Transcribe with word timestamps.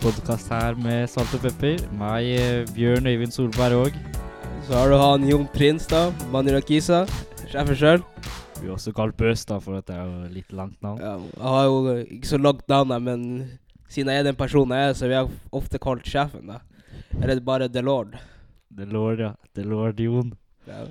podkast 0.00 0.48
her 0.48 0.76
med 0.80 1.10
Salt 1.12 1.32
og 1.36 1.42
pepper. 1.44 1.82
Meg, 2.00 2.24
eh, 2.32 2.68
Bjørn 2.72 3.04
Øyvind 3.04 3.34
Solberg 3.34 3.76
òg. 3.76 3.96
Så 4.64 4.72
har 4.72 4.88
du 4.88 4.96
han 4.96 5.26
Jon 5.28 5.46
Prins, 5.52 5.84
da. 5.86 6.08
Manirakisa. 6.32 7.02
Sjefen 7.50 7.76
sjøl. 7.76 8.04
Vi 8.60 8.68
har 8.68 8.78
også 8.78 8.94
kalt 8.96 9.16
Bøs, 9.18 9.44
da, 9.44 9.58
for 9.60 9.76
at 9.76 9.86
det 9.90 9.96
er 9.96 10.06
jo 10.08 10.30
litt 10.32 10.52
langt 10.56 10.80
navn. 10.80 11.02
Ja, 11.04 11.18
jeg 11.18 11.52
har 11.52 11.64
jo 11.68 11.96
ikke 12.16 12.30
så 12.30 12.38
langt 12.40 12.64
navn, 12.68 12.94
men 13.04 13.26
siden 13.92 14.08
jeg 14.08 14.22
er 14.22 14.28
den 14.30 14.38
personen 14.40 14.72
jeg 14.72 14.88
er, 14.88 14.96
så 14.96 15.10
vi 15.10 15.18
jeg 15.18 15.28
ofte 15.52 15.80
kalt 15.82 16.08
sjefen, 16.08 16.48
da. 16.48 16.62
Eller 17.20 17.34
er 17.36 17.42
bare 17.44 17.68
The 17.68 17.82
Lord? 17.84 18.16
The 18.72 18.86
Lord, 18.88 19.20
ja. 19.20 19.34
The 19.54 19.64
Lord 19.68 20.00
Jon. 20.00 20.32
Ja. 20.66 20.86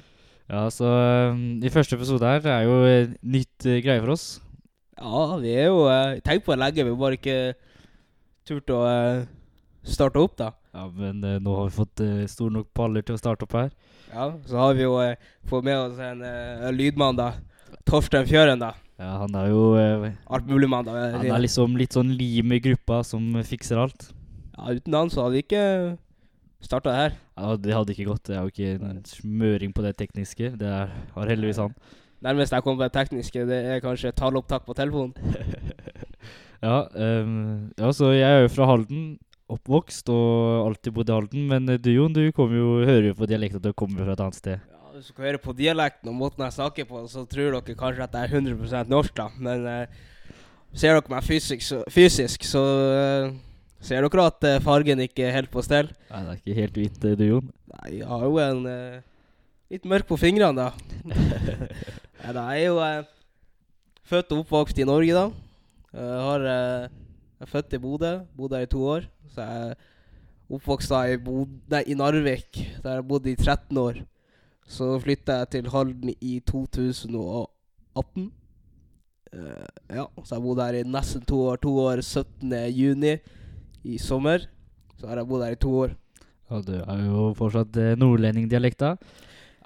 Ja, 0.50 0.68
så 0.70 0.86
um, 1.32 1.58
I 1.64 1.70
første 1.70 1.98
episode 1.98 2.26
her 2.26 2.46
det 2.46 2.52
er 2.52 2.62
jo 2.66 2.78
eh, 2.86 3.10
nytt 3.22 3.66
uh, 3.66 3.82
greie 3.82 4.02
for 4.02 4.14
oss. 4.14 4.28
Ja, 4.98 5.26
vi 5.42 5.50
er 5.54 5.68
jo 5.70 5.88
uh, 5.88 6.18
Tenk 6.26 6.46
på 6.46 6.54
det 6.54 6.62
lenge, 6.62 6.86
vi 6.86 6.96
bare 6.98 7.18
ikke 7.18 7.40
turt 8.50 8.74
å 8.74 8.80
uh, 8.86 9.28
starte 9.86 10.22
opp, 10.22 10.36
da. 10.40 10.52
Ja, 10.74 10.88
Men 10.94 11.22
uh, 11.24 11.38
nå 11.42 11.56
har 11.58 11.70
vi 11.70 11.78
fått 11.78 12.04
uh, 12.04 12.26
stor 12.30 12.52
nok 12.54 12.70
paller 12.78 13.06
til 13.06 13.18
å 13.18 13.22
starte 13.22 13.46
opp 13.46 13.56
her. 13.58 13.72
Ja, 14.10 14.32
så 14.50 14.60
har 14.64 14.76
vi 14.78 14.88
jo 14.88 14.98
fått 15.50 15.68
med 15.68 15.78
oss 15.78 16.00
en 16.02 16.24
lydmann, 16.74 17.20
da. 17.20 17.36
Torstein 17.86 18.26
Fjøren, 18.30 18.62
da. 18.62 18.74
Ja, 19.00 19.14
Han 19.22 19.36
er 19.38 19.52
jo 19.52 19.62
Alt 19.78 20.50
mulig 20.50 20.68
mann, 20.70 20.88
da. 20.88 20.96
Han 21.14 21.30
er 21.30 21.44
liksom 21.46 21.78
litt 21.80 21.96
sånn 21.96 22.10
lim 22.18 22.52
i 22.58 22.60
gruppa 22.64 23.04
som 23.06 23.38
fikser 23.46 23.80
alt. 23.80 24.10
Ja, 24.58 24.74
uten 24.76 24.98
han 24.98 25.14
så 25.14 25.24
hadde 25.24 25.38
vi 25.38 25.46
ikke 25.46 25.64
starta 26.66 26.96
her. 26.98 27.16
Ja, 27.38 27.56
Det 27.56 27.74
hadde 27.78 27.94
ikke 27.94 28.10
gått. 28.10 28.26
Det 28.28 28.36
er 28.36 28.44
jo 28.44 28.52
ikke 28.52 28.90
en 28.90 29.06
smøring 29.08 29.78
på 29.78 29.86
det 29.86 29.96
tekniske. 30.02 30.56
Det 30.60 30.68
er, 30.68 30.92
har 31.16 31.32
heldigvis 31.32 31.62
han. 31.62 31.78
Nærmest 32.26 32.52
jeg 32.52 32.66
kom 32.66 32.76
på 32.76 32.84
det 32.84 32.92
tekniske, 32.98 33.46
det 33.48 33.60
er 33.64 33.80
kanskje 33.80 34.12
taleopptak 34.12 34.66
på 34.66 34.76
telefonen. 34.76 35.14
ja, 36.64 36.78
um, 37.24 37.72
ja, 37.78 37.90
så 37.96 38.12
jeg 38.16 38.28
er 38.28 38.46
jo 38.46 38.54
fra 38.54 38.70
Halden. 38.70 39.10
Oppvokst 39.50 40.12
og 40.14 40.68
alltid 40.68 40.94
bodd 40.94 41.10
i 41.10 41.16
Halden. 41.16 41.48
Men 41.50 41.72
eh, 41.74 41.80
du 41.82 41.90
Jon, 41.90 42.14
du 42.14 42.22
kommer 42.36 42.60
jo, 42.60 42.68
hører 42.86 43.10
jo 43.10 43.18
på 43.18 43.30
dialekten 43.30 43.62
at 43.62 43.66
du 43.66 43.74
kommer 43.74 44.06
fra 44.06 44.14
et 44.14 44.24
annet 44.26 44.38
sted. 44.38 44.68
Ja, 44.70 44.92
Hvis 44.94 45.10
dere 45.10 45.26
hører 45.26 45.42
på 45.42 45.56
dialekten 45.58 46.12
og 46.12 46.18
måten 46.20 46.46
jeg 46.46 46.58
snakker 46.60 46.90
på, 46.90 47.02
så 47.10 47.26
tror 47.26 47.58
dere 47.58 47.78
kanskje 47.80 48.06
at 48.06 48.18
jeg 48.20 48.30
er 48.30 48.38
100 48.44 48.92
norsk, 48.92 49.16
da. 49.18 49.28
Men 49.42 49.66
uh, 49.66 50.34
ser 50.74 50.94
dere 50.94 51.16
meg 51.16 51.26
fysisk, 51.26 51.66
så, 51.66 51.82
fysisk, 51.90 52.46
så 52.46 52.62
uh, 52.62 53.34
ser 53.82 54.06
dere 54.06 54.28
at 54.30 54.50
uh, 54.52 54.60
fargen 54.62 55.02
ikke 55.08 55.26
er 55.26 55.38
helt 55.40 55.50
på 55.50 55.66
stell. 55.66 55.90
Nei, 56.12 56.26
det 56.28 56.36
er 56.36 56.42
ikke 56.44 56.60
helt 56.62 56.82
hvitt, 56.84 57.06
eh, 57.10 57.18
du 57.18 57.26
Jon. 57.32 57.54
Nei, 57.74 57.96
jeg 58.04 58.12
har 58.12 58.28
jo 58.28 58.44
en 58.44 58.68
litt 59.70 59.86
mørk 59.86 60.08
på 60.10 60.18
fingrene, 60.18 60.68
da. 60.70 60.74
Nei, 62.24 62.34
da, 62.34 62.48
jeg 62.54 62.64
er 62.64 62.66
jo 62.66 62.80
eh, 62.84 63.10
født 64.10 64.34
og 64.36 64.44
oppvokst 64.44 64.82
i 64.82 64.88
Norge, 64.88 65.14
da. 65.16 65.49
Jeg 65.94 66.22
har 66.26 66.46
eh, 66.46 66.90
jeg 67.40 67.48
er 67.48 67.52
født 67.54 67.74
i 67.74 67.80
Bodø, 67.80 68.12
Bodde 68.38 68.56
der 68.58 68.66
i 68.66 68.70
to 68.70 68.82
år. 68.84 69.06
Så 69.34 69.42
jeg 69.42 69.76
oppvokst 70.50 70.92
i, 70.92 71.16
nei, 71.72 71.84
i 71.88 71.96
Narvik, 71.96 72.60
der 72.84 72.98
jeg 73.00 73.08
bodde 73.08 73.32
i 73.32 73.36
13 73.40 73.78
år. 73.80 74.02
Så 74.70 74.90
flytta 75.02 75.40
jeg 75.40 75.50
til 75.56 75.70
Halden 75.72 76.12
i 76.22 76.40
2018. 76.46 78.28
Eh, 79.34 79.66
ja, 79.96 80.06
så 80.26 80.36
jeg 80.36 80.44
bodde 80.44 80.66
her 80.68 80.80
i 80.82 80.84
nesten 80.84 81.24
to 81.26 81.40
år. 81.48 81.62
To 81.64 81.74
år 81.86 82.02
17. 82.04 82.52
juni 82.76 83.16
i 83.86 83.98
sommer. 83.98 84.46
Så 85.00 85.08
har 85.08 85.22
jeg 85.22 85.28
bodd 85.30 85.46
her 85.48 85.56
i 85.56 85.62
to 85.64 85.74
år. 85.86 85.96
Ja, 86.50 86.60
du 86.66 86.74
er 86.82 87.04
jo 87.06 87.34
fortsatt 87.38 87.78
eh, 87.78 87.96
nordlendingdialekta. 87.98 88.96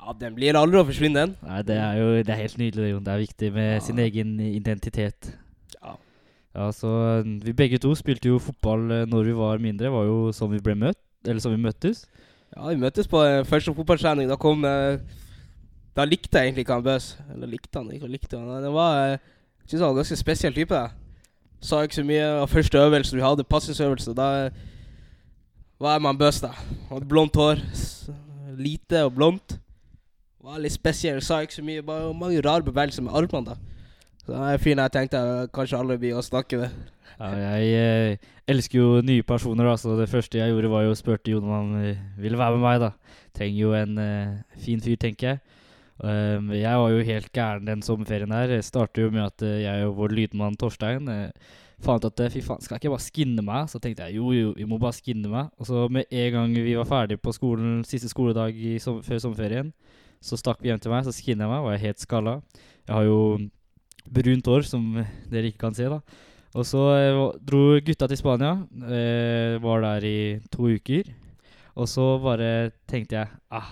Ja, 0.03 0.13
den 0.19 0.35
blir 0.35 0.57
aldri 0.59 0.81
å 0.81 0.85
forsvinne, 0.85 1.23
den. 1.23 1.35
Nei, 1.47 1.61
det 1.63 1.77
er 1.79 1.99
jo 2.01 2.07
det 2.19 2.33
er 2.35 2.41
helt 2.43 2.59
nydelig, 2.59 2.89
Jon. 2.91 3.05
Det 3.05 3.13
er 3.13 3.21
viktig 3.23 3.53
med 3.55 3.69
Ja. 3.73 3.79
sin 3.79 3.99
egen 4.03 4.39
identitet. 4.39 5.31
Ja. 6.53 6.69
Så 6.71 6.89
eh, 7.19 7.29
vi 7.45 7.53
begge 7.57 7.79
to 7.81 7.93
spilte 7.97 8.29
jo 8.29 8.39
fotball 8.41 8.85
eh, 8.91 9.05
når 9.09 9.29
vi 9.29 9.35
var 9.37 9.61
mindre. 9.61 9.87
Det 9.87 9.93
var 9.93 10.05
jo 10.05 10.17
sånn 10.35 10.53
vi 10.53 10.61
ble 10.63 10.75
møtt, 10.77 10.99
eller 11.25 11.41
sånn 11.43 11.55
vi 11.55 11.63
møttes. 11.65 12.05
Ja, 12.53 12.67
vi 12.69 12.77
møttes 12.81 13.09
på 13.09 13.23
eh, 13.25 13.41
første 13.49 13.73
fotballtrening. 13.73 14.29
Da 14.29 14.37
kom 14.37 14.61
Da 15.93 16.05
likte 16.09 16.39
jeg 16.39 16.49
egentlig 16.49 16.63
ikke 16.65 16.73
han 16.79 16.85
Bøs. 16.85 17.11
Eller 17.33 17.49
likte 17.49 17.77
han 17.81 17.89
ikke, 17.93 18.09
likte 18.09 18.37
han. 18.39 18.63
Det 18.63 18.71
var 18.73 18.93
Jeg 19.13 19.19
synes 19.67 19.81
han 19.81 19.87
var 19.87 19.93
en 19.93 20.01
ganske 20.01 20.17
spesiell 20.21 20.53
type. 20.53 20.73
da. 20.73 20.89
Sa 21.63 21.81
ikke 21.85 21.95
så 22.01 22.03
mye 22.03 22.29
av 22.41 22.49
første 22.49 22.77
øvelse 22.81 23.15
vi 23.15 23.21
hadde, 23.23 23.43
passingsøvelse. 23.47 24.13
Da 24.17 24.49
var 25.79 25.93
jeg 25.93 26.01
med 26.01 26.09
han 26.09 26.17
Bøs, 26.17 26.41
da. 26.41 26.49
Hadde 26.89 27.09
blondt 27.09 27.37
hår. 27.37 27.61
Lite 28.57 29.03
og 29.05 29.13
blondt. 29.15 29.59
Var 30.43 30.59
litt 30.59 30.73
spesiell. 30.75 31.21
Sa 31.21 31.39
ikke 31.41 31.55
så 31.59 31.63
mye. 31.65 31.85
Bare 31.85 32.13
mange 32.13 32.41
rare 32.41 32.65
bevegelser 32.65 33.05
med 33.05 33.13
armene. 33.13 33.53
da. 33.53 33.72
Så 34.23 34.35
han 34.35 34.45
er 34.47 34.57
en 34.57 34.63
fyr 34.63 34.79
jeg 34.79 34.93
tenkte 34.93 35.21
kanskje 35.55 35.79
aldri 35.79 35.97
blir 35.99 36.19
å 36.19 36.23
snakke 36.23 36.61
med. 36.61 36.75
Ja, 37.19 37.31
jeg 37.37 37.73
eh, 37.77 38.29
elsker 38.49 38.79
jo 38.79 39.01
nye 39.05 39.25
personer, 39.27 39.67
da, 39.67 39.73
så 39.79 39.97
det 39.99 40.09
første 40.11 40.39
jeg 40.39 40.53
gjorde, 40.53 40.71
var 40.71 40.85
jo 40.85 40.93
å 40.93 40.97
spørre 40.97 41.33
Jon 41.33 41.45
om 41.45 41.53
han 41.53 41.73
eh, 41.81 42.05
ville 42.19 42.39
være 42.39 42.57
med 42.57 42.63
meg. 42.63 42.79
da. 42.83 43.19
Trenger 43.35 43.59
jo 43.59 43.73
en 43.77 43.99
eh, 44.01 44.61
fin 44.63 44.81
fyr, 44.83 44.97
tenker 45.01 45.33
jeg. 45.33 45.59
Um, 46.03 46.49
jeg 46.57 46.79
var 46.81 46.89
jo 46.89 47.03
helt 47.05 47.29
gæren 47.35 47.67
den 47.67 47.83
sommerferien 47.85 48.31
her. 48.33 48.55
Startet 48.65 49.03
jo 49.05 49.11
med 49.13 49.27
at 49.27 49.43
uh, 49.45 49.59
jeg 49.61 49.85
og 49.87 49.99
vår 49.99 50.15
lydmann 50.17 50.57
Torstein 50.59 51.05
uh, 51.07 51.51
fant 51.85 52.07
at 52.07 52.23
fy 52.33 52.41
faen, 52.43 52.63
skal 52.63 52.75
jeg 52.75 52.81
ikke 52.81 52.93
bare 52.95 53.05
skinne 53.05 53.45
meg? 53.45 53.69
Så 53.71 53.79
tenkte 53.83 54.07
jeg 54.07 54.17
jo, 54.17 54.31
jo, 54.33 54.51
vi 54.57 54.67
må 54.67 54.79
bare 54.81 54.97
skinne 54.97 55.29
meg. 55.31 55.51
Og 55.61 55.69
så 55.69 55.85
med 55.93 56.09
en 56.09 56.29
gang 56.33 56.55
vi 56.57 56.77
var 56.79 56.89
ferdige 56.89 57.21
på 57.21 57.35
skolen, 57.35 57.83
siste 57.87 58.09
skoledag 58.11 58.57
som 58.83 59.03
før 59.05 59.21
sommerferien, 59.21 59.69
så 60.23 60.39
stakk 60.39 60.63
vi 60.63 60.71
hjem 60.71 60.81
til 60.81 60.95
meg, 60.95 61.05
så 61.05 61.13
skinnet 61.13 61.45
jeg 61.45 61.51
meg, 61.51 61.67
var 61.67 61.75
jeg 61.77 61.85
helt 61.85 62.03
skalla. 62.03 62.39
Jeg 62.87 62.95
har 62.95 63.07
jo 63.07 63.19
brunt 64.09 64.47
hår, 64.47 64.65
som 64.67 64.85
dere 65.31 65.49
ikke 65.51 65.65
kan 65.65 65.75
se, 65.77 65.89
da. 65.89 65.99
Og 66.53 66.65
så 66.69 66.81
eh, 66.93 67.19
dro 67.41 67.61
gutta 67.81 68.07
til 68.09 68.19
Spania. 68.19 68.55
Eh, 68.85 69.61
var 69.61 69.81
der 69.81 70.05
i 70.05 70.17
to 70.53 70.69
uker. 70.69 71.09
Og 71.73 71.89
så 71.89 72.03
bare 72.21 72.71
tenkte 72.89 73.17
jeg 73.17 73.29
ah, 73.49 73.71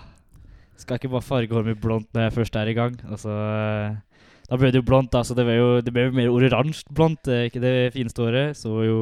Skal 0.74 0.98
ikke 0.98 1.12
bare 1.12 1.22
farge 1.22 1.54
håret 1.54 1.68
mitt 1.70 1.82
blondt 1.82 2.08
når 2.10 2.24
jeg 2.26 2.34
først 2.34 2.56
er 2.58 2.70
i 2.72 2.74
gang? 2.74 2.96
Og 3.06 3.20
så 3.22 3.30
eh, 3.30 4.00
Da 4.48 4.58
ble 4.58 4.72
det 4.72 4.80
jo 4.80 4.88
blondt, 4.88 5.12
da, 5.12 5.22
så 5.22 5.36
det 5.38 5.46
ble 5.46 6.08
jo 6.08 6.16
mer 6.16 6.32
oransje 6.32 6.90
blondt. 6.90 7.30
Ikke 7.30 7.62
det 7.62 7.92
fineste 7.94 8.26
håret. 8.26 8.58
Så 8.58 8.82
jo 8.88 8.98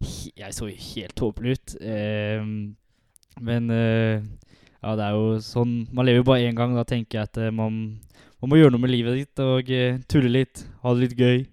Jeg 0.00 0.56
så 0.56 0.70
jo 0.70 0.80
helt 0.94 1.16
tåpelig 1.16 1.58
ut. 1.58 1.76
Eh, 1.82 2.40
men 3.44 3.70
eh, 3.70 4.24
ja, 4.80 4.96
det 4.96 5.04
er 5.04 5.14
jo 5.16 5.38
sånn 5.42 5.88
Man 5.92 6.06
lever 6.06 6.22
jo 6.22 6.30
bare 6.32 6.48
én 6.48 6.56
gang. 6.56 6.72
Da 6.72 6.88
tenker 6.88 7.20
jeg 7.20 7.28
at 7.28 7.52
man, 7.52 8.00
man 8.44 8.56
å 8.56 8.60
gjøre 8.60 8.74
noe 8.74 8.84
med 8.84 8.92
livet 8.92 9.18
ditt 9.20 9.42
og 9.44 9.70
uh, 9.70 9.98
tulle 10.10 10.32
litt. 10.32 10.64
Ha 10.82 10.94
det 10.94 11.08
litt 11.08 11.18
gøy. 11.18 11.44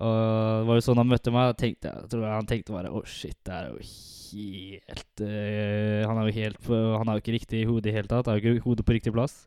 Og 0.00 0.14
det 0.16 0.68
var 0.68 0.78
jo 0.78 0.84
sånn 0.86 1.00
han 1.02 1.10
møtte 1.10 1.32
meg. 1.34 1.56
Tenkte 1.60 1.90
jeg, 1.90 2.08
tror 2.12 2.24
jeg 2.24 2.32
han 2.32 2.48
tenkte 2.48 2.72
bare 2.72 2.92
Å, 2.94 3.02
shit, 3.04 3.36
det 3.44 3.56
er 3.56 3.68
jo 3.68 3.82
helt 4.30 5.22
uh, 5.26 6.06
Han 6.08 6.20
er 6.20 6.28
jo 6.28 6.36
helt 6.38 6.60
på, 6.64 6.78
Han 6.94 7.10
har 7.10 7.18
jo 7.18 7.24
ikke 7.24 7.34
riktig 7.36 7.66
hode 7.68 7.90
i 7.90 7.94
hele 7.94 8.10
tatt. 8.10 8.30
Har 8.30 8.38
jo 8.38 8.54
ikke 8.54 8.68
hodet 8.68 8.86
på 8.88 8.96
riktig 8.96 9.12
plass. 9.16 9.42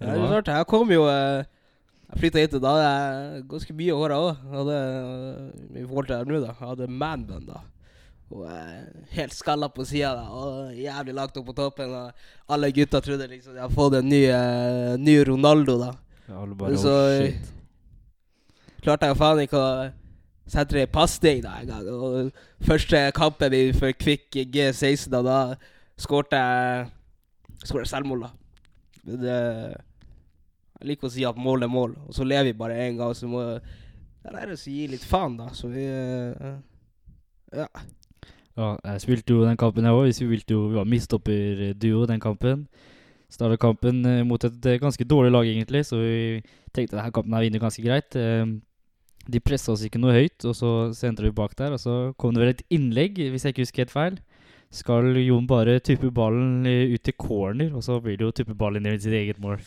Ja, 0.00 0.14
det 0.14 0.22
er 0.22 0.32
klart, 0.32 0.50
jeg 0.50 0.66
kom 0.66 0.90
jo 0.90 1.04
eh, 1.06 1.44
Jeg 2.10 2.18
flytta 2.18 2.42
hit, 2.42 2.56
og 2.58 2.64
da 2.64 2.72
hadde 2.74 2.88
jeg 2.88 3.44
ganske 3.52 3.76
mye 3.78 3.98
hår 4.00 4.14
òg. 4.16 4.42
I 5.78 5.84
forhold 5.84 6.10
til 6.10 6.32
nå, 6.32 6.40
da. 6.42 6.50
Jeg 6.50 6.70
hadde 6.72 6.90
manbun, 6.90 7.46
da. 7.48 7.62
Og 8.32 8.46
eh, 8.48 8.84
helt 9.18 9.34
skalla 9.36 9.68
på 9.68 9.84
sida, 9.86 10.14
da. 10.16 10.24
Og 10.32 10.78
jævlig 10.78 11.14
lagt 11.16 11.36
opp 11.36 11.50
på 11.50 11.56
toppen. 11.56 11.92
Og 11.92 12.54
alle 12.54 12.72
gutta 12.74 13.00
trodde 13.04 13.28
liksom 13.30 13.54
de 13.54 13.62
hadde 13.62 13.76
fått 13.76 13.98
en 14.00 14.08
ny, 14.08 14.22
eh, 14.32 14.94
ny 15.00 15.18
Ronaldo, 15.28 15.76
da. 15.82 15.92
Ja, 16.28 16.40
alle 16.40 16.56
bare, 16.56 16.78
Så, 16.80 16.94
oh, 16.94 17.26
shit. 17.26 17.52
Klarte 18.84 19.08
jeg 19.08 19.16
faen 19.20 19.44
ikke 19.44 19.60
å 19.60 19.68
sette 20.50 20.76
det 20.76 20.88
i 20.88 20.92
pasning 20.92 21.40
da 21.44 21.54
engang. 21.60 21.88
Og 21.88 22.66
første 22.68 23.00
kampen 23.16 23.52
min 23.52 23.76
for 23.76 23.92
Kvikk 23.96 24.42
G16, 24.52 25.08
da, 25.12 25.22
da 25.24 25.38
skårte 26.00 26.40
jeg 26.40 26.90
skåret 27.64 27.88
selvmål, 27.88 28.26
da. 28.26 28.30
Men 29.04 29.20
det 29.20 29.40
Jeg 30.80 30.88
liker 30.90 31.08
å 31.08 31.12
si 31.14 31.24
at 31.24 31.36
mål 31.40 31.64
er 31.64 31.70
mål, 31.70 31.94
og 32.08 32.12
så 32.16 32.24
lever 32.26 32.50
vi 32.50 32.58
bare 32.58 32.76
én 32.88 32.96
gang, 32.98 33.12
så 33.16 33.28
må 33.30 33.40
det 34.24 34.40
er 34.40 34.52
å 34.52 34.56
si 34.58 34.86
litt 34.88 35.04
faen, 35.04 35.36
da. 35.38 35.50
Så 35.56 35.68
vi 35.72 35.84
eh, 35.84 36.56
Ja. 37.54 37.68
Ja, 38.54 38.74
jeg 38.84 39.02
spilte 39.02 39.34
jo 39.34 39.44
den 39.46 39.58
kampen 39.58 39.86
jeg 39.86 39.96
òg. 39.96 40.04
Vi 40.06 40.18
spilte 40.18 40.54
jo 40.54 40.68
Vi 40.70 40.78
var 40.78 40.86
midtstopperduo 40.86 42.04
den 42.06 42.22
kampen. 42.22 42.68
Starta 43.32 43.58
kampen 43.58 44.04
eh, 44.06 44.22
mot 44.22 44.44
et 44.46 44.66
eh, 44.70 44.78
ganske 44.78 45.04
dårlig 45.10 45.32
lag, 45.34 45.48
egentlig, 45.48 45.82
så 45.88 45.98
vi 45.98 46.42
tenkte 46.74 46.94
denne 46.94 47.10
kampen 47.10 47.34
vinner 47.42 47.62
ganske 47.62 47.82
greit. 47.82 48.14
Eh, 48.14 48.46
de 49.24 49.40
pressa 49.40 49.72
oss 49.72 49.82
ikke 49.86 49.98
noe 49.98 50.14
høyt, 50.14 50.44
og 50.44 50.54
så 50.54 50.70
sentra 50.94 51.26
vi 51.26 51.34
bak 51.34 51.56
der. 51.58 51.74
Og 51.74 51.82
så 51.82 51.96
kom 52.20 52.34
det 52.34 52.42
vel 52.42 52.52
et 52.52 52.62
innlegg, 52.74 53.18
hvis 53.32 53.46
jeg 53.46 53.54
ikke 53.54 53.66
husker 53.66 53.84
helt 53.84 53.94
feil. 53.94 54.20
Skal 54.74 55.16
Jon 55.22 55.46
bare 55.50 55.78
tuppe 55.82 56.10
ballen 56.14 56.66
eh, 56.66 56.94
ut 56.94 57.02
til 57.06 57.16
corner, 57.18 57.74
og 57.74 57.82
så 57.86 57.98
blir 58.02 58.18
det 58.18 58.28
jo 58.28 58.34
tuppe 58.40 58.56
ballen 58.58 58.86
inn 58.86 58.98
i 58.98 59.02
sitt 59.02 59.14
eget 59.14 59.42
mål. 59.42 59.58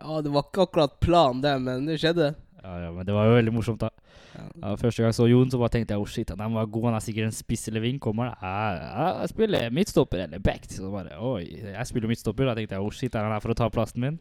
ja, 0.00 0.20
det 0.22 0.32
var 0.34 0.46
ikke 0.46 0.68
akkurat 0.68 1.00
planen, 1.02 1.42
det, 1.42 1.56
men 1.62 1.86
det 1.90 1.98
skjedde. 2.02 2.34
Ja, 2.60 2.72
ja, 2.84 2.90
Men 2.92 3.06
det 3.06 3.14
var 3.16 3.28
jo 3.28 3.36
veldig 3.38 3.52
morsomt, 3.54 3.80
da. 3.80 3.88
Ja. 4.30 4.74
Første 4.78 5.02
gang 5.02 5.08
jeg 5.08 5.16
så 5.16 5.26
Jon, 5.26 5.50
så 5.50 5.58
bare 5.58 5.72
tenkte 5.74 5.96
jeg 5.96 6.00
oh 6.00 6.08
shit, 6.08 6.30
han 6.30 6.54
var 6.54 6.66
god. 6.70 6.84
Han 6.90 6.98
er 6.98 7.04
sikkert 7.04 7.30
en 7.30 7.34
spiss 7.34 7.68
eller 7.68 7.82
ving. 7.84 8.00
Kommer 8.02 8.34
han? 8.40 8.82
Jeg 9.20 9.32
spiller 9.32 9.70
midtstopper 9.74 10.24
eller 10.26 10.42
back. 10.44 10.68
Så 10.70 10.90
bare 10.92 11.16
oi, 11.18 11.46
jeg 11.48 11.86
spiller 11.88 12.12
midtstopper. 12.12 12.50
Da 12.50 12.56
tenkte 12.58 12.76
jeg 12.76 12.84
oh 12.84 12.92
shit, 12.94 13.14
er 13.14 13.26
han 13.26 13.34
her 13.34 13.42
for 13.42 13.54
å 13.54 13.58
ta 13.58 13.70
plassen 13.72 14.04
min? 14.04 14.20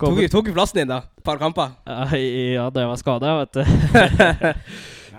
Tok, 0.00 0.20
tok 0.32 0.50
jo 0.50 0.56
plassen 0.56 0.82
din, 0.82 0.90
da. 0.90 1.04
Et 1.18 1.24
par 1.26 1.40
kamper. 1.40 1.76
Ja, 1.86 2.66
da 2.68 2.84
jeg 2.84 2.92
var 2.92 3.00
skada, 3.00 3.38
vet 3.44 3.60
du. 3.60 3.62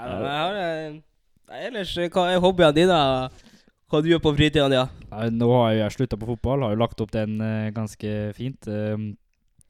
Ja, 0.04 0.18
men 0.20 0.30
jeg 0.30 0.44
har, 0.44 0.60
eh, 0.60 1.02
Nei, 1.54 1.66
ellers, 1.68 1.98
eh, 2.02 2.10
hva 2.12 2.28
er 2.32 2.42
hobbyene 2.42 2.76
dine? 2.76 3.00
Hva 3.92 4.00
du 4.02 4.08
gjør 4.10 4.24
på 4.24 4.34
fritiden? 4.38 4.74
Ja? 4.74 4.88
Nei, 5.12 5.28
nå 5.36 5.50
har 5.54 5.76
jeg 5.78 5.96
slutta 5.98 6.18
på 6.18 6.32
fotball, 6.32 6.66
har 6.66 6.74
jo 6.74 6.82
lagt 6.82 7.04
opp 7.04 7.12
den 7.14 7.38
eh, 7.44 7.70
ganske 7.76 8.14
fint. 8.38 8.68
Um, 8.68 9.12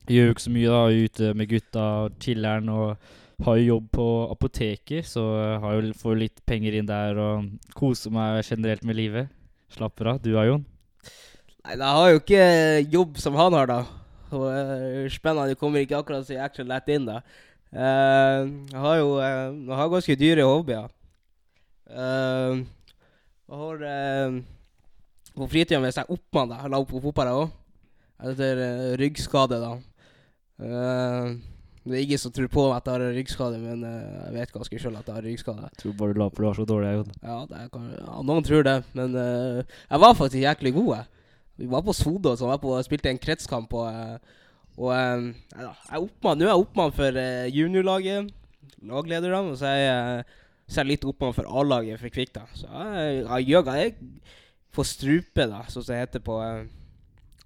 gjør 0.10 0.30
jo 0.30 0.36
ikke 0.36 0.46
så 0.46 0.54
mye 0.54 0.74
da, 0.74 0.82
ute 1.06 1.34
med 1.38 1.50
gutta, 1.52 1.86
og 2.04 2.18
chiller'n 2.24 2.72
og 2.74 3.44
har 3.44 3.58
jo 3.60 3.68
jobb 3.68 3.88
på 3.98 4.08
apoteket, 4.32 5.08
så 5.10 5.24
har 5.64 5.78
jo, 5.78 5.96
får 6.00 6.20
litt 6.20 6.44
penger 6.48 6.78
inn 6.80 6.90
der 6.90 7.20
og 7.20 7.74
koser 7.78 8.14
meg 8.14 8.44
generelt 8.48 8.86
med 8.88 9.00
livet. 9.00 9.32
Slapper 9.74 10.14
av. 10.14 10.22
Du 10.24 10.32
da, 10.36 10.46
Jon? 10.48 10.66
Nei, 11.64 11.76
jeg 11.76 11.98
har 11.98 12.12
jo 12.12 12.22
ikke 12.22 12.44
jobb 12.94 13.20
som 13.24 13.40
han 13.40 13.58
har, 13.58 13.72
da. 13.72 13.80
Og 14.34 14.46
eh, 14.50 15.10
spennende, 15.14 15.54
det 15.54 15.60
kommer 15.62 15.84
ikke 15.84 16.00
akkurat 16.00 16.28
så 16.28 16.38
ekstra 16.44 16.66
lett 16.68 16.92
inn, 16.94 17.08
da. 17.10 17.22
Eh, 17.74 18.44
jeg 18.70 18.84
har 18.86 19.00
jo 19.00 19.18
eh, 19.18 19.50
jeg 19.66 19.80
har 19.80 19.92
ganske 19.92 20.20
dyre 20.20 20.48
hobbyer. 20.48 20.92
Uh, 21.94 22.64
jeg 23.44 23.60
har 23.60 23.82
eh, 23.86 24.38
På 25.36 25.46
fritida 25.52 25.80
hvis 25.84 25.98
jeg 26.00 26.08
er 26.08 26.14
oppmann. 26.14 26.54
Jeg 26.56 26.72
la 26.72 26.80
opp 26.82 26.90
på 26.90 27.02
fotball, 27.04 27.30
jeg 27.30 27.44
òg. 27.44 27.52
Etter 28.24 28.62
eh, 28.64 28.92
ryggskade, 29.02 29.60
da. 29.62 29.74
Eh, 30.62 31.34
det 31.84 31.98
er 31.98 32.06
ingen 32.06 32.22
som 32.22 32.32
tror 32.32 32.48
på 32.52 32.64
at 32.72 32.86
jeg 32.88 32.96
har 32.96 33.16
ryggskade, 33.18 33.58
men 33.60 33.82
uh, 33.84 34.28
jeg 34.30 34.36
vet 34.38 34.54
ganske 34.56 34.78
sjøl 34.80 34.94
at 34.96 35.10
jeg 35.10 35.18
har 35.18 35.26
ryggskade. 35.28 35.66
Jeg 35.68 35.80
tror 35.82 35.96
bare 36.00 36.16
du 36.16 36.20
la 36.22 36.28
på, 36.32 36.40
du 36.40 36.46
var 36.48 36.56
så 36.56 36.66
dårlig, 36.68 36.92
Jon. 36.96 37.10
Ja, 37.20 37.40
det 37.50 37.64
ja, 37.66 38.14
noen 38.24 38.46
tror 38.48 38.64
det, 38.64 38.76
men 38.96 39.18
uh, 39.20 39.74
jeg 39.90 40.04
var 40.06 40.16
faktisk 40.16 40.46
jæklig 40.46 40.72
god. 40.78 40.94
jeg. 40.96 41.26
Vi 41.60 41.68
var 41.74 41.84
på 41.84 41.96
Sodo 41.98 42.32
og 42.32 42.40
sånn, 42.40 42.54
jeg 42.56 42.88
spilte 42.88 43.12
en 43.12 43.20
kretskamp. 43.20 43.76
Og, 43.76 44.32
og 44.80 44.94
ja, 44.96 45.74
jeg 45.74 45.98
er 45.98 46.06
oppmann, 46.06 46.40
nå 46.40 46.48
er 46.48 46.54
jeg 46.54 46.64
oppmann 46.64 46.96
for 46.96 47.20
uh, 47.20 47.52
juniorlaget, 47.52 48.32
laglederne, 48.94 49.44
og 49.52 49.60
så 49.60 49.74
er 49.74 49.82
jeg, 49.82 50.24
så 50.70 50.80
er 50.80 50.86
jeg 50.86 50.92
litt 50.94 51.10
oppmann 51.12 51.36
for 51.36 51.52
A-laget 51.52 52.00
for 52.00 52.16
Kvikk. 52.16 52.32
da. 52.40 52.48
Så 52.56 52.72
jeg, 52.72 53.20
jeg 53.26 53.50
gjør 53.52 53.74
jeg 53.76 53.98
får 54.74 54.90
strupe, 54.90 55.52
da, 55.52 55.66
som 55.68 55.84
det 55.92 56.00
heter 56.00 56.24
på 56.24 56.40
uh, 56.40 56.64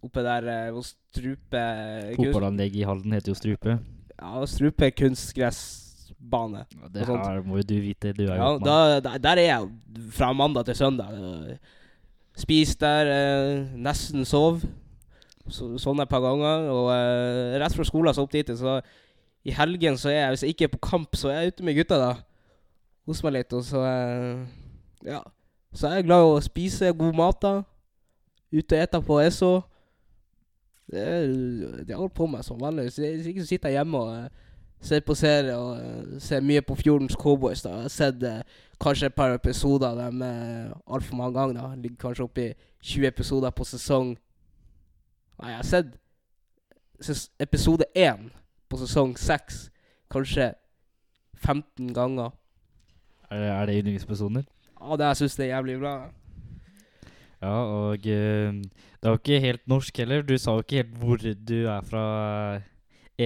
Oppe 0.05 0.21
der 0.21 0.45
uh, 0.45 0.75
hvor 0.75 0.85
strupe 1.17 1.61
Fotballanlegget 2.17 2.81
i 2.81 2.85
Halden 2.87 3.13
heter 3.17 3.33
jo 3.33 3.37
Strupe. 3.37 3.77
Ja, 4.17 4.45
strupe 4.49 4.89
kunstgressbane. 4.97 6.63
Ja, 6.81 6.87
det 6.93 7.05
her 7.07 7.41
må 7.45 7.59
jo 7.61 7.65
du 7.69 7.75
vite, 7.81 8.13
du 8.17 8.23
er 8.27 8.35
Ja, 8.35 8.53
oppmann. 8.55 9.03
da, 9.03 9.17
der, 9.17 9.37
er 9.37 9.47
jeg 9.47 9.67
fra 10.15 10.31
mandag 10.33 10.65
til 10.65 10.75
søndag. 10.75 11.57
Spis 12.37 12.75
der, 12.77 13.09
eh, 13.09 13.65
nesten 13.77 14.25
sov. 14.25 14.61
Så, 15.49 15.77
sånn 15.79 16.01
et 16.03 16.09
par 16.11 16.21
ganger. 16.21 16.67
Og 16.73 16.89
eh, 16.93 17.57
rett 17.61 17.73
fra 17.77 17.85
skolen 17.87 18.13
så 18.13 18.25
opp 18.25 18.31
dit. 18.35 18.47
Så 18.57 18.79
i 19.47 19.53
helgen 19.55 19.97
så 19.97 20.09
er 20.11 20.19
jeg, 20.19 20.29
hvis 20.35 20.43
jeg 20.43 20.55
ikke 20.55 20.67
er 20.67 20.73
på 20.75 20.81
kamp, 20.89 21.15
så 21.15 21.29
er 21.31 21.41
jeg 21.41 21.53
ute 21.55 21.63
med 21.65 21.77
gutta, 21.79 21.97
da. 22.01 22.11
Hos 23.07 23.23
meg 23.23 23.37
litt. 23.39 23.53
Og 23.57 23.63
så 23.65 23.81
eh, 23.85 24.45
Ja. 25.07 25.21
Så 25.77 25.87
er 25.89 25.97
jeg 25.99 26.05
glad 26.07 26.23
i 26.23 26.29
å 26.31 26.41
spise 26.41 26.93
god 26.95 27.13
mat, 27.17 27.41
da. 27.43 27.55
Ute 28.53 28.77
og 28.77 28.81
ete 28.81 29.01
på 29.03 29.17
Esso. 29.21 29.49
Det, 30.91 31.01
er- 31.07 31.83
det 31.83 31.89
har 31.95 31.99
holdt 31.99 32.13
på 32.13 32.27
med 32.27 32.43
som 32.45 32.59
vanlig. 32.61 32.91
Så 32.93 33.01
jeg- 33.03 33.25
ikke 33.27 33.45
sitter 33.45 33.69
jeg 33.69 33.77
hjemme 33.77 33.97
og 33.97 34.15
eh, 34.23 34.29
ser 34.81 34.99
på 35.01 35.15
serie 35.15 35.55
og 35.57 35.77
eh, 35.77 36.19
ser 36.19 36.39
mye 36.41 36.61
på 36.61 36.75
Fjordens 36.75 37.13
Cowboys. 37.19 37.61
da 37.61 37.69
Jeg 37.69 37.81
har 37.81 37.89
sett 37.89 38.23
eh, 38.23 38.41
kanskje 38.79 39.05
et 39.05 39.15
par 39.15 39.33
episoder 39.33 39.87
av 39.87 39.97
dem 39.97 40.21
eh, 40.21 40.71
altfor 40.87 41.15
mange 41.15 41.33
ganger. 41.39 41.53
da 41.61 41.75
Ligger 41.75 41.97
kanskje 41.97 42.23
oppi 42.23 42.53
20 42.81 43.07
episoder 43.07 43.49
på 43.51 43.63
sesong 43.65 44.17
Nei, 45.41 45.49
jeg 45.49 45.55
har 45.57 45.63
sett 45.63 45.85
ses 47.01 47.29
episode 47.39 47.83
1 47.95 48.29
på 48.69 48.77
sesong 48.77 49.11
6 49.17 49.69
kanskje 50.09 50.53
15 51.35 51.93
ganger. 51.93 52.31
Er, 53.29 53.37
det- 53.39 53.51
er 53.51 53.65
det 53.65 53.85
din? 53.85 54.45
Ja, 54.81 54.95
det 54.95 55.17
syns 55.17 55.37
jeg 55.39 55.49
er 55.49 55.55
jævlig 55.57 55.79
bra. 55.79 56.09
Ja, 57.37 57.53
og 57.69 58.07
eh, 58.09 58.49
det 58.97 59.05
er 59.05 59.13
jo 59.13 59.19
ikke 59.19 59.43
helt 59.43 59.63
norsk 59.69 60.01
heller. 60.01 60.23
Du 60.25 60.33
sa 60.41 60.55
jo 60.57 60.65
ikke 60.65 60.81
helt 60.81 60.97
hvor 60.97 61.21
du 61.21 61.57
er 61.69 61.85
fra 61.85 62.03
eh, 62.55 62.65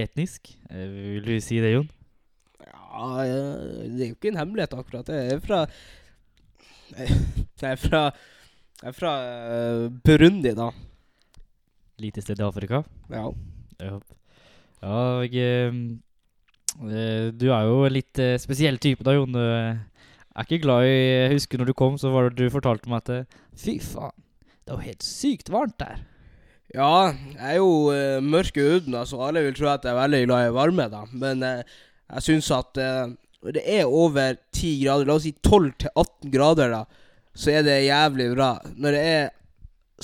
etnisk. 0.04 0.52
Eh, 0.68 0.88
vil 1.16 1.30
du 1.30 1.40
si 1.40 1.60
det, 1.64 1.72
Jon? 1.72 1.88
Ja, 2.60 3.08
det 3.24 4.04
er 4.04 4.10
jo 4.10 4.18
ikke 4.18 4.32
en 4.34 4.40
hemmelighet 4.42 4.76
akkurat. 4.76 5.08
Jeg 5.08 5.38
er 5.38 5.40
fra 5.40 5.64
Jeg 6.92 7.70
er 7.70 7.80
fra 7.80 8.02
Jeg 8.82 8.90
er 8.90 8.96
fra 8.98 9.12
Burundi, 10.04 10.52
da. 10.58 10.68
Lite 12.02 12.20
sted 12.20 12.40
i 12.40 12.44
Afrika. 12.44 12.82
Ja. 13.08 13.30
Ja, 13.80 13.98
ja 14.82 14.96
og 15.22 15.36
Du 17.38 17.46
er 17.52 17.64
jo 17.68 17.84
en 17.86 17.92
litt 17.94 18.20
spesiell 18.42 18.78
type, 18.82 19.04
da, 19.06 19.14
Jon. 19.16 19.40
Eh, 20.32 20.40
er 20.40 20.48
ikke 20.48 20.64
glad 20.64 20.86
i 20.86 20.96
Jeg 20.96 21.32
husker 21.34 21.58
når 21.58 21.68
du 21.68 21.74
kom, 21.76 21.98
så 21.98 22.10
var 22.10 22.28
det 22.28 22.38
du 22.40 22.50
fortalte 22.52 22.88
meg 22.88 23.04
at 23.04 23.26
Fy 23.58 23.78
faen, 23.80 24.14
det 24.64 24.72
er 24.72 24.78
jo 24.78 24.88
helt 24.88 25.04
sykt 25.04 25.52
varmt 25.52 25.78
der. 25.78 26.00
Ja, 26.72 27.12
jeg 27.12 27.50
er 27.50 27.58
jo 27.58 27.92
uh, 27.92 28.22
mørk 28.24 28.56
i 28.56 28.64
huden, 28.64 28.94
så 28.94 29.04
så 29.10 29.26
alle 29.26 29.42
vil 29.44 29.54
tro 29.54 29.68
at 29.68 29.84
jeg 29.84 29.92
er 29.92 30.00
veldig 30.00 30.22
glad 30.24 30.46
i 30.46 30.54
varme. 30.56 30.88
da 30.88 31.04
Men 31.12 31.42
uh, 31.42 31.60
jeg 32.14 32.22
syns 32.22 32.50
at 32.50 32.80
uh, 32.80 33.12
det 33.52 33.62
er 33.66 33.84
over 33.84 34.38
10 34.54 34.84
grader, 34.84 35.04
la 35.04 35.14
oss 35.18 35.26
si 35.26 35.34
12-18 35.44 36.32
grader, 36.32 36.72
da 36.72 36.84
så 37.34 37.50
er 37.50 37.62
det 37.64 37.86
jævlig 37.86 38.34
bra. 38.34 38.58
Når 38.76 38.92
det 38.92 39.02
er 39.08 39.28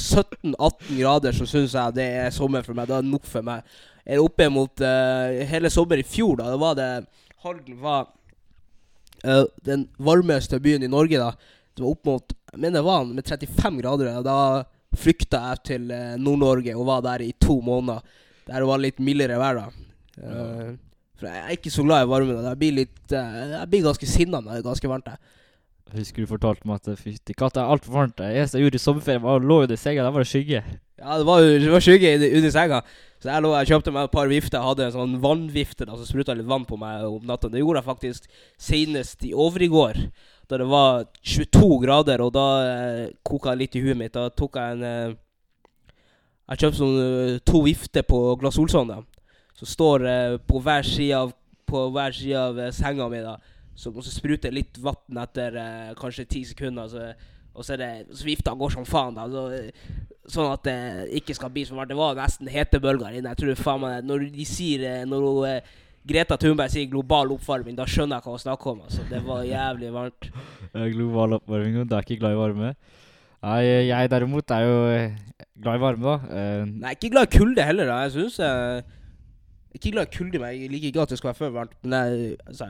17-18 0.01 1.01
grader, 1.01 1.33
så 1.37 1.47
syns 1.47 1.75
jeg 1.75 1.95
det 1.95 2.07
er 2.23 2.31
sommer 2.33 2.65
for 2.65 2.77
meg. 2.77 2.89
Da 2.89 2.99
er 2.99 3.05
det 3.05 3.13
nok 3.13 3.27
for 3.29 3.45
meg. 3.45 3.65
Jeg 4.05 4.17
Er 4.17 4.25
oppe 4.25 4.49
mot 4.49 4.81
hele 5.51 5.71
sommer 5.71 6.01
i 6.01 6.07
fjor, 6.09 6.39
da, 6.41 6.49
da 6.49 6.57
var 6.57 6.79
det 6.79 6.89
Halden 7.45 7.77
var 7.83 8.07
eh, 9.25 9.45
den 9.67 9.87
varmeste 9.99 10.61
byen 10.63 10.85
i 10.87 10.91
Norge, 10.91 11.21
da. 11.21 11.33
Det 11.75 11.85
var 11.85 11.95
opp 11.95 12.11
mot 12.11 12.35
Jeg 12.53 12.61
mener 12.61 12.81
det 12.81 12.87
var 12.87 13.05
med 13.05 13.25
35 13.29 13.81
grader. 13.83 14.11
og 14.19 14.25
Da 14.25 14.99
flykta 14.99 15.43
jeg 15.51 15.65
til 15.65 15.91
eh, 15.95 16.17
Nord-Norge 16.17 16.75
og 16.77 16.87
var 16.89 17.03
der 17.05 17.27
i 17.27 17.33
to 17.41 17.61
måneder. 17.61 18.01
Der 18.49 18.63
det 18.63 18.69
var 18.69 18.81
litt 18.81 19.01
mildere 19.05 19.39
vær, 19.39 19.61
da. 19.61 19.67
Uh, 20.19 20.71
for 21.15 21.29
jeg 21.29 21.43
er 21.45 21.55
ikke 21.55 21.71
så 21.71 21.85
glad 21.85 22.07
i 22.07 22.09
varmen. 22.11 22.39
Jeg 22.43 22.59
blir 22.59 22.73
litt 22.75 23.13
Jeg 23.13 23.69
blir 23.71 23.85
ganske 23.85 24.07
sinna 24.09 24.41
når 24.41 24.57
det 24.57 24.63
er 24.63 24.71
ganske 24.71 24.91
varmt. 24.91 25.11
Jeg. 25.13 25.38
Husker 25.95 26.25
du 26.25 26.29
fortalte 26.29 26.69
meg 26.69 26.83
at 26.83 27.01
fytti 27.01 27.33
katta, 27.37 27.63
er 27.63 27.73
altfor 27.73 27.95
varmt. 27.95 28.19
Det 28.19 28.29
eneste 28.29 28.59
jeg 28.59 28.67
gjorde 28.67 28.77
i 28.81 28.83
sommerferien, 28.83 29.23
var 29.25 29.39
å 29.39 29.45
lå 29.45 29.63
under 29.65 29.79
senga. 29.81 30.05
Der 30.05 30.13
var 30.13 30.25
det 30.25 30.29
skygge. 30.29 30.63
Ja, 30.99 31.15
det 31.17 31.25
var 31.29 31.45
det 31.47 31.71
var 31.73 31.85
skygge 31.85 32.11
under 32.19 32.53
senga. 32.53 32.81
Så 33.19 33.31
jeg, 33.31 33.43
lå, 33.43 33.53
jeg 33.57 33.71
kjøpte 33.73 33.93
meg 33.95 34.09
et 34.09 34.15
par 34.15 34.29
vifter. 34.31 34.59
Jeg 34.59 34.69
hadde 34.69 34.85
en 34.85 34.95
sånn 34.95 35.15
vannvifte 35.23 35.87
da, 35.89 35.97
som 35.97 36.07
spruta 36.07 36.37
litt 36.37 36.49
vann 36.51 36.67
på 36.69 36.77
meg 36.79 37.07
om 37.09 37.25
natta. 37.27 37.51
Det 37.51 37.63
gjorde 37.63 37.81
jeg 37.81 37.89
faktisk 37.89 38.29
senest 38.69 39.25
i 39.27 39.33
overiggår. 39.33 39.99
Da 40.49 40.61
det 40.61 40.69
var 40.69 41.09
22 41.25 41.81
grader, 41.83 42.23
og 42.25 42.35
da 42.37 42.47
eh, 42.69 43.03
koka 43.27 43.53
det 43.55 43.65
litt 43.65 43.79
i 43.81 43.83
huet 43.85 43.99
mitt. 43.99 44.15
Da 44.15 44.29
tok 44.31 44.61
jeg 44.61 44.79
en 44.79 44.87
eh, 44.87 45.17
Jeg 46.49 46.63
kjøpte 46.63 46.79
sånn 46.79 47.01
eh, 47.03 47.41
to 47.49 47.65
vifter 47.67 48.07
på 48.09 48.23
Glass 48.41 48.61
Olsson, 48.61 48.93
da. 48.93 49.03
Som 49.59 49.73
står 49.73 50.07
eh, 50.09 50.39
på 50.45 50.63
hver 50.63 50.87
side 50.87 51.19
av, 51.19 51.35
på 51.69 51.89
hver 51.97 52.15
side 52.17 52.39
av 52.39 52.61
eh, 52.63 52.75
senga 52.77 53.11
mi, 53.11 53.25
da. 53.25 53.39
Så 53.79 53.93
også 53.95 54.11
spruter 54.11 54.55
litt 54.55 54.79
vann 54.83 55.23
etter 55.23 55.59
eh, 55.63 55.91
kanskje 55.99 56.27
ti 56.27 56.45
sekunder. 56.49 56.89
Så, 56.91 57.35
og 57.55 57.67
så 57.67 57.77
er 57.77 57.83
det 57.83 57.91
Så 58.19 58.27
vifta 58.27 58.55
går 58.59 58.75
som 58.75 58.87
faen, 58.89 59.15
da. 59.15 59.29
Så, 59.31 59.45
eh, 59.55 60.07
sånn 60.29 60.51
at 60.53 60.65
det 60.67 60.79
ikke 61.21 61.37
skal 61.39 61.53
bli 61.55 61.65
som 61.69 61.79
varmt. 61.79 61.93
Det 61.93 61.99
var 61.99 62.19
nesten 62.19 62.51
hetebølger 62.51 63.15
inne. 63.19 63.35
Jeg 63.35 63.43
tror 63.43 63.61
faen 63.63 63.85
meg 63.85 64.09
Når 64.09 64.27
de 64.35 64.49
sier 64.49 64.85
eh, 64.89 65.05
Når 65.09 65.29
hun, 65.29 65.45
eh, 65.49 65.77
Greta 66.09 66.39
Thunberg 66.41 66.73
sier 66.73 66.89
global 66.89 67.35
oppvarming, 67.35 67.77
da 67.77 67.85
skjønner 67.85 68.17
jeg 68.17 68.25
hva 68.25 68.33
hun 68.33 68.41
snakker 68.41 68.71
om. 68.73 68.85
Altså. 68.87 69.03
Det 69.11 69.21
var 69.27 69.45
jævlig 69.47 69.93
varmt. 69.95 70.31
Eh, 70.69 70.91
Global 70.93 71.33
oppvarming, 71.39 71.79
du 71.89 71.95
er 71.97 72.05
ikke 72.05 72.19
glad 72.21 72.35
i 72.35 72.37
varme. 72.37 72.75
Nei, 73.41 73.61
jeg 73.89 74.11
derimot 74.13 74.53
er 74.53 74.67
jo 74.67 74.75
glad 75.63 75.79
i 75.79 75.81
varme, 75.81 76.03
da. 76.05 76.17
Uh, 76.29 76.73
Nei, 76.83 76.91
ikke 76.93 77.09
glad 77.15 77.25
i 77.25 77.39
kulde 77.39 77.65
heller. 77.65 77.89
da 77.89 78.03
Jeg 78.05 78.13
synes 78.19 78.37
uh, 78.43 78.83
Ikke 79.73 79.95
glad 79.95 80.11
i 80.11 80.17
kulde, 80.19 80.43
men 80.43 80.53
jeg 80.53 80.69
liker 80.75 80.91
ikke 80.91 81.07
at 81.07 81.15
det 81.15 81.19
skal 81.23 81.31
være 81.31 81.39
for 81.39 81.55
varmt. 81.57 81.73
Men 81.83 81.95
jeg, 81.97 82.37
altså, 82.47 82.69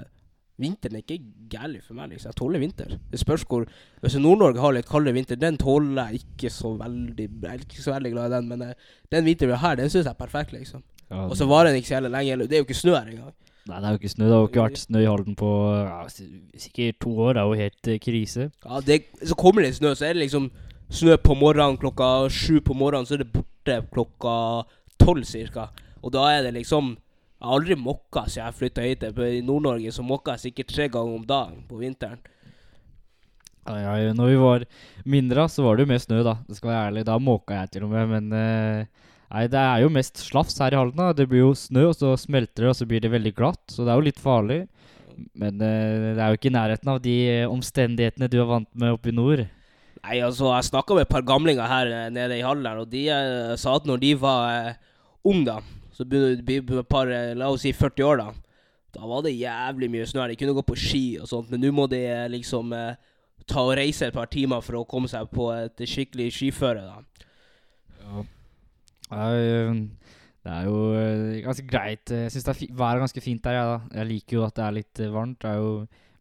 vinteren 0.59 0.99
er 0.99 1.05
ikke 1.05 1.23
gærlig 1.53 1.83
for 1.87 1.95
meg. 1.95 2.11
liksom 2.11 2.31
Jeg 2.33 2.39
tåler 2.41 2.63
vinter. 2.63 2.95
Det 3.11 3.21
spørs 3.21 3.45
hvor 3.49 3.67
Hvis 4.03 4.17
Nord-Norge 4.19 4.61
har 4.61 4.73
litt 4.77 4.89
kaldere 4.89 5.15
vinter, 5.15 5.37
den 5.37 5.59
tåler 5.59 6.11
jeg 6.11 6.23
ikke 6.23 6.51
så 6.51 6.75
veldig 6.79 7.29
Jeg 7.29 7.51
er 7.51 7.65
ikke 7.65 7.83
så 7.83 7.95
veldig 7.95 8.13
glad 8.13 8.31
i 8.31 8.37
den, 8.37 8.49
men 8.49 8.63
eh, 8.63 8.75
den 9.13 9.25
vinteren 9.25 9.53
vi 9.53 9.59
har 9.59 9.69
her, 9.69 9.77
den 9.77 9.91
syns 9.91 10.05
jeg 10.05 10.15
er 10.15 10.25
perfekt. 10.25 10.53
liksom 10.53 10.83
ja, 11.11 11.27
Og 11.27 11.37
så 11.37 11.47
varer 11.49 11.71
den 11.71 11.81
ikke 11.81 11.89
så 11.89 11.99
jævlig 11.99 12.11
lenge. 12.11 12.49
Det 12.49 12.53
er 12.59 12.65
jo 12.65 12.69
ikke 12.69 12.83
snø 12.83 12.95
her 12.97 13.13
engang. 13.13 13.35
Nei, 13.69 13.81
det 13.81 13.85
er 13.85 13.91
jo 13.93 14.01
ikke 14.01 14.15
snø. 14.15 14.25
Det 14.25 14.33
har 14.33 14.41
jo 14.41 14.49
ikke 14.49 14.65
vært 14.65 14.81
snø 14.81 15.01
i 15.03 15.09
Halden 15.09 15.37
på 15.37 15.51
ja, 15.77 15.99
sikkert 16.09 17.01
to 17.05 17.13
år. 17.21 17.33
Det 17.37 17.43
er 17.43 17.51
jo 17.51 17.59
helt 17.63 17.91
eh, 17.93 18.01
krise. 18.01 18.51
Ja, 18.65 18.81
det, 18.85 19.03
så 19.23 19.37
kommer 19.39 19.65
det 19.65 19.75
snø, 19.77 19.93
så 19.95 20.09
er 20.09 20.17
det 20.17 20.25
liksom 20.25 20.49
snø 20.89 21.19
på 21.21 21.37
morgenen 21.37 21.77
klokka 21.81 22.29
sju 22.33 22.63
på 22.65 22.77
morgenen, 22.77 23.07
så 23.07 23.19
er 23.19 23.25
det 23.25 23.33
borte 23.35 23.83
klokka 23.93 24.37
tolv 25.01 25.27
cirka. 25.29 25.69
Og 26.01 26.15
da 26.15 26.25
er 26.33 26.47
det 26.47 26.55
liksom 26.57 26.95
Jeg 27.39 27.47
har 27.47 27.55
aldri 27.55 27.77
mokka 27.79 28.25
siden 28.27 28.49
jeg 28.49 28.59
flytta 28.59 28.83
hit. 28.83 29.05
I 29.23 29.43
Nord-Norge 29.47 29.93
så 29.95 30.03
mokka 30.03 30.35
jeg 30.35 30.49
sikkert 30.49 30.73
tre 30.75 30.89
ganger 30.91 31.21
om 31.21 31.27
dagen 31.27 31.61
på 31.69 31.79
vinteren. 31.79 32.19
Ja, 33.69 33.77
ja, 34.01 34.15
når 34.17 34.31
vi 34.33 34.39
var 34.41 34.65
mindre, 35.07 35.45
så 35.53 35.63
var 35.63 35.77
det 35.77 35.85
jo 35.85 35.91
mer 35.93 36.01
snø, 36.03 36.23
da. 36.27 36.39
Det 36.49 36.57
skal 36.59 36.73
være 36.73 36.89
ærlig. 36.89 37.05
Da 37.07 37.19
måka 37.23 37.61
jeg 37.61 37.71
til 37.75 37.87
og 37.87 37.93
med, 37.93 38.11
men 38.15 38.35
eh, 38.35 39.07
Nei, 39.29 39.43
det 39.53 39.61
er 39.61 39.83
jo 39.85 39.93
mest 39.93 40.23
slafs 40.23 40.57
her 40.59 40.73
i 40.73 40.79
Halden. 40.81 40.99
da. 40.99 41.13
Det 41.13 41.29
blir 41.29 41.45
jo 41.45 41.53
snø, 41.55 41.91
og 41.91 41.95
så 41.99 42.15
smelter 42.19 42.65
det, 42.65 42.73
og 42.73 42.79
så 42.81 42.89
blir 42.89 43.05
det 43.05 43.13
veldig 43.13 43.35
glatt. 43.37 43.63
Så 43.71 43.85
det 43.85 43.93
er 43.93 44.01
jo 44.01 44.07
litt 44.09 44.23
farlig. 44.25 44.63
Men 45.39 45.63
eh, 45.63 46.11
det 46.17 46.19
er 46.19 46.33
jo 46.33 46.41
ikke 46.41 46.51
i 46.51 46.57
nærheten 46.57 46.91
av 46.91 47.01
de 47.05 47.17
omstendighetene 47.47 48.31
du 48.33 48.39
er 48.41 48.51
vant 48.51 48.71
med 48.73 48.97
oppe 48.97 49.13
i 49.13 49.15
nord. 49.15 49.45
Nei, 50.03 50.21
altså, 50.25 50.49
jeg 50.57 50.71
snakka 50.73 50.97
med 50.97 51.07
et 51.07 51.13
par 51.13 51.27
gamlinger 51.29 51.71
her 51.71 51.93
eh, 51.93 52.13
nede 52.15 52.41
i 52.41 52.47
Halden, 52.47 52.83
og 52.83 52.91
de 52.91 53.05
sa 53.61 53.79
at 53.79 53.87
når 53.87 54.03
de 54.03 54.15
var 54.19 54.73
uh, 54.73 54.79
unge, 55.29 55.45
da, 55.53 55.61
så 55.99 56.07
begynner 56.07 56.37
det 56.39 56.45
å 56.45 56.47
bli 56.47 56.79
et 56.79 56.91
par, 56.91 57.11
eh, 57.11 57.35
la 57.35 57.51
oss 57.51 57.67
si 57.67 57.75
40 57.75 58.07
år, 58.07 58.23
da, 58.23 58.59
da 58.95 59.07
var 59.11 59.25
det 59.27 59.35
jævlig 59.35 59.91
mye 59.91 60.07
snø. 60.07 60.29
De 60.31 60.39
kunne 60.39 60.55
gå 60.55 60.63
på 60.69 60.79
ski 60.79 61.05
og 61.19 61.27
sånt, 61.31 61.51
men 61.51 61.65
nå 61.65 61.73
må 61.75 61.89
de 61.91 62.05
eh, 62.07 62.29
liksom 62.31 62.71
eh, 62.77 62.95
ta 63.49 63.65
og 63.67 63.77
reise 63.79 64.07
et 64.07 64.15
par 64.15 64.31
timer 64.31 64.63
for 64.65 64.79
å 64.79 64.87
komme 64.89 65.11
seg 65.11 65.27
på 65.35 65.51
et 65.57 65.83
skikkelig 65.89 66.31
skiføre, 66.39 66.87
da. 66.87 67.25
Ja. 68.05 68.27
Det 69.09 69.21
er 69.25 69.39
jo, 69.39 69.71
det 70.45 70.53
er 70.55 70.67
jo 70.69 70.83
eh, 70.97 71.39
ganske 71.45 71.69
greit. 71.69 72.13
Jeg 72.13 72.35
syns 72.35 72.49
været 72.49 72.91
er 72.93 73.07
ganske 73.07 73.25
fint 73.25 73.45
der, 73.45 73.59
da. 73.59 73.81
Jeg 74.01 74.13
liker 74.13 74.39
jo 74.39 74.45
at 74.47 74.57
det 74.59 74.67
er 74.67 74.77
litt 74.79 75.03
eh, 75.03 75.13
varmt. 75.13 75.41
Det 75.43 75.51
er 75.51 75.63
jo 75.63 75.73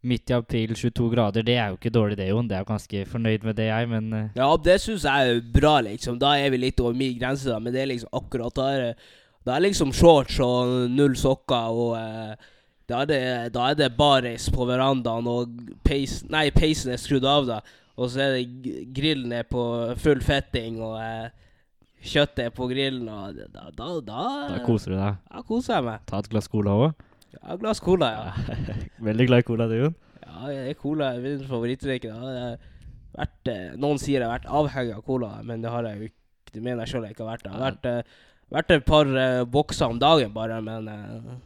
midt 0.08 0.30
i 0.30 0.36
april, 0.36 0.74
22 0.78 1.10
grader. 1.12 1.44
Det 1.44 1.56
er 1.58 1.72
jo 1.72 1.78
ikke 1.78 1.92
dårlig, 1.92 2.18
det, 2.18 2.28
Jon. 2.30 2.48
Det 2.48 2.56
er 2.56 2.64
jo 2.64 2.70
ganske 2.72 3.04
fornøyd 3.12 3.46
med 3.48 3.58
det, 3.58 3.68
jeg, 3.68 3.88
men 3.92 4.12
eh, 4.16 4.28
Ja, 4.38 4.50
det 4.64 4.78
syns 4.82 5.06
jeg 5.08 5.32
er 5.32 5.40
bra, 5.54 5.78
liksom. 5.84 6.20
Da 6.22 6.34
er 6.38 6.52
vi 6.54 6.62
litt 6.64 6.80
over 6.80 6.96
min 6.96 7.16
grense, 7.18 7.48
da, 7.50 7.58
men 7.62 7.74
det 7.74 7.82
er 7.82 7.92
liksom 7.92 8.12
akkurat 8.20 8.62
er 8.64 8.84
det, 8.86 8.92
da 9.48 9.56
er 9.56 9.64
liksom 9.64 9.90
shorts 9.96 10.38
og 10.44 10.90
null 10.92 11.16
sokker 11.18 11.80
og 11.82 11.96
eh, 11.98 12.48
da 12.88 13.02
er 13.02 13.08
det, 13.10 13.18
da 13.52 13.66
er 13.70 13.76
det 13.76 13.90
baris 13.98 14.46
på 14.52 14.64
verandaen, 14.68 15.26
og 15.28 15.58
peis, 15.84 16.22
nei, 16.32 16.46
peisen 16.56 16.94
er 16.94 17.00
skrudd 17.00 17.26
av, 17.28 17.44
da. 17.48 17.58
Og 17.98 18.08
så 18.14 18.22
er 18.24 18.36
det 18.38 18.86
grillen 18.96 19.34
er 19.36 19.44
på 19.50 19.60
full 20.00 20.22
fetting, 20.24 20.78
og 20.80 20.94
eh, 21.02 21.28
kjøttet 22.08 22.46
er 22.46 22.54
på 22.56 22.68
grillen, 22.70 23.10
og 23.12 23.36
da 23.52 23.66
Da, 23.76 23.88
da, 24.06 24.22
da 24.54 24.60
koser 24.64 24.94
du 24.94 24.96
deg. 24.96 25.18
da 25.28 25.42
koser 25.50 25.74
jeg 25.76 25.86
meg. 25.90 26.06
Ta 26.08 26.22
et 26.22 26.30
glass 26.32 26.48
cola 26.48 26.76
òg. 26.78 27.04
Ja, 27.36 27.58
glass 27.60 27.82
cola, 27.84 28.08
ja. 28.14 28.56
Veldig 29.10 29.26
glad 29.28 29.44
i 29.44 29.48
cola, 29.50 29.68
du, 29.68 29.76
Jon. 29.82 29.98
Ja, 30.24 30.48
det 30.54 30.78
cola 30.80 31.10
er 31.12 31.20
min 31.26 31.44
favorittdrikk. 31.50 32.08
eh, 32.08 33.68
noen 33.76 34.00
sier 34.00 34.22
jeg 34.22 34.28
har 34.30 34.38
vært 34.38 34.48
avhengig 34.62 34.96
av 34.96 35.04
cola, 35.04 35.34
men 35.44 35.60
det 35.60 35.74
har 35.74 35.90
jeg 35.90 35.98
jo 36.00 36.08
ikke. 36.08 36.16
Det 36.54 36.62
mener 36.64 36.86
jeg 36.86 36.94
sjøl 36.94 37.04
jeg 37.04 37.12
ikke 37.12 37.26
har 37.26 37.34
vært. 37.34 37.44
Jeg 37.44 37.52
har 37.52 37.66
vært, 37.66 37.86
eh, 37.90 38.16
vært 38.54 38.72
et 38.74 38.86
par 38.88 39.10
eh, 39.10 39.42
bokser 39.48 39.90
om 39.92 39.98
dagen 40.00 40.32
bare, 40.34 40.60
men 40.64 40.88
eh, 40.88 41.36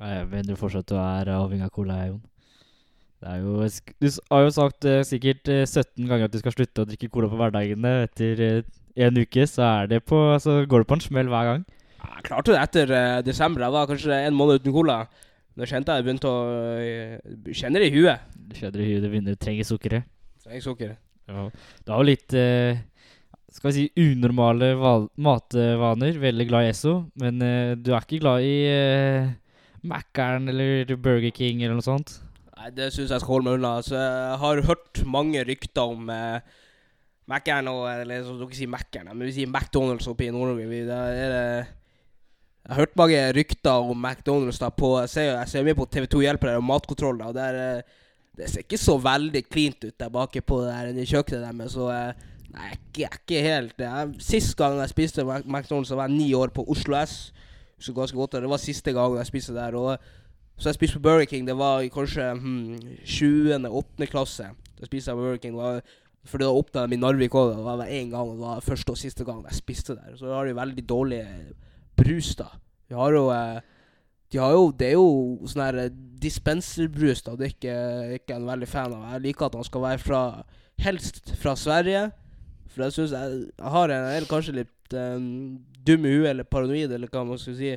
Jeg 0.00 0.26
mener 0.32 0.58
fortsatt 0.60 0.88
du 0.88 0.96
er 1.00 1.30
avhengig 1.36 1.68
av 1.68 1.74
cola, 1.74 2.00
Jon. 2.08 2.22
Det 3.16 3.36
jo, 3.40 3.52
du 4.02 4.08
har 4.30 4.42
jo 4.44 4.50
sagt 4.52 4.84
eh, 4.88 5.02
sikkert 5.08 5.48
eh, 5.48 5.64
17 5.64 6.04
ganger 6.08 6.28
at 6.28 6.34
du 6.34 6.40
skal 6.42 6.52
slutte 6.52 6.84
å 6.84 6.88
drikke 6.88 7.08
cola 7.12 7.30
på 7.32 7.38
hverdagene. 7.40 7.94
Etter 8.04 8.42
eh, 8.44 8.58
en 9.06 9.20
uke 9.20 9.46
så 9.48 9.70
det 9.88 10.02
på, 10.08 10.18
så 10.42 10.58
går 10.68 10.84
det 10.84 10.90
på 10.90 10.98
en 10.98 11.04
smell 11.04 11.30
hver 11.32 11.48
gang. 11.50 11.64
jeg 12.02 12.26
klarte 12.28 12.52
det 12.52 12.60
etter 12.60 12.92
eh, 12.92 13.22
desember. 13.24 13.64
Jeg 13.64 13.76
var 13.76 13.88
kanskje 13.88 14.20
en 14.20 14.36
måned 14.36 14.60
uten 14.60 14.76
cola. 14.76 14.98
Da 15.56 15.64
kjente 15.64 15.94
jeg 15.96 16.04
det 16.04 16.06
begynte 16.10 16.28
å 16.28 17.52
Kjenner 17.56 17.80
det 17.80 17.88
i 17.88 17.94
huet. 17.96 18.28
Du 18.36 18.58
kjenner 18.58 18.82
i 18.84 18.90
huet 18.90 19.04
du 19.06 19.08
begynner 19.08 19.36
å 19.36 19.40
trenge 19.40 19.64
sukkeret. 19.64 20.04
Trenger 20.44 20.64
sukkeret. 20.68 21.00
Ja. 21.26 21.46
Du 21.82 21.90
har 21.94 22.02
jo 22.02 22.10
litt 22.10 22.36
eh, 22.36 22.84
skal 23.56 23.72
vi 23.72 23.74
si 23.76 24.04
unormale 24.12 24.74
matvaner. 25.16 26.20
Veldig 26.20 26.46
glad 26.48 26.66
i 26.66 26.70
Esso, 26.74 26.94
men 27.20 27.40
uh, 27.40 27.72
du 27.74 27.94
er 27.94 28.04
ikke 28.04 28.20
glad 28.20 28.44
i 28.44 28.54
uh, 28.68 29.32
Mackeren 29.86 30.48
eller 30.52 30.96
Burger 30.96 31.32
King 31.34 31.64
eller 31.64 31.78
noe 31.78 31.86
sånt. 31.86 32.18
Nei, 32.56 32.70
det 32.76 32.92
syns 32.92 33.12
jeg 33.12 33.22
skal 33.22 33.36
holde 33.36 33.48
meg 33.48 33.58
unna. 33.58 33.74
Altså, 33.80 33.96
jeg 33.98 34.38
har 34.42 34.62
hørt 34.68 35.02
mange 35.08 35.42
rykter 35.48 35.96
om 35.96 36.08
uh, 36.12 36.62
Mækkern 37.26 37.68
og 37.72 37.82
Eller 37.90 38.22
så 38.22 38.36
dere 38.38 38.54
sier 38.54 38.70
Mækkern, 38.70 39.10
men 39.12 39.26
vi 39.26 39.34
sier 39.34 39.50
McDonald's 39.50 40.06
oppe 40.10 40.28
i 40.28 40.32
Nord-Norge. 40.34 40.66
Jeg 42.66 42.74
har 42.74 42.80
hørt 42.80 42.96
mange 42.98 43.18
rykter 43.34 43.90
om 43.90 44.06
McDonald's 44.06 44.58
da 44.62 44.70
på 44.74 44.96
Jeg 45.00 45.10
ser, 45.10 45.28
jeg 45.32 45.50
ser 45.50 45.66
mye 45.66 45.78
på 45.78 45.88
TV2 45.90 46.22
Hjelper 46.22 46.56
og 46.56 46.64
Matkontroll. 46.66 47.18
da, 47.18 47.30
og 47.30 47.34
der, 47.34 47.54
eh, 47.78 47.82
Det 48.36 48.50
ser 48.50 48.64
ikke 48.66 48.78
så 48.78 48.98
veldig 48.98 49.42
cleant 49.50 49.84
ut 49.84 49.98
der 49.98 50.08
bake 50.10 50.40
på 50.42 50.60
det 50.60 50.94
der 50.96 51.04
kjøkkenet 51.04 51.58
deres. 51.58 51.72
Så 51.72 51.88
eh, 51.90 52.12
nei, 52.56 52.72
ikke, 52.76 53.10
ikke 53.20 53.42
helt 53.44 53.82
jeg, 53.82 54.14
Sist 54.24 54.56
gang 54.58 54.78
jeg 54.80 54.92
spiste 54.92 55.24
McDonald's, 55.24 55.94
var 55.94 56.08
jeg 56.08 56.16
ni 56.16 56.30
år 56.36 56.52
på 56.54 56.64
Oslo 56.72 56.98
S. 57.02 57.32
Så 57.78 57.92
ganske 57.92 58.16
godt, 58.16 58.32
Det 58.32 58.48
var 58.48 58.62
siste 58.62 58.92
gang 58.96 59.16
jeg 59.18 59.28
spiste 59.28 59.54
der. 59.54 59.76
Og 59.76 59.98
så 60.56 60.70
jeg 60.70 60.78
spiste 60.78 60.98
på 60.98 61.08
Burger 61.08 61.28
King. 61.28 61.46
Det 61.46 61.56
var 61.58 61.84
kanskje 61.92 62.32
hmm, 62.32 62.76
7.-8. 63.04 64.08
klasse. 64.08 64.48
Da 64.80 64.88
spiste 64.88 65.10
jeg 65.10 65.16
på 65.16 65.22
Burger 65.22 65.42
King. 65.42 65.56
Var, 65.56 65.80
for 66.24 66.40
da 66.40 66.48
åpna 66.48 66.86
de 66.86 66.96
i 66.96 67.00
Narvik 67.00 67.36
òg. 67.36 67.52
Det 67.52 67.64
var 67.64 67.84
én 67.86 68.10
gang, 68.10 68.32
det 68.32 68.40
var 68.40 68.64
første 68.64 68.94
og 68.94 68.98
siste 68.98 69.24
gang 69.24 69.44
jeg 69.44 69.60
spiste 69.60 69.94
der. 69.94 70.16
Så 70.16 70.32
har 70.32 70.48
de 70.48 70.56
veldig 70.56 70.88
dårlig 70.88 71.22
brus, 71.96 72.34
da. 72.40 72.48
De 72.88 72.96
har 72.96 73.12
jo 73.12 73.28
eh, 73.34 73.60
de 74.32 74.38
har 74.38 74.52
jo, 74.52 74.70
Det 74.72 74.88
er 74.88 74.96
jo 74.96 75.46
sånn 75.46 75.64
her 75.66 75.80
eh, 75.84 75.94
dispenserbrus, 76.22 77.22
da. 77.26 77.36
Det 77.36 77.46
er 77.46 77.54
ikke, 77.54 77.78
ikke 78.20 78.38
en 78.38 78.48
veldig 78.48 78.68
fan 78.70 78.94
av. 78.96 79.10
Jeg 79.14 79.26
liker 79.28 79.50
at 79.50 79.58
han 79.60 79.68
skal 79.68 79.84
være 79.84 80.02
fra 80.02 80.22
Helst 80.82 81.34
fra 81.40 81.54
Sverige. 81.56 82.08
For 82.76 82.84
jeg 82.84 82.92
syns 82.92 83.14
jeg, 83.16 83.36
jeg 83.56 83.72
har 83.72 83.92
en 83.94 84.08
Jeg 84.12 84.22
er 84.22 84.26
kanskje 84.30 84.56
litt 84.60 84.96
um, 85.00 85.28
dum 85.86 86.04
i 86.04 86.12
huet 86.18 86.28
eller 86.34 86.44
paranoid, 86.44 86.92
eller 86.92 87.08
hva 87.08 87.22
man 87.24 87.40
skal 87.40 87.56
si. 87.56 87.72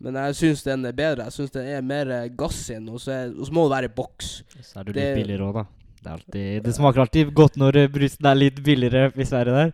Men 0.00 0.16
jeg 0.16 0.36
syns 0.38 0.62
den 0.64 0.86
er 0.88 0.94
bedre. 0.96 1.26
Jeg 1.28 1.34
syns 1.36 1.52
den 1.52 1.68
er 1.68 1.84
mer 1.84 2.10
eh, 2.14 2.28
gass 2.38 2.62
i 2.70 2.76
den, 2.78 2.88
og 2.94 3.00
så 3.02 3.16
må 3.52 3.66
det 3.66 3.74
være 3.74 3.90
i 3.90 3.94
boks. 3.96 4.28
Så 4.62 4.78
er 4.80 4.86
du 4.86 4.92
Det- 4.92 5.02
litt 5.02 5.18
billigere 5.20 5.48
òg, 5.48 5.54
da. 5.60 5.64
Det, 5.98 6.10
alltid, 6.12 6.62
det 6.64 6.74
smaker 6.76 7.00
alltid 7.02 7.32
godt 7.34 7.56
når 7.58 7.72
brysten 7.90 8.22
brusen 8.22 8.26
er 8.30 8.36
litt 8.38 8.60
billigere 8.62 9.08
i 9.18 9.24
Sverige 9.26 9.56
der. 9.56 9.72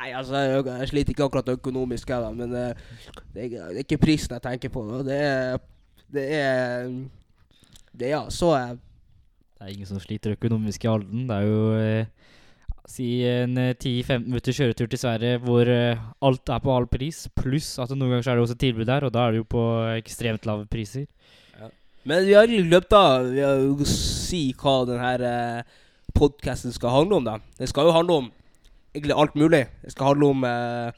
Nei, 0.00 0.08
altså, 0.18 0.34
jeg, 0.34 0.64
jeg 0.66 0.88
sliter 0.90 1.14
ikke 1.14 1.26
akkurat 1.28 1.48
økonomisk, 1.52 2.10
jeg, 2.10 2.24
da, 2.24 2.30
men 2.34 2.50
uh, 2.56 2.72
det, 3.34 3.44
er, 3.44 3.68
det 3.70 3.76
er 3.76 3.84
ikke 3.84 4.00
prisen 4.02 4.34
jeg 4.34 4.42
tenker 4.42 4.72
på. 4.74 4.82
da. 4.88 5.02
Det 5.06 5.18
er 5.20 5.58
Det 6.10 6.24
er 6.34 6.88
Det 7.94 8.08
ja, 8.10 8.24
så 8.28 8.56
jeg 8.58 8.78
Det 9.60 9.60
er 9.68 9.72
ingen 9.74 9.86
som 9.86 10.00
sliter 10.00 10.34
økonomisk 10.34 10.84
i 10.84 10.88
Halden. 10.88 11.28
Det 11.28 11.36
er 11.36 11.46
jo 11.46 11.60
eh, 11.78 12.06
si 12.90 13.08
en 13.28 13.56
eh, 13.60 13.74
10-15 13.76 14.26
minutter 14.26 14.56
kjøretur 14.56 14.90
til 14.90 15.00
Sverige 15.00 15.40
hvor 15.44 15.70
eh, 15.70 16.00
alt 16.26 16.52
er 16.52 16.64
på 16.64 16.74
halv 16.74 16.90
pris, 16.90 17.24
pluss 17.38 17.76
at 17.78 17.92
noen 17.94 18.16
ganger 18.16 18.26
så 18.26 18.32
er 18.32 18.40
det 18.40 18.46
også 18.48 18.58
tilbud 18.60 18.88
der, 18.90 19.06
og 19.06 19.14
da 19.14 19.26
er 19.26 19.36
det 19.36 19.42
jo 19.44 19.48
på 19.54 19.64
ekstremt 19.94 20.48
lave 20.48 20.66
priser. 20.70 21.06
Men 22.08 22.24
vi 22.24 22.32
har 22.32 22.48
løpt 22.48 22.90
da 22.90 23.20
Vi 23.22 23.42
har 23.44 23.58
jo 23.60 23.84
si 23.88 24.54
hva 24.56 24.78
denne 24.88 25.10
uh, 25.20 25.80
podkasten 26.16 26.72
skal 26.72 26.94
handle 26.94 27.20
om, 27.20 27.26
da. 27.28 27.36
Det 27.58 27.68
skal 27.70 27.88
jo 27.88 27.94
handle 27.94 28.16
om 28.22 28.30
egentlig 28.94 29.16
alt 29.16 29.34
mulig. 29.34 29.66
Det 29.82 29.92
skal 29.92 30.06
handle 30.06 30.26
om 30.26 30.44
eh, 30.44 30.92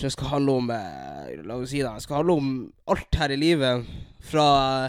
Det 0.00 0.12
skal 0.12 0.26
handle 0.26 0.52
om 0.52 0.70
eh, 0.70 1.44
La 1.46 1.54
oss 1.56 1.70
si 1.70 1.82
det. 1.82 1.92
Det 1.94 2.02
skal 2.02 2.16
handle 2.16 2.32
om 2.40 2.48
alt 2.90 3.20
her 3.20 3.30
i 3.30 3.36
livet. 3.36 3.86
Fra 4.20 4.88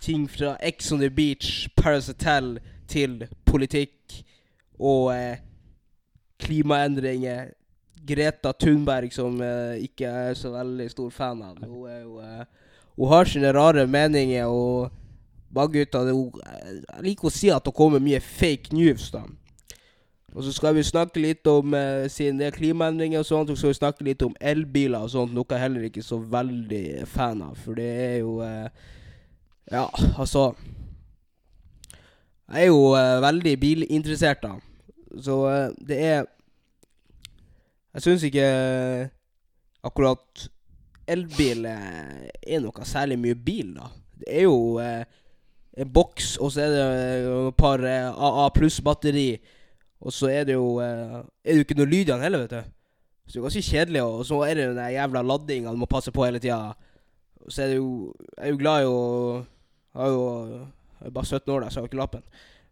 ting 0.00 0.28
fra 0.30 0.56
Ex 0.62 0.92
on 0.92 1.00
the 1.00 1.10
Beach, 1.10 1.68
Paris 1.76 2.06
Hotel, 2.06 2.58
til 2.86 3.26
politikk 3.44 4.22
og 4.78 5.12
eh, 5.14 5.38
klimaendringer. 6.42 7.54
Greta 8.06 8.52
Thunberg, 8.54 9.10
som 9.10 9.40
eh, 9.42 9.82
ikke 9.82 10.06
er 10.06 10.36
så 10.38 10.52
veldig 10.52 10.86
stor 10.92 11.10
fan 11.10 11.42
av. 11.42 11.56
Hun 11.64 11.88
er 11.90 12.02
jo 12.04 12.20
eh, 12.22 12.44
hun 12.96 13.10
har 13.10 13.28
sine 13.28 13.52
rare 13.52 13.86
meninger, 13.86 14.46
og 14.46 14.90
mange 15.54 15.82
ut 15.82 15.94
hun, 15.94 16.30
Jeg 16.46 17.02
liker 17.02 17.28
å 17.28 17.32
si 17.32 17.50
at 17.52 17.64
det 17.64 17.74
kommer 17.76 18.00
mye 18.00 18.20
fake 18.20 18.72
news, 18.72 19.10
da. 19.10 19.24
Og 20.36 20.44
så 20.44 20.52
skal 20.52 20.74
vi 20.76 20.84
snakke 20.84 21.20
litt 21.20 21.48
om 21.48 21.74
eh, 21.74 22.08
Siden 22.12 22.36
det 22.40 22.50
er 22.50 22.56
klimaendringer 22.56 23.22
og 23.22 23.28
sånt, 23.28 23.48
så 23.48 23.56
skal 23.56 23.72
vi 23.72 23.78
snakke 23.78 24.04
litt 24.04 24.22
om 24.22 24.34
elbiler 24.40 25.04
og 25.04 25.12
sånt, 25.12 25.32
noe 25.32 25.48
jeg 25.48 25.62
heller 25.62 25.86
ikke 25.88 26.02
er 26.02 26.08
så 26.08 26.18
veldig 26.20 26.86
fan 27.08 27.40
av, 27.46 27.54
for 27.64 27.78
det 27.78 27.88
er 28.08 28.18
jo 28.20 28.40
eh, 28.44 28.68
Ja, 29.72 29.88
altså 30.20 30.50
Jeg 32.46 32.62
er 32.62 32.70
jo 32.70 32.94
eh, 32.94 33.20
veldig 33.22 33.54
bilinteressert, 33.60 34.42
da. 34.42 34.54
Så 35.22 35.38
eh, 35.50 35.70
det 35.88 35.98
er 35.98 36.24
Jeg 37.96 38.04
syns 38.04 38.26
ikke 38.28 38.44
eh, 38.44 39.08
akkurat 39.86 40.48
elbil 41.08 41.66
eh, 41.70 42.28
er 42.46 42.62
noe 42.62 42.86
særlig 42.86 43.18
mye 43.18 43.34
bil, 43.34 43.74
da. 43.78 43.90
Det 44.20 44.30
er 44.38 44.46
jo 44.46 44.78
eh, 44.82 45.02
en 45.76 45.92
boks, 45.92 46.36
og 46.36 46.52
så 46.52 46.66
er 46.66 46.72
det 46.74 46.86
eh, 46.86 47.48
et 47.48 47.58
par 47.58 47.82
eh, 47.82 48.08
AA 48.28 48.48
pluss-batteri. 48.54 49.28
Og 50.06 50.12
så 50.12 50.30
er 50.30 50.44
det 50.44 50.54
jo 50.54 50.78
eh, 50.84 51.18
Er 51.44 51.50
det 51.50 51.58
jo 51.60 51.66
ikke 51.66 51.78
noe 51.80 51.90
lyd 51.90 52.04
i 52.04 52.10
den 52.12 52.24
heller, 52.24 52.44
vet 52.44 52.54
du. 52.54 52.72
Så 53.26 53.32
det 53.34 53.40
er 53.40 53.48
ganske 53.48 53.66
kjedelig. 53.72 54.02
Og 54.06 54.26
så 54.28 54.40
er 54.46 54.54
det 54.54 54.68
den 54.70 54.78
der 54.78 54.94
jævla 54.94 55.22
ladinga 55.22 55.72
du 55.74 55.82
må 55.82 55.90
passe 55.90 56.12
på 56.14 56.24
hele 56.24 56.38
tida. 56.38 56.76
Så 57.48 57.62
er 57.62 57.74
det 57.74 57.76
jo 57.80 58.14
Jeg 58.36 58.44
er 58.44 58.54
jo 58.54 58.60
glad 58.60 58.82
i 58.82 58.90
å 58.90 59.00
er 59.96 60.12
jo 60.12 60.24
jeg 61.00 61.10
er 61.10 61.16
bare 61.16 61.28
17 61.28 61.52
år, 61.54 61.60
da, 61.64 61.70
så 61.70 61.80
jeg 61.80 61.84
har 61.84 61.90
ikke 61.90 62.02
lappen. 62.02 62.22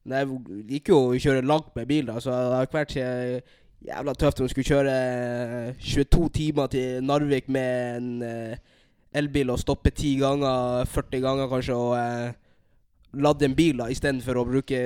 Men 0.05 0.19
jeg 0.19 0.63
liker 0.71 0.93
jo 0.95 1.03
å 1.11 1.21
kjøre 1.27 1.47
langt 1.49 1.75
med 1.77 1.89
bil, 1.89 2.07
da, 2.09 2.19
så 2.21 2.33
det 2.33 2.57
har 2.59 2.69
ikke 2.69 2.81
vært 2.81 2.97
eh, 3.01 3.57
jævla 3.85 4.15
tøft 4.21 4.41
om 4.41 4.47
du 4.49 4.53
skulle 4.53 4.69
kjøre 4.69 4.95
eh, 4.95 5.83
22 5.83 6.29
timer 6.39 6.71
til 6.73 7.05
Narvik 7.05 7.51
med 7.53 7.99
en 7.99 8.11
eh, 8.25 8.73
elbil 9.15 9.53
og 9.55 9.61
stoppe 9.63 9.93
10 9.93 10.17
ganger, 10.23 10.89
40 10.91 11.25
ganger 11.25 11.51
kanskje, 11.53 11.77
og 11.79 11.97
eh, 11.99 12.35
lade 13.25 13.47
en 13.47 13.57
bil 13.57 13.79
da, 13.81 13.89
istedenfor 13.93 14.41
å 14.41 14.47
bruke 14.49 14.79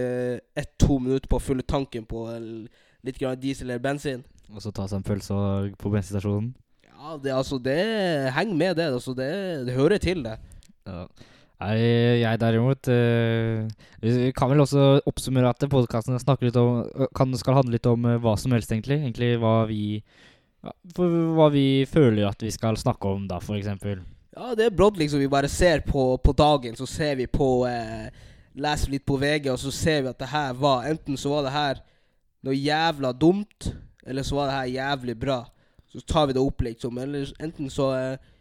ett-to 0.58 0.98
minutter 1.00 1.30
på 1.30 1.38
å 1.38 1.42
fylle 1.42 1.64
tanken 1.66 2.04
på 2.08 2.26
litt 3.06 3.18
grann 3.20 3.38
diesel 3.40 3.70
eller 3.70 3.82
bensin. 3.82 4.24
Og 4.52 4.60
så 4.64 4.72
ta 4.74 4.86
seg 4.88 5.00
en 5.00 5.06
pølse 5.06 5.38
på 5.80 5.92
bensinstasjonen. 5.92 6.52
Ja, 6.88 7.16
det, 7.22 7.32
altså, 7.32 7.58
det 7.62 7.78
henger 8.34 8.56
med 8.58 8.78
det. 8.80 8.88
Altså, 8.90 9.14
det, 9.16 9.30
det 9.68 9.76
hører 9.76 10.00
til 10.02 10.24
det. 10.24 10.34
Ja. 10.88 11.04
Nei, 11.58 11.78
jeg 12.20 12.38
derimot 12.38 12.86
eh, 12.92 13.64
Vi 13.98 14.28
kan 14.36 14.50
vel 14.52 14.62
også 14.62 15.00
oppsummere 15.10 15.50
at 15.50 15.64
podkasten 15.66 16.20
skal 16.22 17.56
handle 17.56 17.74
litt 17.74 17.88
om 17.90 18.06
hva 18.22 18.36
som 18.38 18.54
helst, 18.54 18.70
egentlig. 18.70 19.00
Egentlig 19.02 19.32
hva 19.42 19.64
vi 19.66 19.82
hva 20.62 21.48
vi 21.54 21.86
føler 21.86 22.26
at 22.26 22.42
vi 22.42 22.50
skal 22.50 22.78
snakke 22.78 23.10
om, 23.10 23.26
da, 23.30 23.38
for 23.42 23.58
eksempel. 23.58 24.00
Ja, 24.34 24.54
det 24.54 24.68
er 24.68 24.74
brått, 24.74 24.98
liksom. 24.98 25.20
Vi 25.22 25.30
bare 25.30 25.50
ser 25.50 25.82
på, 25.86 26.16
på 26.18 26.32
dagen, 26.36 26.76
så 26.76 26.86
ser 26.86 27.16
vi 27.18 27.26
på 27.26 27.66
eh, 27.68 28.08
Leser 28.58 28.90
litt 28.90 29.04
på 29.06 29.14
VG, 29.20 29.52
og 29.52 29.58
så 29.62 29.70
ser 29.70 30.02
vi 30.02 30.10
at 30.10 30.18
det 30.18 30.32
her 30.32 30.54
var 30.58 30.88
Enten 30.88 31.18
så 31.20 31.30
var 31.30 31.44
det 31.46 31.54
her 31.54 31.82
noe 32.42 32.56
jævla 32.56 33.12
dumt, 33.14 33.68
eller 34.06 34.26
så 34.26 34.38
var 34.38 34.48
det 34.48 34.56
her 34.56 34.72
jævlig 34.72 35.14
bra. 35.18 35.38
Så 35.90 36.00
tar 36.06 36.26
vi 36.26 36.34
det 36.34 36.42
opp, 36.42 36.62
liksom. 36.66 36.98
Eller 36.98 37.30
enten 37.42 37.70
så 37.70 37.92
eh, 37.96 38.32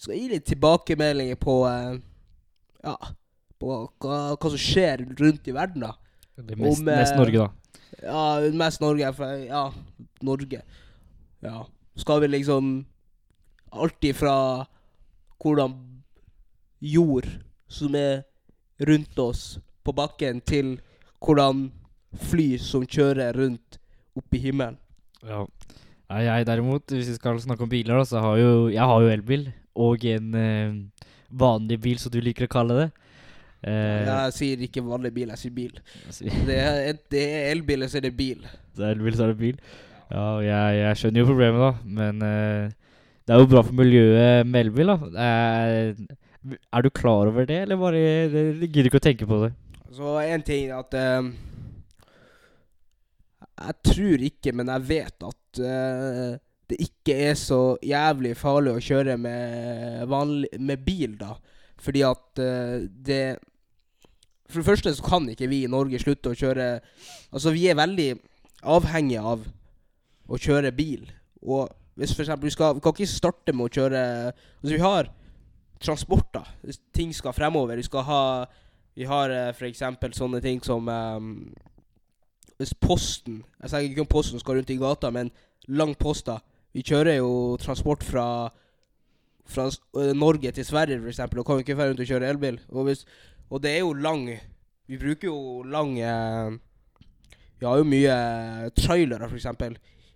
skal 0.00 0.14
jeg 0.14 0.22
gi 0.22 0.30
litt 0.32 0.48
tilbakemeldinger 0.48 1.40
på 1.40 1.56
eh, 1.68 1.98
ja, 2.84 2.96
på 3.60 3.72
hva, 4.00 4.20
hva, 4.34 4.50
som 4.52 4.60
skjer 4.60 5.04
rundt 5.18 5.48
i 5.50 5.54
verden, 5.56 5.84
da. 5.84 5.94
Det 6.40 6.56
er 6.56 6.62
mest, 6.62 6.80
Om, 6.80 6.88
mest 6.88 7.18
Norge, 7.18 7.46
da. 7.46 7.80
Ja, 8.00 8.22
mest 8.56 8.80
Norge. 8.80 9.12
For, 9.16 9.42
ja, 9.44 9.64
Norge. 10.24 10.62
Ja. 11.44 11.58
Skal 12.00 12.22
vi 12.22 12.30
liksom 12.32 12.72
Alt 13.70 14.02
ifra 14.02 14.34
hvordan 15.38 15.76
jord 16.82 17.28
som 17.70 17.94
er 17.94 18.24
rundt 18.82 19.18
oss 19.22 19.60
på 19.86 19.94
bakken, 19.94 20.40
til 20.42 20.80
hvordan 21.22 21.68
fly 22.30 22.56
som 22.58 22.82
kjører 22.82 23.36
rundt 23.38 23.78
oppi 24.18 24.40
himmelen. 24.42 24.78
Ja. 25.22 25.44
Jeg 26.10 26.46
derimot, 26.48 26.90
hvis 26.90 27.12
vi 27.12 27.14
skal 27.14 27.38
snakke 27.38 27.62
om 27.62 27.70
biler, 27.70 28.00
da, 28.00 28.04
så 28.04 28.18
har 28.24 28.40
jo 28.40 28.52
jeg 28.72 28.82
har 28.82 29.02
jo 29.04 29.12
elbil 29.14 29.44
og 29.78 30.04
en 30.10 30.34
eh, 30.34 31.04
vanlig 31.30 31.78
bil, 31.82 31.98
som 32.00 32.12
du 32.12 32.20
liker 32.22 32.44
å 32.48 32.50
kalle 32.50 32.74
det. 32.78 32.88
Uh, 33.60 34.06
jeg 34.06 34.32
sier 34.38 34.62
ikke 34.64 34.82
vanlig 34.86 35.12
bil, 35.12 35.28
jeg 35.34 35.40
sier 35.42 35.52
bil. 35.52 35.74
Det 36.48 36.56
er, 36.56 36.96
det 37.12 37.24
er 37.28 37.50
elbil, 37.52 37.84
så 37.88 38.00
er 38.00 38.06
det 38.06 38.14
bil. 38.16 38.40
Det 38.76 38.86
er 38.86 38.94
elbil, 38.96 39.14
så 39.16 39.26
er 39.26 39.32
det 39.34 39.40
bil. 39.42 39.58
Ja, 40.10 40.24
jeg, 40.42 40.78
jeg 40.80 40.98
skjønner 41.00 41.20
jo 41.22 41.28
problemet, 41.28 41.60
da. 41.60 41.72
Men 42.00 42.14
uh, 42.24 42.64
det 43.20 43.34
er 43.34 43.42
jo 43.42 43.50
bra 43.52 43.62
for 43.66 43.76
miljøet 43.76 44.48
med 44.48 44.60
elbil, 44.64 44.88
da. 44.94 44.96
Uh, 45.14 46.56
er 46.56 46.80
du 46.86 46.90
klar 46.96 47.28
over 47.28 47.44
det, 47.46 47.60
eller 47.66 47.76
bare 47.76 48.00
gidder 48.00 48.86
du 48.86 48.88
ikke 48.88 49.02
å 49.02 49.08
tenke 49.10 49.28
på 49.28 49.42
det? 49.44 49.52
Så 49.92 50.06
én 50.22 50.42
ting 50.46 50.70
at 50.72 50.94
Jeg 53.60 53.74
tror 53.90 54.18
ikke, 54.24 54.54
men 54.56 54.70
jeg 54.72 54.86
vet 54.88 55.26
at 55.28 55.60
det 56.70 56.78
ikke 56.84 57.16
er 57.30 57.36
så 57.38 57.76
jævlig 57.82 58.36
farlig 58.38 58.76
å 58.76 58.82
kjøre 58.84 59.16
med, 59.18 60.04
vanlig, 60.10 60.50
med 60.58 60.84
bil, 60.86 61.16
da. 61.18 61.34
Fordi 61.80 62.02
at 62.06 62.42
uh, 62.42 62.82
det 63.06 63.38
For 64.50 64.60
det 64.60 64.66
første 64.66 64.94
så 64.94 65.04
kan 65.06 65.28
ikke 65.30 65.48
vi 65.48 65.62
i 65.64 65.70
Norge 65.70 66.00
slutte 66.02 66.32
å 66.32 66.36
kjøre 66.36 66.66
Altså, 67.32 67.52
vi 67.54 67.68
er 67.70 67.78
veldig 67.78 68.10
avhengige 68.60 69.22
av 69.24 69.46
å 70.30 70.38
kjøre 70.38 70.72
bil. 70.76 71.06
Og 71.42 71.70
hvis 71.96 72.12
for 72.14 72.22
eksempel 72.22 72.50
vi, 72.50 72.54
skal, 72.54 72.74
vi 72.76 72.82
kan 72.84 72.94
ikke 72.94 73.08
starte 73.08 73.54
med 73.56 73.66
å 73.66 73.74
kjøre 73.78 74.02
Altså, 74.28 74.74
vi 74.74 74.82
har 74.82 75.10
transporter. 75.80 76.44
Ting 76.92 77.14
skal 77.16 77.32
fremover. 77.32 77.80
Vi 77.80 77.88
skal 77.88 78.06
ha 78.06 78.22
Vi 78.94 79.06
har 79.08 79.30
uh, 79.30 79.50
for 79.56 79.70
eksempel 79.70 80.14
sånne 80.14 80.42
ting 80.44 80.60
som 80.62 80.88
um, 80.88 81.54
Hvis 82.58 82.74
Posten 82.74 83.42
Jeg 83.62 83.70
sier 83.70 83.88
ikke 83.88 84.04
om 84.04 84.10
Posten 84.10 84.42
skal 84.42 84.60
rundt 84.60 84.70
i 84.70 84.76
gata, 84.76 85.10
men 85.10 85.30
lang 85.68 85.94
poster 85.94 86.40
vi 86.72 86.84
kjører 86.86 87.18
jo 87.18 87.56
transport 87.60 88.04
fra, 88.06 88.26
fra 89.48 89.68
Norge 90.14 90.52
til 90.54 90.66
Sverige, 90.66 91.00
f.eks., 91.02 91.20
og 91.26 91.46
kan 91.46 91.58
jo 91.58 91.64
ikke 91.64 91.76
dra 91.78 91.88
rundt 91.90 92.02
og 92.02 92.10
kjøre 92.10 92.30
elbil. 92.30 92.60
Og, 92.68 92.84
hvis, 92.88 93.04
og, 93.48 93.62
det 93.62 93.74
er 93.74 93.80
jo 93.82 93.92
lang 93.92 94.28
Vi 94.90 94.98
bruker 94.98 95.28
jo 95.28 95.62
lang 95.62 95.96
Vi 97.58 97.66
har 97.66 97.78
jo 97.78 97.86
mye 97.86 98.14
trailere, 98.78 99.30
f.eks. 99.30 99.48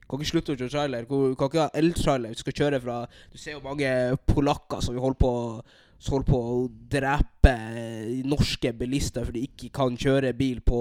Kan 0.05 0.21
ikke 0.21 0.31
slutte 0.31 0.55
å 0.55 0.59
kjøre 0.59 0.73
trailer. 0.73 1.09
Kan 1.09 1.49
ikke 1.49 1.65
ha 1.65 1.71
eltrailer. 1.75 2.35
Vi 2.35 2.43
skal 2.43 2.59
kjøre 2.61 2.81
fra 2.85 3.01
Du 3.33 3.39
ser 3.41 3.57
jo 3.57 3.65
mange 3.65 3.89
polakker 4.29 4.85
som 4.85 4.99
holder 4.99 5.21
på 5.21 5.33
som 6.05 6.19
holder 6.19 6.29
på 6.29 6.39
å 6.39 6.57
drepe 6.93 7.53
norske 8.29 8.75
bilister 8.77 9.25
fordi 9.25 9.41
de 9.41 9.49
ikke 9.49 9.71
kan 9.79 9.95
kjøre 9.97 10.35
bil 10.37 10.59
på 10.61 10.81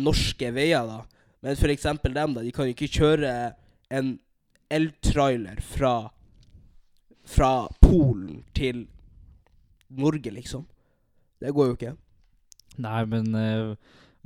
norske 0.00 0.48
veier. 0.54 0.86
da. 0.86 1.02
Men 1.44 1.58
f.eks. 1.58 1.88
dem, 2.04 2.34
da. 2.36 2.40
De 2.40 2.52
kan 2.54 2.70
ikke 2.70 2.88
kjøre 2.88 3.32
en 3.92 4.14
eltrailer 4.70 5.60
fra 5.60 5.94
Fra 7.30 7.68
Polen 7.82 8.42
til 8.54 8.86
Norge, 9.90 10.30
liksom. 10.30 10.64
Det 11.40 11.52
går 11.54 11.66
jo 11.68 11.74
ikke. 11.76 11.92
Nei, 12.82 13.02
men 13.10 13.34
uh, 13.34 13.76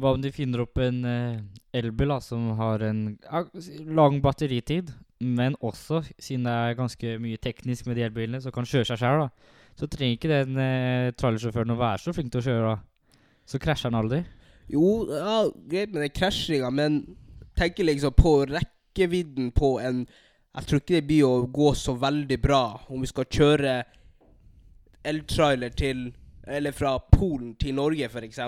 hva 0.00 0.14
om 0.14 0.22
de 0.22 0.32
finner 0.34 0.64
opp 0.64 0.78
en 0.82 1.02
uh, 1.04 1.42
elbil 1.76 2.14
da, 2.14 2.18
som 2.24 2.46
har 2.58 2.84
en 2.86 3.02
uh, 3.28 3.60
lang 3.86 4.20
batteritid, 4.24 4.92
men 5.24 5.56
også, 5.60 6.02
siden 6.18 6.48
det 6.48 6.54
er 6.54 6.78
ganske 6.78 7.16
mye 7.22 7.40
teknisk 7.40 7.86
med 7.86 7.98
de 7.98 8.06
elbilene, 8.06 8.40
som 8.42 8.54
kan 8.54 8.66
kjøre 8.68 8.88
seg 8.90 9.00
sjøl, 9.00 9.26
så 9.78 9.88
trenger 9.90 10.18
ikke 10.18 10.32
den 10.32 10.58
uh, 10.58 11.12
trailersjåføren 11.18 11.74
å 11.74 11.80
være 11.80 12.02
så 12.04 12.16
flink 12.16 12.32
til 12.32 12.42
å 12.42 12.48
kjøre. 12.48 12.74
da. 12.74 13.20
Så 13.48 13.60
krasjer 13.60 13.92
han 13.92 14.00
aldri. 14.00 14.24
Jo, 14.72 15.04
ja, 15.12 15.38
greit 15.68 15.92
med 15.92 16.06
den 16.06 16.14
krasjinga, 16.14 16.70
men 16.72 17.02
tenker 17.58 17.86
liksom 17.86 18.14
på 18.16 18.38
rekkevidden 18.48 19.52
på 19.54 19.76
en 19.84 20.06
jeg 20.54 20.66
tror 20.68 20.80
ikke 20.80 20.94
det 20.94 21.06
blir 21.08 21.26
å 21.26 21.46
gå 21.50 21.72
så 21.74 21.96
veldig 21.98 22.38
bra 22.42 22.62
om 22.92 23.02
vi 23.02 23.10
skal 23.10 23.26
kjøre 23.26 23.78
eltrailer 25.04 25.74
til 25.76 26.06
Eller 26.46 26.72
fra 26.76 26.98
Polen 26.98 27.54
til 27.56 27.74
Norge, 27.74 28.04
f.eks. 28.04 28.38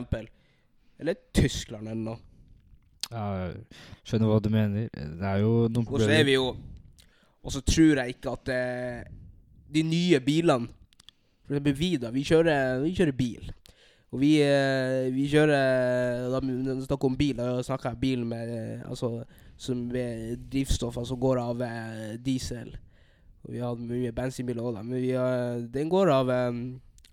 Eller 1.01 1.17
Tyskland 1.33 1.89
eller 1.89 2.03
noe. 2.03 2.19
Ja, 3.09 3.53
skjønner 4.05 4.29
hva 4.29 4.39
du 4.43 4.51
mener. 4.53 4.89
Det 4.93 5.29
er 5.31 5.41
jo 5.41 5.67
noen. 5.71 5.87
Og 5.89 6.03
så 6.03 6.11
er 6.11 6.25
vi 6.27 6.35
jo 6.35 6.51
Og 7.47 7.55
så 7.55 7.63
tror 7.63 8.03
jeg 8.03 8.17
ikke 8.17 8.35
at 8.35 8.51
eh, 8.53 9.07
de 9.73 9.83
nye 9.87 10.21
bilene 10.21 10.69
For 11.47 11.55
eksempel 11.55 11.77
vi, 11.79 11.91
da. 12.03 12.11
Vi 12.11 12.25
kjører, 12.27 12.83
vi 12.83 12.93
kjører 12.99 13.17
bil. 13.17 13.51
Og 14.13 14.21
vi, 14.23 14.33
eh, 14.43 15.09
vi 15.15 15.27
kjører 15.31 16.29
Da 16.35 16.43
snakker 16.87 17.11
om 17.11 17.19
bil, 17.19 17.37
da 17.39 17.63
snakker 17.67 17.95
jeg 17.95 18.03
bil 18.03 18.27
med 18.29 18.55
eh, 18.55 18.87
Altså 18.91 19.25
som 19.57 19.87
er 19.97 20.37
drivstoffer 20.53 21.05
som 21.09 21.21
går 21.21 21.41
av 21.41 21.63
eh, 21.65 22.17
diesel. 22.23 22.75
Og 23.47 23.55
vi 23.55 23.63
har 23.63 23.79
mye 23.79 24.13
bensinbiler 24.15 24.65
òg, 24.65 24.83
men 24.83 25.01
har, 25.15 25.63
den 25.73 25.89
går 25.91 26.11
av 26.13 26.33
um, 26.51 26.61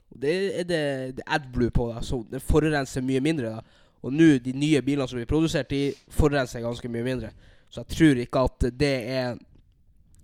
Det 0.09 0.33
er 0.59 0.67
det, 0.69 0.81
det 1.17 1.25
AdBlue 1.25 1.71
på, 1.73 1.87
da, 1.93 2.01
så 2.05 2.23
den 2.29 2.41
forurenser 2.41 3.01
mye 3.01 3.21
mindre. 3.21 3.55
da. 3.55 3.81
Og 4.03 4.13
nå, 4.13 4.37
de 4.43 4.53
nye 4.53 4.81
bilene 4.81 5.07
som 5.07 5.17
blir 5.17 5.29
produsert, 5.29 5.71
de 5.71 5.93
forurenser 6.11 6.61
ganske 6.61 6.89
mye 6.91 7.05
mindre. 7.05 7.31
Så 7.69 7.81
jeg 7.81 7.97
tror 7.97 8.21
ikke 8.21 8.45
at 8.45 8.69
det 8.79 8.95
er 9.09 9.35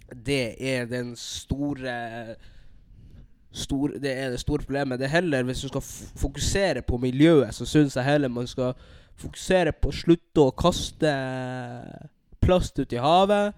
Det 0.10 0.56
er 0.60 0.86
den 0.86 1.16
store 1.16 2.36
Stor, 3.52 3.88
det 3.88 4.12
er 4.12 4.30
det 4.30 4.40
store 4.40 4.62
problemet. 4.62 5.00
Det 5.00 5.06
er 5.06 5.10
heller, 5.10 5.44
Hvis 5.44 5.62
du 5.62 5.68
skal 5.68 5.82
fokusere 6.16 6.82
på 6.82 6.98
miljøet, 6.98 7.54
så 7.56 7.66
syns 7.66 7.96
jeg 7.96 8.06
heller 8.06 8.28
man 8.28 8.48
skal 8.48 8.74
fokusere 9.20 9.74
på 9.76 9.92
å 9.92 9.96
slutte 9.96 10.46
å 10.46 10.56
kaste 10.56 11.12
plast 12.44 12.80
ut 12.80 12.94
i 12.96 13.02
havet. 13.02 13.58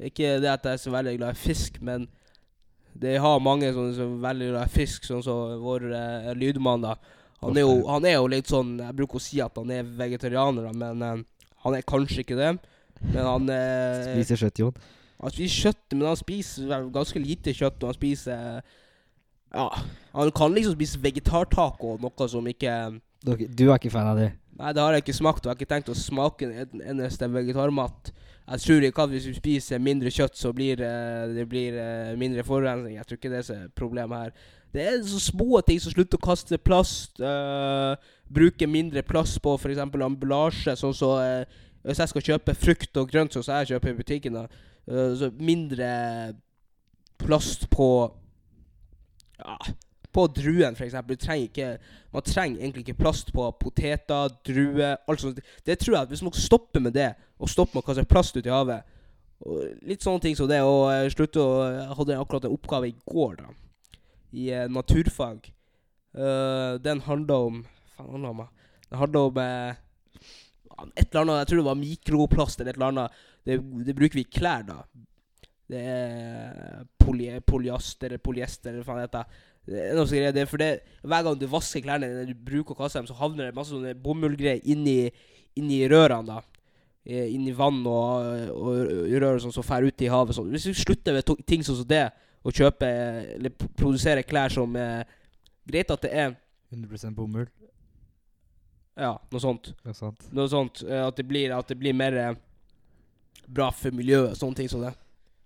Ikke 0.00 0.38
det 0.40 0.48
at 0.50 0.64
jeg 0.64 0.78
er 0.78 0.82
så 0.82 0.92
veldig 0.94 1.16
glad 1.18 1.36
i 1.36 1.40
fisk, 1.40 1.76
men 1.84 2.06
det 3.00 3.18
har 3.22 3.42
mange 3.42 3.70
som 3.72 3.90
er 3.90 4.14
veldig 4.24 4.50
glad 4.52 4.68
i 4.68 4.74
fisk, 4.74 5.04
sånn 5.06 5.22
som 5.24 5.60
vår 5.62 5.86
uh, 5.92 6.30
lydmann. 6.36 6.84
da. 6.84 6.96
Han 7.40 7.56
er, 7.56 7.64
jo, 7.64 7.76
han 7.88 8.04
er, 8.04 8.18
jo, 8.18 8.26
litt 8.28 8.50
sånn 8.50 8.74
Jeg 8.82 8.96
bruker 8.98 9.16
å 9.16 9.22
si 9.24 9.38
at 9.40 9.54
han 9.56 9.70
er 9.72 9.86
vegetarianer, 9.96 10.72
men 10.76 11.04
uh, 11.04 11.44
han 11.64 11.76
er 11.76 11.86
kanskje 11.88 12.24
ikke 12.24 12.38
det. 12.40 12.54
Men 13.00 13.22
han 13.24 13.52
uh, 13.52 14.10
Spiser 14.10 14.42
kjøtt, 14.44 14.64
Jon? 14.64 14.82
Han 15.20 15.32
spiser 15.34 15.68
kjøtt, 15.68 15.86
men 15.94 16.08
han 16.08 16.20
spiser 16.20 16.90
ganske 16.92 17.22
lite 17.22 17.54
kjøtt. 17.56 17.80
Og 17.82 17.92
han 17.92 17.98
spiser 17.98 18.60
Ja, 19.50 19.68
han 20.14 20.32
kan 20.36 20.56
liksom 20.56 20.76
spise 20.78 21.00
vegetartaco, 21.02 21.96
noe 22.00 22.28
som 22.30 22.46
ikke 22.48 22.76
Du 23.26 23.66
er 23.68 23.76
ikke 23.76 23.92
fan 23.92 24.12
av 24.12 24.20
det? 24.20 24.30
Nei, 24.60 24.74
det 24.76 24.82
har 24.82 24.92
jeg 24.92 25.06
ikke 25.06 25.16
smakt, 25.16 25.40
og 25.40 25.48
jeg 25.48 25.54
har 25.54 25.58
ikke 25.58 25.70
tenkt 25.70 25.88
å 25.88 25.96
smake 25.96 26.48
en 26.50 26.82
eneste 26.92 27.28
vegetarmat. 27.32 28.10
Jeg 28.50 28.64
tror 28.64 28.84
ikke 28.84 29.06
at 29.06 29.12
hvis 29.14 29.28
vi 29.30 29.34
spiser 29.38 29.80
mindre 29.80 30.12
kjøtt, 30.12 30.36
så 30.36 30.52
blir 30.52 30.82
uh, 30.84 31.30
det 31.32 31.46
blir, 31.48 31.78
uh, 31.80 32.12
mindre 32.20 32.44
forurensning. 32.44 32.98
Jeg 32.98 33.08
tror 33.08 33.20
ikke 33.20 33.32
det 33.32 33.42
er 33.54 33.70
problemet 33.78 34.26
her. 34.26 34.46
Det 34.74 34.84
er 34.84 35.00
så 35.06 35.20
små 35.22 35.62
ting 35.66 35.80
som 35.82 35.94
slutter 35.94 36.20
å 36.20 36.26
kaste 36.26 36.60
plast. 36.60 37.22
Uh, 37.22 37.96
bruke 38.28 38.68
mindre 38.68 39.02
plast 39.06 39.40
på 39.42 39.56
f.eks. 39.56 39.80
ambulasje. 39.80 40.76
Sånn 40.78 40.96
så 40.98 41.14
Hvis 41.80 42.02
jeg 42.02 42.12
skal 42.12 42.26
kjøpe 42.26 42.58
frukt 42.58 42.98
og 43.00 43.08
grønt, 43.08 43.32
sånn 43.32 43.46
som 43.46 43.62
jeg 43.62 43.72
kjøper 43.72 43.94
i 43.94 44.00
butikken, 44.02 44.34
da, 44.36 44.42
så 45.16 45.30
mindre 45.40 45.86
plast 47.22 47.70
på 47.72 47.86
Ja 49.40 49.56
på 50.12 50.26
druen, 50.34 50.74
f.eks. 50.74 50.96
Man 52.10 52.26
trenger 52.26 52.60
egentlig 52.60 52.84
ikke 52.84 53.02
plast 53.02 53.32
på 53.34 53.46
poteter, 53.60 54.32
druer 54.46 54.96
alt 55.08 55.22
sånt. 55.22 55.40
Det 55.66 55.78
tror 55.78 55.96
jeg 55.96 56.02
at 56.02 56.14
Hvis 56.14 56.24
man 56.26 56.34
stopper 56.34 56.80
med 56.80 56.94
det, 56.96 57.12
og 57.38 57.50
stopper 57.50 57.78
med 57.78 57.84
å 57.84 57.88
kaste 57.88 58.08
plast 58.10 58.36
ut 58.36 58.46
i 58.46 58.52
havet 58.52 58.96
Litt 59.88 60.04
sånne 60.04 60.20
ting 60.20 60.34
som 60.36 60.48
det, 60.50 60.60
og 60.60 60.90
jeg 60.92 61.14
slutte 61.14 61.40
å 61.40 61.52
Jeg 61.64 61.98
hadde 62.00 62.18
akkurat 62.20 62.44
en 62.44 62.56
oppgave 62.56 62.90
i 62.90 62.96
går, 63.08 63.38
da, 63.38 63.52
i 64.36 64.50
eh, 64.52 64.66
naturfag. 64.68 65.46
Uh, 66.10 66.74
den 66.82 67.00
handla 67.06 67.36
om 67.46 67.62
Faen, 67.94 68.10
handla 68.10 68.30
om 68.34 68.42
Den 68.90 68.98
handla 68.98 69.20
om 69.28 69.36
eh, 69.38 69.78
et 70.98 71.12
eller 71.12 71.20
annet 71.22 71.38
Jeg 71.38 71.48
tror 71.50 71.60
det 71.60 71.68
var 71.68 71.78
mikroplast 71.78 72.60
eller 72.60 72.72
et 72.72 72.80
eller 72.80 72.90
annet. 72.90 73.22
Det, 73.46 73.56
det 73.86 73.94
bruker 73.96 74.18
vi 74.18 74.26
i 74.26 74.32
klær, 74.32 74.66
da. 74.66 74.80
Det 75.70 75.80
er 75.86 76.82
poly, 76.98 77.28
polyester 77.46 78.10
eller 78.10 78.82
hva 78.82 78.86
faen 78.88 78.98
det 78.98 79.06
heter. 79.06 79.42
Er 79.68 79.92
noe 79.98 80.06
sånt. 80.08 80.32
Det 80.34 80.44
er 80.44 80.48
for 80.50 80.62
det, 80.62 80.70
hver 81.02 81.26
gang 81.26 81.36
du 81.38 81.44
vasker 81.50 81.84
klærne 81.84 82.08
dine 82.08 82.30
du 82.30 82.46
bruker 82.46 82.74
å 82.74 82.80
kaste 82.80 83.00
dem, 83.00 83.10
så 83.10 83.18
havner 83.18 83.50
det 83.50 83.56
masse 83.58 83.74
sånne 83.74 83.92
bomullgreier 84.00 84.64
inni, 84.72 85.10
inni 85.58 85.82
rørene. 85.90 86.24
da 86.26 86.40
eh, 87.04 87.28
Inni 87.34 87.52
vann 87.56 87.82
og, 87.86 88.50
og 88.56 89.12
rør 89.12 89.36
og 89.36 89.44
sånn 89.44 89.54
som 89.54 89.66
fer 89.66 89.86
ut 89.86 90.02
i 90.06 90.10
havet. 90.10 90.36
Sånn. 90.36 90.50
Hvis 90.54 90.70
du 90.70 90.74
slutter 90.74 91.16
med 91.16 91.46
ting 91.46 91.64
sånn 91.66 91.82
som 91.82 91.88
det, 91.90 92.08
å 92.40 92.52
kjøpe 92.56 92.88
eller 93.36 93.52
produsere 93.76 94.24
klær 94.24 94.52
som 94.52 94.76
eh, 94.80 95.02
Greit 95.70 95.90
at 95.92 96.02
det 96.02 96.10
er 96.16 96.30
100% 96.72 97.14
bomull. 97.14 97.44
Ja, 98.98 99.12
noe 99.30 99.42
sånt. 99.42 99.72
Noe 99.84 99.94
sånt. 99.94 100.24
Noe 100.34 100.50
sånt 100.50 100.82
eh, 100.86 101.02
At 101.04 101.18
det 101.20 101.26
blir, 101.28 101.52
at 101.54 101.68
det 101.70 101.76
blir 101.78 101.94
mer 101.96 102.16
eh, 102.18 102.38
bra 103.46 103.70
for 103.74 103.94
miljøet. 103.94 104.38
Sånne 104.38 104.58
ting 104.58 104.70
som 104.72 104.82
det. 104.84 104.94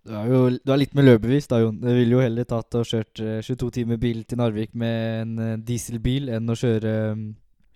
Du 0.05 0.13
er 0.13 0.27
jo 0.29 0.41
du 0.61 0.73
er 0.75 0.81
litt 0.83 0.93
miljøbevisst, 0.97 1.49
da, 1.49 1.63
Jon. 1.63 1.79
Det 1.81 1.95
ville 1.97 2.13
jo 2.19 2.21
heller 2.21 2.45
tatt 2.45 2.77
og 2.77 2.85
kjørt 2.85 3.21
eh, 3.25 3.39
22 3.47 3.71
timer 3.79 3.97
bil 4.03 4.19
til 4.29 4.37
Narvik 4.41 4.75
med 4.77 5.23
en 5.23 5.39
eh, 5.41 5.55
dieselbil 5.65 6.29
enn 6.37 6.51
å 6.53 6.57
kjøre 6.61 6.93
um, 7.15 7.23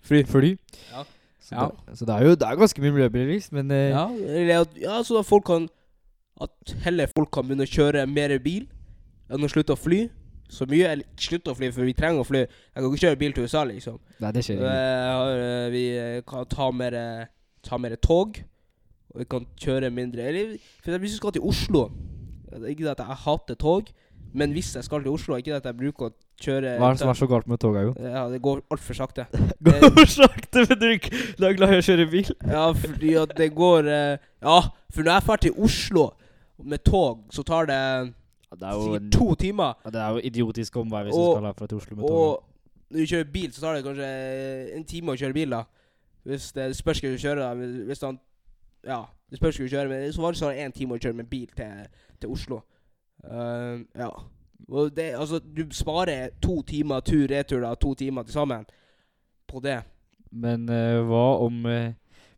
Fly. 0.05 0.21
fly. 0.29 0.51
Ja. 0.93 1.05
Så, 1.41 1.55
Ja. 1.55 1.65
det, 1.87 1.95
så 1.97 2.05
det 2.05 2.13
er 2.15 2.27
jo 2.27 2.35
det 2.37 2.45
er 2.45 2.59
ganske 2.59 2.81
mye 2.83 2.93
miljøbevisst, 2.93 3.51
men 3.57 3.71
eh, 3.73 3.89
Ja, 3.89 4.03
at, 4.61 4.75
ja, 4.77 4.99
så 5.03 5.15
da 5.17 5.23
folk 5.25 5.47
kan 5.49 5.65
At 6.39 6.73
heller 6.85 7.09
folk 7.09 7.31
kan 7.33 7.47
begynne 7.47 7.65
å 7.65 7.71
kjøre 7.71 8.05
mer 8.07 8.35
bil 8.39 8.67
enn 9.29 9.43
å 9.43 9.49
slutte 9.49 9.73
å 9.73 9.79
fly 9.79 10.05
så 10.49 10.65
mye. 10.69 10.85
Eller 10.93 11.05
slutte 11.19 11.51
å 11.51 11.57
fly, 11.57 11.67
for 11.75 11.85
vi 11.85 11.93
trenger 11.93 12.23
å 12.23 12.25
fly. 12.25 12.39
Jeg 12.45 12.77
kan 12.79 12.85
ikke 12.87 13.01
kjøre 13.03 13.19
bil 13.21 13.33
til 13.35 13.43
USA, 13.45 13.61
liksom. 13.69 13.97
Nei, 14.23 14.31
det 14.33 14.41
skjer 14.47 14.61
Eh, 14.61 14.69
ikke. 14.69 15.33
eh, 15.41 15.65
vi 15.73 15.81
eh, 15.99 16.21
kan 16.25 16.47
ta 16.49 16.69
mer, 16.73 16.95
eh, 16.97 17.25
ta 17.67 17.77
mer 17.77 17.93
tog. 18.01 18.39
Og 19.13 19.19
vi 19.21 19.25
kan 19.29 19.45
kjøre 19.59 19.89
mindre 19.93 20.25
Eller 20.29 20.55
for 20.85 20.95
hvis 21.01 21.11
vi 21.17 21.19
skal 21.19 21.31
til 21.35 21.45
Oslo 21.49 21.83
Ikke 22.69 22.89
at 22.91 22.99
jeg 23.03 23.17
hater 23.25 23.55
tog, 23.55 23.89
men 24.33 24.51
hvis 24.55 24.75
jeg 24.75 24.83
skal 24.83 25.01
til 25.03 25.11
Oslo 25.11 25.35
Ikke 25.37 25.51
det 25.51 25.59
at 25.61 25.65
jeg 25.69 25.77
bruker 25.77 26.09
å 26.09 26.13
kjøre 26.41 26.75
Hva 26.79 26.89
er 26.89 26.93
det 26.97 26.99
som 27.01 27.09
er 27.11 27.17
så 27.19 27.27
galt 27.29 27.47
med 27.47 27.59
toga, 27.61 27.81
jo? 27.87 27.93
Ja, 28.15 28.23
det 28.29 28.41
går 28.41 28.61
altfor 28.71 28.93
sakte. 28.97 29.25
Går 29.65 30.05
sakte, 30.19 30.65
men 30.69 30.79
du 30.79 31.45
er 31.45 31.57
glad 31.57 31.73
i 31.75 31.79
å 31.81 31.85
kjøre 31.85 32.05
bil? 32.11 32.29
Ja, 32.47 32.67
fordi 32.73 33.13
at 33.21 33.33
det 33.37 33.49
går 33.57 33.89
eh, 33.89 34.17
Ja, 34.45 34.59
for 34.93 35.01
når 35.05 35.11
jeg 35.19 35.25
drar 35.27 35.43
til 35.45 35.53
Oslo 35.67 36.05
med 36.63 36.83
tog, 36.83 37.25
så 37.31 37.43
tar 37.47 37.65
det 37.69 37.81
Det 38.59 38.71
jo, 38.73 38.97
to 39.13 39.35
timer. 39.35 39.75
ja, 39.85 39.89
det 39.93 40.01
er 40.01 40.09
jo 40.17 40.23
idiotisk 40.31 40.77
omvei 40.81 41.03
hvis 41.07 41.13
Og- 41.15 41.27
du 41.27 41.37
skal 41.37 41.45
herfra 41.51 41.67
til 41.67 41.77
Oslo 41.77 41.95
med 41.95 42.07
tog. 42.07 42.15
Og 42.17 42.43
når 42.89 42.99
du 42.99 43.05
kjører 43.13 43.31
bil, 43.31 43.51
så 43.53 43.61
tar 43.61 43.75
det 43.77 43.83
kanskje 43.85 44.09
en 44.75 44.83
time 44.89 45.13
å 45.13 45.19
kjøre 45.21 45.33
bil, 45.37 45.49
da. 45.53 45.63
Hvis 46.25 46.51
det 46.57 46.65
spørs 46.75 46.99
hva 47.03 47.11
du 47.13 47.21
kjører, 47.21 47.39
da. 47.45 47.83
Hvis 47.85 48.01
han 48.03 48.17
Ja, 48.87 49.03
det 49.29 49.37
spørs 49.39 49.57
hva 49.59 49.67
du 49.67 49.73
kjører, 49.75 49.89
men 49.91 50.11
så 50.15 50.21
var 50.23 50.31
det 50.33 50.39
sånn 50.41 50.57
en 50.65 50.71
time 50.75 50.95
å 50.97 50.99
kjøre 50.99 51.15
med 51.21 51.29
bil 51.29 51.47
til, 51.55 51.85
til 52.21 52.35
Oslo. 52.35 52.61
Uh, 53.23 53.85
ja. 53.95 54.09
Det, 54.95 55.07
altså, 55.15 55.39
du 55.39 55.63
sparer 55.73 56.35
to 56.43 56.61
timer 56.67 57.01
tur-retur, 57.05 57.63
da. 57.63 57.73
To 57.79 57.93
timer 57.97 58.27
til 58.27 58.33
sammen 58.33 58.65
på 59.49 59.61
det. 59.63 59.79
Men 60.31 60.67
uh, 60.69 61.01
hva 61.09 61.25
om 61.41 61.63
uh, 61.65 61.93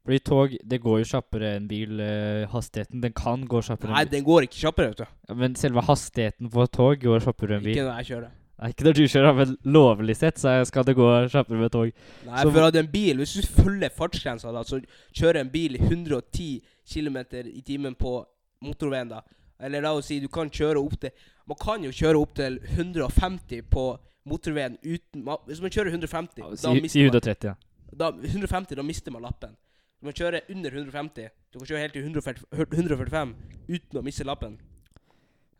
Fordi 0.06 0.20
tog, 0.26 0.54
det 0.66 0.80
går 0.82 1.02
jo 1.02 1.08
kjappere 1.12 1.56
enn 1.58 1.68
bil. 1.70 2.00
Uh, 2.00 2.48
hastigheten, 2.54 3.02
den 3.04 3.14
kan 3.14 3.44
gå 3.46 3.62
kjappere 3.66 3.94
Nei, 3.94 4.06
den 4.10 4.24
går 4.26 4.48
ikke 4.48 4.62
kjappere, 4.64 4.94
vet 4.94 5.04
du. 5.04 5.18
Ja, 5.30 5.40
men 5.44 5.58
selve 5.60 5.84
hastigheten 5.86 6.50
på 6.54 6.68
tog 6.72 7.02
går 7.04 7.26
kjappere 7.26 7.58
enn 7.58 7.66
bil. 7.66 7.76
Ikke 7.76 7.90
når 7.90 8.00
jeg 8.00 8.14
kjører. 8.14 8.38
Nei, 8.62 8.70
ikke 8.70 8.86
når 8.86 8.94
du 8.94 9.04
kjører, 9.10 9.38
men 9.40 9.54
lovlig 9.74 10.16
sett 10.20 10.38
så 10.38 10.52
skal 10.70 10.86
det 10.86 10.94
gå 10.98 11.06
kjappere 11.34 11.58
med 11.58 11.72
tog. 11.74 11.92
Nei, 12.28 12.42
Så- 12.44 12.52
for 12.54 12.68
at 12.68 12.76
en 12.78 12.92
bil, 12.92 13.18
hvis 13.18 13.34
du 13.34 13.48
følger 13.64 13.90
fartsgrensa, 13.90 14.52
da, 14.54 14.62
så 14.64 14.78
kjører 15.18 15.42
en 15.42 15.50
bil 15.50 15.78
110 15.82 16.62
km 16.86 17.18
i 17.50 17.62
timen 17.66 17.96
på 17.96 18.20
motorveien, 18.62 19.10
da. 19.10 19.22
Eller 19.62 19.84
la 19.86 19.92
oss 19.98 20.10
si 20.10 20.20
du 20.24 20.28
kan 20.32 20.50
kjøre 20.50 20.82
opp 20.82 20.98
til 21.02 21.12
Man 21.50 21.58
kan 21.62 21.84
jo 21.86 21.92
kjøre 21.94 22.22
opp 22.22 22.36
til 22.40 22.60
150 22.64 23.68
på 23.72 23.86
motorveien 24.30 24.78
uten 24.84 25.26
Hvis 25.48 25.62
man 25.62 25.74
kjører 25.74 25.92
150, 25.94 26.42
Ja, 26.42 26.56
Si, 26.56 26.66
si 26.66 26.82
mister 26.82 27.00
man, 27.06 27.20
130, 27.22 27.52
ja. 27.52 27.56
da, 27.98 28.12
150, 28.12 28.76
da 28.78 28.86
mister 28.86 29.12
man 29.14 29.26
lappen. 29.26 29.56
Hvis 30.00 30.10
man 30.10 30.18
kjører 30.18 30.50
under 30.50 30.78
150 30.82 31.30
Du 31.54 31.60
kan 31.60 31.68
kjøre 31.72 31.86
helt 31.86 31.98
til 31.98 32.06
140 32.06 32.46
145 32.74 33.34
uten 33.72 34.02
å 34.02 34.06
miste 34.06 34.26
lappen. 34.28 34.60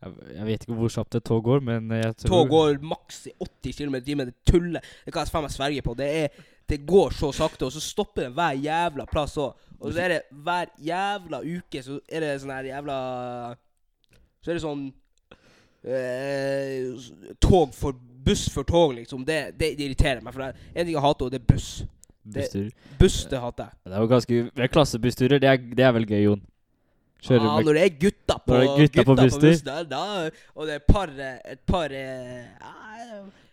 Jeg, 0.02 0.14
jeg 0.34 0.46
vet 0.48 0.64
ikke 0.64 0.76
hvor 0.76 0.90
kjapt 0.90 1.16
et 1.18 1.24
tog 1.28 1.44
går, 1.46 1.60
men 1.62 1.92
jeg 1.94 2.16
tror 2.18 2.32
Tog 2.32 2.48
går 2.50 2.80
maks 2.90 3.20
i 3.30 3.34
80 3.38 3.76
km 3.78 3.94
i 4.00 4.00
timen. 4.06 4.32
Det 4.32 4.50
tuller. 4.50 4.88
Det 5.04 5.14
kan 5.14 5.22
jeg 5.22 5.30
faen 5.30 5.46
meg 5.46 5.54
sverge 5.54 5.84
på. 5.86 5.94
Det, 5.98 6.08
er, 6.24 6.40
det 6.68 6.80
går 6.88 7.14
så 7.14 7.30
sakte, 7.36 7.68
og 7.68 7.74
så 7.74 7.82
stopper 7.84 8.26
det 8.26 8.32
hver 8.34 8.58
jævla 8.58 9.06
plass 9.10 9.36
òg. 9.38 9.68
Og 9.78 9.92
så 9.92 10.02
er 10.02 10.16
det 10.16 10.20
hver 10.44 10.72
jævla 10.82 11.42
uke 11.46 11.84
så 11.86 12.00
er 12.10 12.24
det 12.26 12.32
sånn 12.42 12.54
her 12.54 12.68
jævla 12.72 12.96
Så 14.42 14.50
er 14.50 14.58
det 14.58 14.64
sånn 14.64 14.86
eh, 15.86 17.36
Tog 17.42 17.74
for 17.76 17.98
Buss 18.22 18.46
for 18.54 18.62
tog, 18.62 18.92
liksom. 18.94 19.24
Det, 19.26 19.58
det, 19.58 19.72
det 19.78 19.88
irriterer 19.88 20.20
meg. 20.22 20.34
For 20.34 20.44
det 20.44 20.52
er 20.52 20.78
en 20.78 20.86
ting 20.86 20.94
jeg 20.94 21.02
hater, 21.02 21.26
og 21.26 21.32
det 21.32 21.40
er 21.40 21.46
buss. 21.48 21.70
Busstur. 22.22 22.68
Buss, 23.00 23.16
det 23.26 23.40
hater 23.42 23.66
jeg. 23.66 23.78
Det 23.88 23.96
er 23.96 24.04
jo 24.04 24.10
ganske 24.12 24.40
det 24.46 24.62
er 24.62 24.70
Klassebussturer, 24.70 25.42
det 25.42 25.48
er, 25.50 25.62
det 25.80 25.86
er 25.88 25.94
vel 25.96 26.06
gøy, 26.06 26.20
Jon? 26.28 26.42
Kjører 27.22 27.42
med 27.46 27.66
når 27.66 27.78
det 27.78 27.82
er 27.82 27.92
gutta 28.02 28.36
på, 28.42 28.52
Når 28.54 28.62
det 28.62 28.70
er 28.70 28.78
gutta 28.82 29.04
på 29.06 29.16
busstur. 29.18 29.48
buss, 29.48 29.62
da, 29.90 30.04
og 30.54 30.70
det 30.70 30.76
er 30.78 30.86
par, 30.86 31.12
eh, 31.18 31.36
et 31.52 31.60
par 31.66 31.94
eh, 31.94 32.46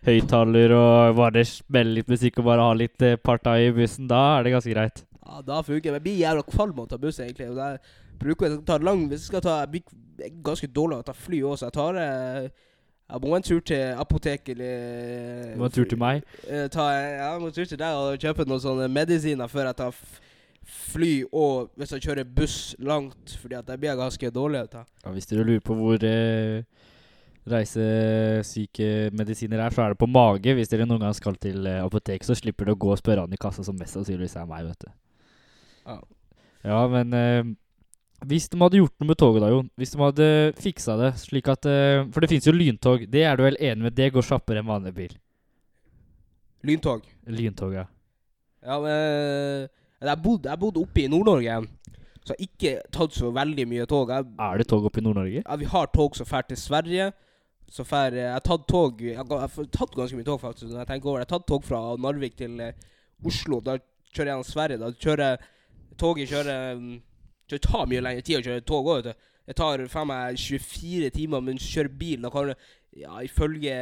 høyttaler 0.06 0.74
og 0.74 1.18
bare 1.18 1.44
smelle 1.46 1.98
litt 2.00 2.10
musikk 2.10 2.40
og 2.42 2.48
bare 2.50 2.66
ha 2.66 2.74
litt 2.78 3.06
eh, 3.06 3.18
partai 3.18 3.60
i 3.68 3.72
bussen, 3.74 4.08
da 4.10 4.22
er 4.38 4.46
det 4.46 4.54
ganske 4.56 4.74
greit. 4.74 5.04
Ja, 5.20 5.42
da 5.46 5.60
funker 5.62 5.82
det. 5.82 5.92
Men 5.92 6.00
jeg 6.00 6.06
blir 6.08 6.22
jævla 6.24 6.46
kvalm 6.46 6.78
av 6.78 6.86
å 6.86 6.90
ta 6.90 6.98
buss, 6.98 7.20
egentlig. 7.22 7.50
Og 7.50 7.58
jeg 7.58 7.78
bruker 8.20 8.48
jeg 8.50 8.62
tar 8.68 8.84
lang 8.84 9.06
Hvis 9.08 9.24
jeg 9.24 9.30
skal 9.32 9.42
ta 9.44 9.56
Jeg 9.64 9.70
blir 9.74 9.96
er 10.20 10.34
ganske 10.44 10.68
dårlig 10.68 10.98
av 10.98 11.00
å 11.00 11.08
ta 11.08 11.14
fly 11.16 11.38
også. 11.48 11.68
Jeg 11.70 11.74
tar 11.78 11.96
eh, 11.96 12.48
Jeg 13.10 13.22
må 13.24 13.30
en 13.38 13.46
tur 13.46 13.60
til 13.64 13.94
apoteket 13.98 14.50
eller 14.54 15.54
Må 15.58 15.64
en 15.70 15.72
tur 15.74 15.88
til 15.88 15.98
meg. 15.98 16.26
eh, 16.46 16.66
ta, 16.72 16.90
ja, 16.92 17.30
jeg 17.32 17.40
må 17.40 17.48
en 17.48 17.56
tur 17.56 17.64
til 17.70 17.80
deg 17.80 18.00
og 18.02 18.20
kjøpe 18.20 18.44
noen 18.46 18.60
sånne 18.62 18.90
medisiner 18.92 19.48
før 19.50 19.70
jeg 19.70 19.78
tar 19.80 19.96
fly, 20.70 21.24
og 21.34 21.70
hvis 21.80 21.90
jeg 21.96 22.02
kjører 22.04 22.28
buss 22.36 22.58
langt, 22.78 23.32
fordi 23.40 23.56
at 23.58 23.70
jeg 23.72 23.80
blir 23.82 23.96
ganske 23.98 24.28
dårlig 24.30 24.60
av 24.60 24.68
det. 24.70 24.82
Ja, 25.02 25.10
hvis 25.16 25.26
dere 25.26 25.46
lurer 25.48 25.62
på 25.66 25.74
hvor 25.74 26.04
eh, 26.06 26.60
reisesyke 27.50 29.10
medisiner 29.16 29.62
er, 29.64 29.74
så 29.74 29.82
er 29.86 29.94
det 29.94 29.98
på 30.00 30.08
mage. 30.10 30.54
Hvis 30.54 30.70
dere 30.70 30.86
noen 30.86 31.02
gang 31.02 31.16
skal 31.16 31.38
til 31.40 31.66
eh, 31.66 31.80
apoteket, 31.84 32.28
så 32.28 32.36
slipper 32.38 32.68
dere 32.68 32.76
å 32.76 32.82
gå 32.84 32.92
og 32.94 33.00
spørre 33.00 33.24
han 33.24 33.34
i 33.34 33.40
kassa, 33.40 33.64
som 33.66 33.78
mest 33.80 33.96
sannsynligvis 33.96 34.36
er 34.40 34.48
meg, 34.50 34.68
vet 34.70 34.86
du. 34.86 34.92
Ja. 35.88 35.98
Ja, 36.70 36.80
men 36.92 37.16
eh, 37.16 37.42
hvis 38.28 38.50
de 38.52 38.58
hadde 38.60 38.80
gjort 38.80 38.94
noe 39.00 39.08
med 39.08 39.16
toget 39.16 39.40
da, 39.40 39.48
Jon 39.48 39.68
Hvis 39.80 39.94
de 39.94 40.00
hadde 40.02 40.28
fiksa 40.60 40.96
det 41.00 41.10
slik 41.22 41.48
at 41.48 41.64
eh, 41.70 42.02
For 42.12 42.20
det 42.20 42.28
finnes 42.28 42.48
jo 42.48 42.52
lyntog. 42.52 43.06
Det 43.08 43.22
er 43.24 43.38
du 43.38 43.46
vel 43.46 43.56
enig 43.56 43.86
med? 43.86 43.96
Det 43.96 44.10
går 44.12 44.26
kjappere 44.26 44.60
enn 44.60 44.68
vanlig 44.68 44.92
bil. 44.96 45.14
Lyntog. 46.68 47.06
Lyntog, 47.24 47.72
ja. 47.78 47.86
Ja, 48.60 48.76
men 48.76 48.92
eh, 48.92 49.68
jeg 50.04 50.20
bodde, 50.20 50.50
jeg 50.50 50.60
bodde 50.60 50.82
oppe 50.82 51.00
i 51.00 51.08
Nord-Norge, 51.08 51.56
så 52.20 52.34
jeg 52.34 52.36
har 52.36 52.46
ikke 52.46 52.92
tatt 52.92 53.16
så 53.16 53.30
veldig 53.32 53.66
mye 53.68 53.86
tog. 53.88 54.12
Jeg 54.12 54.28
Er 54.36 54.60
det 54.60 54.68
tog 54.68 54.84
oppe 54.84 55.00
i 55.00 55.04
Nord-Norge? 55.04 55.42
Ja, 55.46 55.56
vi 55.60 55.68
har 55.72 55.88
tog 55.94 56.16
som 56.16 56.28
drar 56.28 56.44
til 56.48 56.60
Sverige. 56.60 57.10
Så 57.70 57.84
fær, 57.86 58.12
jeg 58.12 58.32
har 58.34 58.42
tatt 58.42 58.66
tog 58.68 59.00
Jeg 59.00 59.16
har 59.16 59.52
tatt 59.70 59.94
ganske 59.96 60.18
mye 60.18 60.26
tog, 60.26 60.40
faktisk. 60.42 60.72
Når 60.72 60.82
jeg 60.82 60.90
tenker 60.90 61.08
over. 61.08 61.22
Jeg 61.22 61.28
har 61.30 61.38
tatt 61.38 61.48
tog 61.48 61.64
fra 61.64 61.80
Narvik 61.96 62.36
til 62.36 62.60
eh, 62.60 62.76
Oslo. 63.24 63.60
Da 63.64 63.78
kjører 64.10 64.26
jeg 64.26 64.34
gjennom 64.34 64.48
Sverige. 64.48 64.80
Da 64.82 64.90
kjører 64.92 65.48
toget 66.00 66.32
kjører 66.32 66.76
um, 66.76 66.90
Det 67.50 67.62
tar 67.66 67.88
mye 67.90 68.02
lengre 68.04 68.24
tid 68.26 68.40
å 68.40 68.44
kjøre 68.46 68.66
tog 68.66 68.86
òg, 68.86 69.00
vet 69.00 69.10
du. 69.10 69.28
Det 69.50 69.56
tar 69.58 69.82
faen 69.90 70.06
meg 70.06 70.38
24 70.38 71.10
timer, 71.16 71.42
men 71.42 71.58
kjører 71.58 71.90
bil 71.98 72.26
og 72.28 72.34
kan 72.34 72.52
ja, 72.98 73.20
ifølge, 73.22 73.74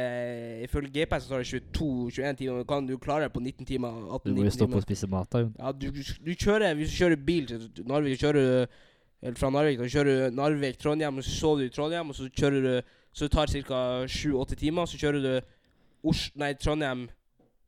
ifølge 0.63 0.91
GPS 0.93 1.25
så 1.25 1.33
tar 1.33 1.43
det 1.43 1.61
22-21 1.73 2.39
timer. 2.39 2.57
Men 2.59 2.67
kan 2.69 2.87
du 2.87 2.97
klare 3.01 3.27
det 3.27 3.33
på 3.33 3.41
19 3.41 3.65
timer? 3.65 3.89
18, 3.89 4.29
Du 4.29 4.37
må 4.37 4.45
jo 4.45 4.51
18-19 4.51 4.57
stoppe 4.57 4.79
og 4.79 4.85
spise 4.85 5.09
mat, 5.09 5.31
da. 5.33 5.43
Ja, 5.59 5.71
du, 5.73 5.87
du 6.25 6.31
kjører 6.33 6.77
Hvis 6.77 6.93
du 6.93 6.97
kjører 7.03 7.23
bil 7.25 7.47
til 7.49 7.87
Narvik, 7.89 8.19
kjører 8.21 8.39
du 8.39 8.79
Eller 9.21 9.37
fra 9.37 9.49
Narvik, 9.53 9.79
da 9.81 9.89
kjører 9.89 10.09
du 10.29 10.37
Narvik, 10.37 10.77
Trondheim, 10.81 11.17
og 11.17 11.25
så 11.25 11.35
sover 11.35 11.63
du 11.63 11.69
i 11.69 11.73
Trondheim, 11.73 12.09
og 12.09 12.15
så 12.17 12.29
kjører 12.29 12.67
du 12.67 12.73
Så 13.11 13.25
det 13.25 13.31
tar 13.33 13.53
ca. 13.69 13.81
7-8 14.05 14.59
timer, 14.61 14.85
så 14.85 15.01
kjører 15.01 15.25
du 15.25 16.09
Os 16.09 16.29
Nei, 16.39 16.53
Trondheim 16.53 17.09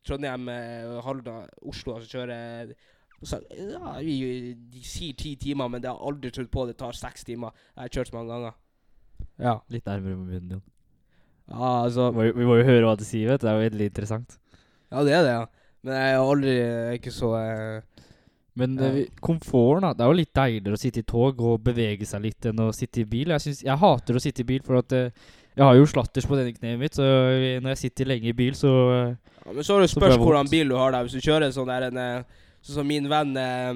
Trondheim, 0.06 0.48
eh, 0.50 1.02
Halden, 1.04 1.46
Oslo, 1.62 2.00
så 2.02 2.26
kjører 3.22 3.28
så, 3.30 3.38
ja, 3.72 3.92
vi, 4.02 4.54
De 4.72 4.82
sier 4.84 5.14
ti 5.18 5.34
timer, 5.40 5.68
men 5.68 5.80
det 5.82 5.90
har 5.90 5.98
aldri 6.02 6.30
trodd 6.34 6.50
på. 6.50 6.66
Det 6.68 6.76
tar 6.80 6.92
seks 6.98 7.24
timer. 7.24 7.50
Jeg 7.76 7.82
har 7.84 7.88
kjørt 7.96 8.10
så 8.12 8.16
mange 8.18 8.32
ganger. 8.34 8.54
Ja. 9.42 9.56
Litt 9.72 9.86
nærmere 9.86 10.16
med 10.16 10.28
munnen, 10.28 10.50
Jon. 10.56 10.62
ja, 11.52 11.70
altså 11.84 12.10
Vi 12.14 12.30
vi 12.32 12.44
må 12.46 12.56
jo 12.60 12.64
høre 12.68 12.84
hva 12.86 12.96
du 12.98 13.04
sier, 13.04 13.28
vet 13.30 13.40
du. 13.40 13.46
Det 13.46 13.52
er 13.52 13.58
jo 13.60 13.68
veldig 13.70 13.88
interessant. 13.90 14.38
Ja, 14.92 15.02
det 15.04 15.12
er 15.16 15.22
det, 15.26 15.32
ja. 15.38 15.44
Men 15.82 15.94
jeg 15.98 16.12
er 16.14 16.20
aldri 16.22 16.52
jeg 16.54 16.88
er 16.92 16.98
ikke 17.00 17.10
så 17.14 17.30
eh, 17.40 17.80
Men 18.54 18.76
Ja. 18.78 18.90
eh, 18.92 19.06
komforten, 19.20 19.82
da. 19.86 19.92
Det 19.94 20.04
er 20.04 20.10
jo 20.12 20.18
litt 20.20 20.34
deiligere 20.36 20.76
å 20.76 20.82
sitte 20.82 21.00
i 21.00 21.06
tog 21.08 21.40
og 21.40 21.62
bevege 21.64 22.04
seg 22.06 22.20
litt 22.22 22.44
enn 22.50 22.60
å 22.60 22.72
sitte 22.76 23.00
i 23.00 23.04
bil. 23.08 23.30
Jeg, 23.32 23.40
synes, 23.40 23.62
jeg 23.64 23.78
hater 23.80 24.14
å 24.18 24.20
sitte 24.20 24.42
i 24.44 24.44
bil, 24.44 24.60
for 24.62 24.76
at 24.82 24.92
eh, 24.92 25.10
Jeg 25.56 25.64
har 25.64 25.74
jo 25.76 25.84
slatters 25.86 26.24
på 26.26 26.36
denne 26.36 26.52
kneet 26.56 26.78
mitt, 26.80 26.94
så 26.96 27.02
når 27.04 27.74
jeg 27.74 27.78
sitter 27.82 28.06
lenge 28.08 28.28
i 28.30 28.32
bil, 28.32 28.54
så 28.54 28.68
eh, 28.92 29.16
Ja, 29.46 29.52
men 29.52 29.64
så 29.64 29.74
har 29.74 29.80
du 29.82 29.88
spørs 29.88 30.16
hvordan 30.20 30.48
bil 30.50 30.68
du 30.68 30.76
har 30.76 30.92
der. 30.92 31.02
Hvis 31.08 31.16
du 31.16 31.20
kjører 31.24 31.48
en 31.48 31.52
sånn 31.56 31.68
der 31.68 31.88
en 31.90 31.96
eh, 31.98 32.22
Sånn 32.62 32.78
som 32.78 32.86
min 32.86 33.08
venn 33.10 33.36
eh, 33.36 33.72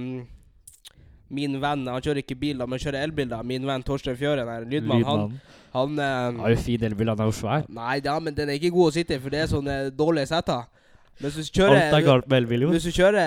Min 1.36 1.56
venn 1.62 1.86
Han 1.90 2.02
kjører 2.04 2.22
ikke 2.22 2.36
bil, 2.38 2.58
da, 2.60 2.68
men 2.70 2.78
kjører 2.78 3.02
elbil. 3.02 3.28
da 3.32 3.40
Min 3.42 3.66
venn 3.66 3.82
Torstein 3.86 4.16
Fjøren, 4.18 4.46
her, 4.46 4.66
lydmann, 4.70 5.02
han, 5.08 5.36
han 5.74 5.98
eh, 5.98 6.40
Har 6.44 6.54
jo 6.54 6.60
fin 6.68 6.84
elbil, 6.86 7.10
han 7.10 7.22
er 7.24 7.30
jo 7.32 7.34
svær. 7.34 7.66
Nei, 7.68 7.98
ja, 8.04 8.16
men 8.22 8.36
den 8.36 8.52
er 8.52 8.60
ikke 8.60 8.70
god 8.76 8.92
å 8.92 8.96
sitte 8.96 9.18
i, 9.18 9.22
for 9.22 9.34
det 9.34 9.42
er 9.42 9.50
sånne 9.50 9.76
dårlige 9.96 10.30
seter. 10.30 10.68
Men 11.18 11.32
hvis 11.32 11.48
du 11.50 11.58
kjører 11.58 11.80
Alt 11.80 11.96
er 11.98 12.04
galt 12.06 12.28
med 12.30 12.42
elbil, 12.42 12.66
jo. 12.66 12.74
Hvis 12.76 12.86
du 12.86 12.92
kjører 12.92 13.22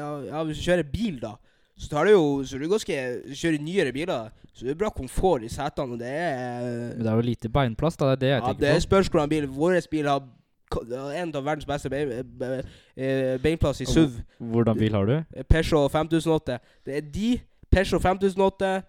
ja, 0.00 0.08
ja, 0.30 0.42
hvis 0.48 0.58
du 0.58 0.66
kjører 0.66 0.88
bil, 0.90 1.20
da, 1.22 1.34
så 1.76 1.90
tar 1.92 2.08
det 2.08 2.14
jo 2.16 2.26
Så 2.48 2.58
du 2.58 2.66
ganske 2.72 2.98
kjører 3.36 3.60
nyere 3.60 3.92
biler, 3.92 4.30
så 4.56 4.64
det 4.64 4.72
er 4.72 4.78
bra 4.80 4.88
komfort 4.96 5.44
i 5.44 5.50
setene, 5.52 5.92
og 5.92 6.00
det 6.00 6.08
er 6.16 6.64
Men 6.96 7.02
det 7.04 7.10
er 7.12 7.20
jo 7.20 7.26
lite 7.28 7.50
beinplass, 7.52 7.98
da. 8.00 8.14
Det 8.14 8.16
er 8.16 8.22
det 8.24 8.30
jeg 8.32 8.40
Ja, 8.40 8.52
det 8.54 8.56
tenker 8.64 8.80
på. 8.80 8.86
spørs 8.88 9.10
hvordan 9.12 9.32
bil 9.34 9.46
Vår 9.52 9.78
bil 9.92 10.08
har 10.10 10.24
en 10.72 11.34
av 11.34 11.44
verdens 11.44 11.66
beste 11.66 11.90
eh, 11.92 13.38
beinplass 13.42 13.80
i 13.80 13.86
SUV. 13.86 14.18
Hvordan 14.38 14.78
bil 14.78 14.94
har 14.94 15.06
du? 15.06 15.14
Eh, 15.32 15.44
Peugeot 15.44 15.90
5008. 15.92 16.58
Det 16.86 16.96
er 16.96 17.00
de, 17.00 17.30
Peugeot 17.70 18.02
5008, 18.02 18.82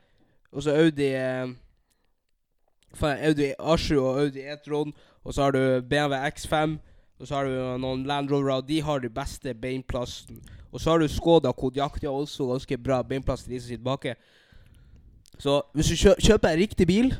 og 0.51 0.63
så 0.63 0.75
Audi 0.75 1.11
eh, 1.13 1.47
Audi 3.01 3.51
A7 3.59 3.97
og 3.99 4.21
Audi 4.21 4.39
E-tron. 4.39 4.93
Og 5.23 5.33
så 5.33 5.43
har 5.43 5.51
du 5.51 5.81
BMW 5.81 6.15
X5. 6.15 6.77
Og 7.19 7.27
så 7.27 7.35
har 7.35 7.45
du 7.45 7.77
noen 7.81 8.05
Land 8.05 8.31
Rover. 8.31 8.61
De 8.61 8.81
har 8.81 8.99
de 8.99 9.09
beste 9.09 9.53
beinplassen. 9.53 10.41
Og 10.71 10.81
så 10.81 10.91
har 10.91 10.99
du 10.99 11.07
Skoda 11.07 11.51
Kodiak, 11.51 12.01
De 12.01 12.05
har 12.05 12.13
også 12.13 12.47
ganske 12.47 12.77
bra 12.77 13.01
beinplass 13.01 13.43
til 13.43 13.53
de 13.53 13.59
som 13.59 13.67
sitter 13.67 13.83
baki. 13.83 14.13
Så 15.39 15.61
hvis 15.73 15.87
du 15.87 16.13
kjøper 16.21 16.49
en 16.49 16.59
riktig 16.59 16.87
bil, 16.87 17.15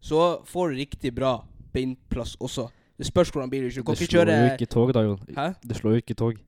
så 0.00 0.42
får 0.44 0.68
du 0.68 0.74
riktig 0.76 1.14
bra 1.14 1.44
beinplass 1.72 2.36
også. 2.40 2.68
Det 2.98 3.06
spørs 3.06 3.30
hvordan 3.30 3.50
bil 3.52 3.66
du 3.66 3.70
kjører. 3.70 3.82
Du 3.82 3.86
kan 3.86 3.96
ikke 4.00 4.10
slår 4.10 4.30
jo 4.32 4.52
ikke 4.52 4.66
tog, 4.72 4.92
da, 4.94 5.00
Jon. 5.04 5.18
Hæ? 5.36 5.46
Det 5.68 5.76
slår 5.76 5.96
jo 5.96 6.04
ikke 6.04 6.14
tog. 6.14 6.38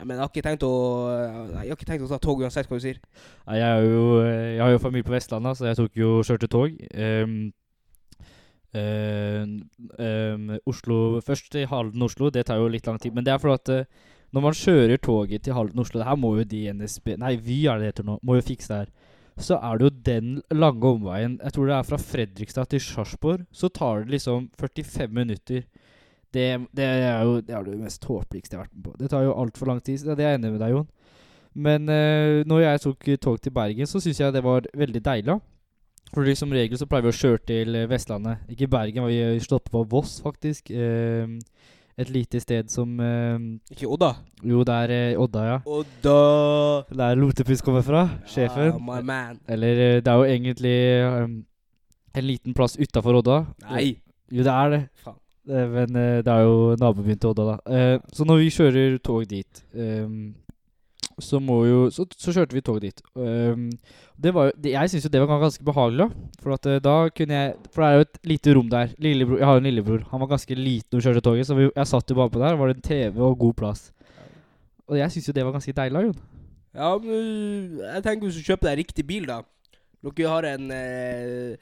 Nei, 0.00 0.06
men 0.06 0.16
jeg 0.16 0.22
har 0.22 0.30
ikke 0.30 0.44
tenkt 0.46 0.62
å 0.64 0.74
jeg 1.12 1.56
har 1.68 1.76
ikke 1.76 1.88
tenkt 1.88 2.04
å 2.06 2.08
ta 2.08 2.18
tog 2.24 2.40
uansett 2.40 2.70
hva 2.70 2.78
du 2.78 2.84
sier. 2.84 3.00
Nei, 3.44 3.58
jeg, 3.60 3.88
jo, 3.90 4.04
eh, 4.24 4.54
jeg 4.54 4.62
har 4.64 4.70
jo 4.72 4.80
familie 4.80 5.04
på 5.04 5.12
Vestlandet, 5.12 5.58
så 5.58 5.66
jeg 5.68 5.76
tok 5.76 5.98
jo 6.00 6.12
kjørte 6.24 6.48
tog. 6.54 6.78
Um, 6.94 7.34
um, 8.80 9.52
um, 9.98 10.54
Oslo 10.72 11.20
Først 11.26 11.50
til 11.52 11.68
Halden-Oslo. 11.68 12.30
Det 12.32 12.46
tar 12.48 12.62
jo 12.62 12.70
litt 12.72 12.88
lang 12.88 12.96
tid. 13.02 13.12
Men 13.12 13.26
det 13.26 13.34
er 13.34 13.42
fordi 13.42 13.58
at 13.58 13.74
uh, 13.84 14.08
når 14.32 14.46
man 14.46 14.56
kjører 14.56 15.02
toget 15.02 15.42
til 15.42 15.56
Halden-Oslo 15.56 16.00
Det 16.00 16.06
her 16.06 16.18
må 16.22 16.36
jo 16.38 16.44
de 16.46 16.60
NSB 16.72 17.16
Nei, 17.18 17.34
Vy 17.42 17.64
er 17.66 17.80
det 17.80 17.90
det 17.90 17.92
heter 17.92 18.08
nå. 18.08 18.18
Må 18.22 18.38
jo 18.38 18.46
fikse 18.46 18.72
det 18.72 18.78
her. 18.84 18.99
Så 19.40 19.56
er 19.56 19.78
det 19.78 19.86
jo 19.86 19.92
den 20.06 20.30
lange 20.52 20.86
omveien 20.86 21.38
Jeg 21.42 21.54
tror 21.56 21.70
det 21.70 21.76
er 21.76 21.88
fra 21.88 21.98
Fredrikstad 22.00 22.70
til 22.70 22.82
Sarpsborg. 22.84 23.46
Så 23.52 23.68
tar 23.68 24.04
det 24.04 24.16
liksom 24.16 24.50
45 24.60 25.08
minutter. 25.16 25.64
Det, 26.30 26.46
det 26.76 26.86
er 26.86 27.22
jo 27.26 27.40
det, 27.40 27.54
er 27.54 27.64
det 27.66 27.78
mest 27.80 28.04
håpligste 28.06 28.54
jeg 28.54 28.60
har 28.60 28.68
vært 28.68 28.76
med 28.76 28.84
på. 28.84 28.96
Det 29.00 29.10
tar 29.10 29.24
jo 29.26 29.34
altfor 29.34 29.70
lang 29.72 29.80
tid. 29.82 30.04
Det 30.04 30.18
er 30.18 30.34
jeg 30.34 30.40
enig 30.40 30.52
med 30.52 30.62
deg, 30.62 30.74
Jon. 30.76 30.90
Men 31.54 31.88
uh, 31.90 32.46
når 32.46 32.60
jeg 32.62 32.82
tok 32.84 33.08
tog 33.22 33.40
til 33.42 33.54
Bergen, 33.54 33.88
så 33.90 33.98
syns 34.02 34.20
jeg 34.20 34.36
det 34.36 34.44
var 34.44 34.68
veldig 34.76 35.02
deilig. 35.04 35.40
for 36.14 36.34
som 36.34 36.52
regel 36.52 36.78
så 36.78 36.86
pleier 36.86 37.02
vi 37.06 37.10
å 37.10 37.20
kjøre 37.20 37.44
til 37.46 37.80
Vestlandet. 37.90 38.46
Ikke 38.50 38.68
Bergen, 38.70 39.06
vi 39.06 39.18
har 39.22 39.38
stoppet 39.42 39.72
på 39.72 39.84
Voss, 39.90 40.20
faktisk. 40.22 40.70
Eh, 40.70 41.26
et 42.00 42.10
lite 42.12 42.40
sted 42.40 42.70
som 42.72 42.98
eh, 43.04 43.38
Ikke 43.74 43.88
Odda? 43.90 44.14
Jo, 44.46 44.64
det 44.66 44.76
er 44.86 44.94
eh, 44.96 45.20
Odda, 45.20 45.44
ja. 45.46 45.56
Odda! 45.68 46.16
Der 46.96 47.18
Lotepus 47.18 47.62
kommer 47.64 47.84
fra. 47.86 48.06
Sjefen. 48.26 48.72
Ah, 48.72 48.80
my 48.80 49.00
man. 49.04 49.40
Eller 49.48 49.82
eh, 49.86 49.96
det 50.00 50.08
er 50.08 50.20
jo 50.20 50.28
egentlig 50.28 50.76
um, 51.06 51.34
en 52.16 52.26
liten 52.26 52.56
plass 52.56 52.78
utafor 52.80 53.20
Odda. 53.20 53.42
Nei. 53.68 53.98
Jo, 54.30 54.44
det 54.46 54.54
er 54.54 54.72
det. 54.74 54.82
Faen. 55.04 55.18
Eh, 55.50 55.66
Men 55.76 55.96
uh, 55.96 56.20
det 56.24 56.32
er 56.32 56.46
jo 56.46 56.76
nabobyen 56.80 57.20
til 57.20 57.32
Odda, 57.34 57.48
da. 57.52 57.56
Uh, 57.68 58.12
så 58.12 58.26
når 58.28 58.42
vi 58.42 58.52
kjører 58.54 58.98
tog 59.04 59.26
dit, 59.28 59.64
ehm, 59.74 60.32
så 61.20 61.38
jo 61.40 61.90
Så, 61.90 62.06
så 62.16 62.32
kjørte 62.32 62.54
vi 62.56 62.60
tog 62.60 62.80
dit. 62.80 63.00
Um, 63.14 63.70
det 64.20 64.32
var 64.34 64.52
det, 64.56 64.72
Jeg 64.72 64.90
syns 64.90 65.04
jo 65.04 65.10
det 65.10 65.20
var 65.20 65.40
ganske 65.40 65.64
behagelig, 65.64 66.08
da. 66.08 66.34
For 66.42 66.54
at 66.54 66.66
eh, 66.66 66.80
da 66.80 66.96
kunne 67.08 67.34
jeg 67.34 67.54
For 67.72 67.82
det 67.82 67.88
er 67.88 67.94
jo 67.94 68.06
et 68.06 68.18
lite 68.32 68.54
rom 68.56 68.68
der. 68.70 68.94
Lillebror, 68.98 69.38
jeg 69.38 69.46
har 69.46 69.54
jo 69.54 69.62
en 69.64 69.68
lillebror. 69.70 70.04
Han 70.10 70.20
var 70.20 70.32
ganske 70.34 70.54
liten 70.58 70.88
når 70.92 71.00
vi 71.00 71.06
kjørte 71.08 71.24
toget, 71.28 71.46
så 71.46 71.54
vi, 71.58 71.70
jeg 71.76 71.86
satt 71.86 72.10
jo 72.10 72.18
bare 72.18 72.30
på 72.34 72.42
der. 72.42 72.58
Var 72.60 72.68
det 72.72 72.76
en 72.76 72.88
TV 72.88 73.22
og 73.24 73.38
god 73.38 73.54
plass. 73.54 73.86
Og 74.90 74.98
jeg 74.98 75.10
syns 75.14 75.28
jo 75.28 75.32
det 75.36 75.44
var 75.46 75.52
ganske 75.56 75.72
deilig, 75.72 75.94
da, 75.96 76.04
Jon. 76.08 76.20
Ja, 76.74 76.90
men 77.02 77.80
jeg 77.82 78.02
tenker 78.04 78.26
hvis 78.28 78.38
du 78.38 78.46
kjøper 78.46 78.70
deg 78.70 78.78
riktig 78.84 79.06
bil, 79.06 79.26
da. 79.26 79.40
Dere 80.00 80.28
har 80.32 80.46
en 80.54 80.70
eh, 80.74 81.56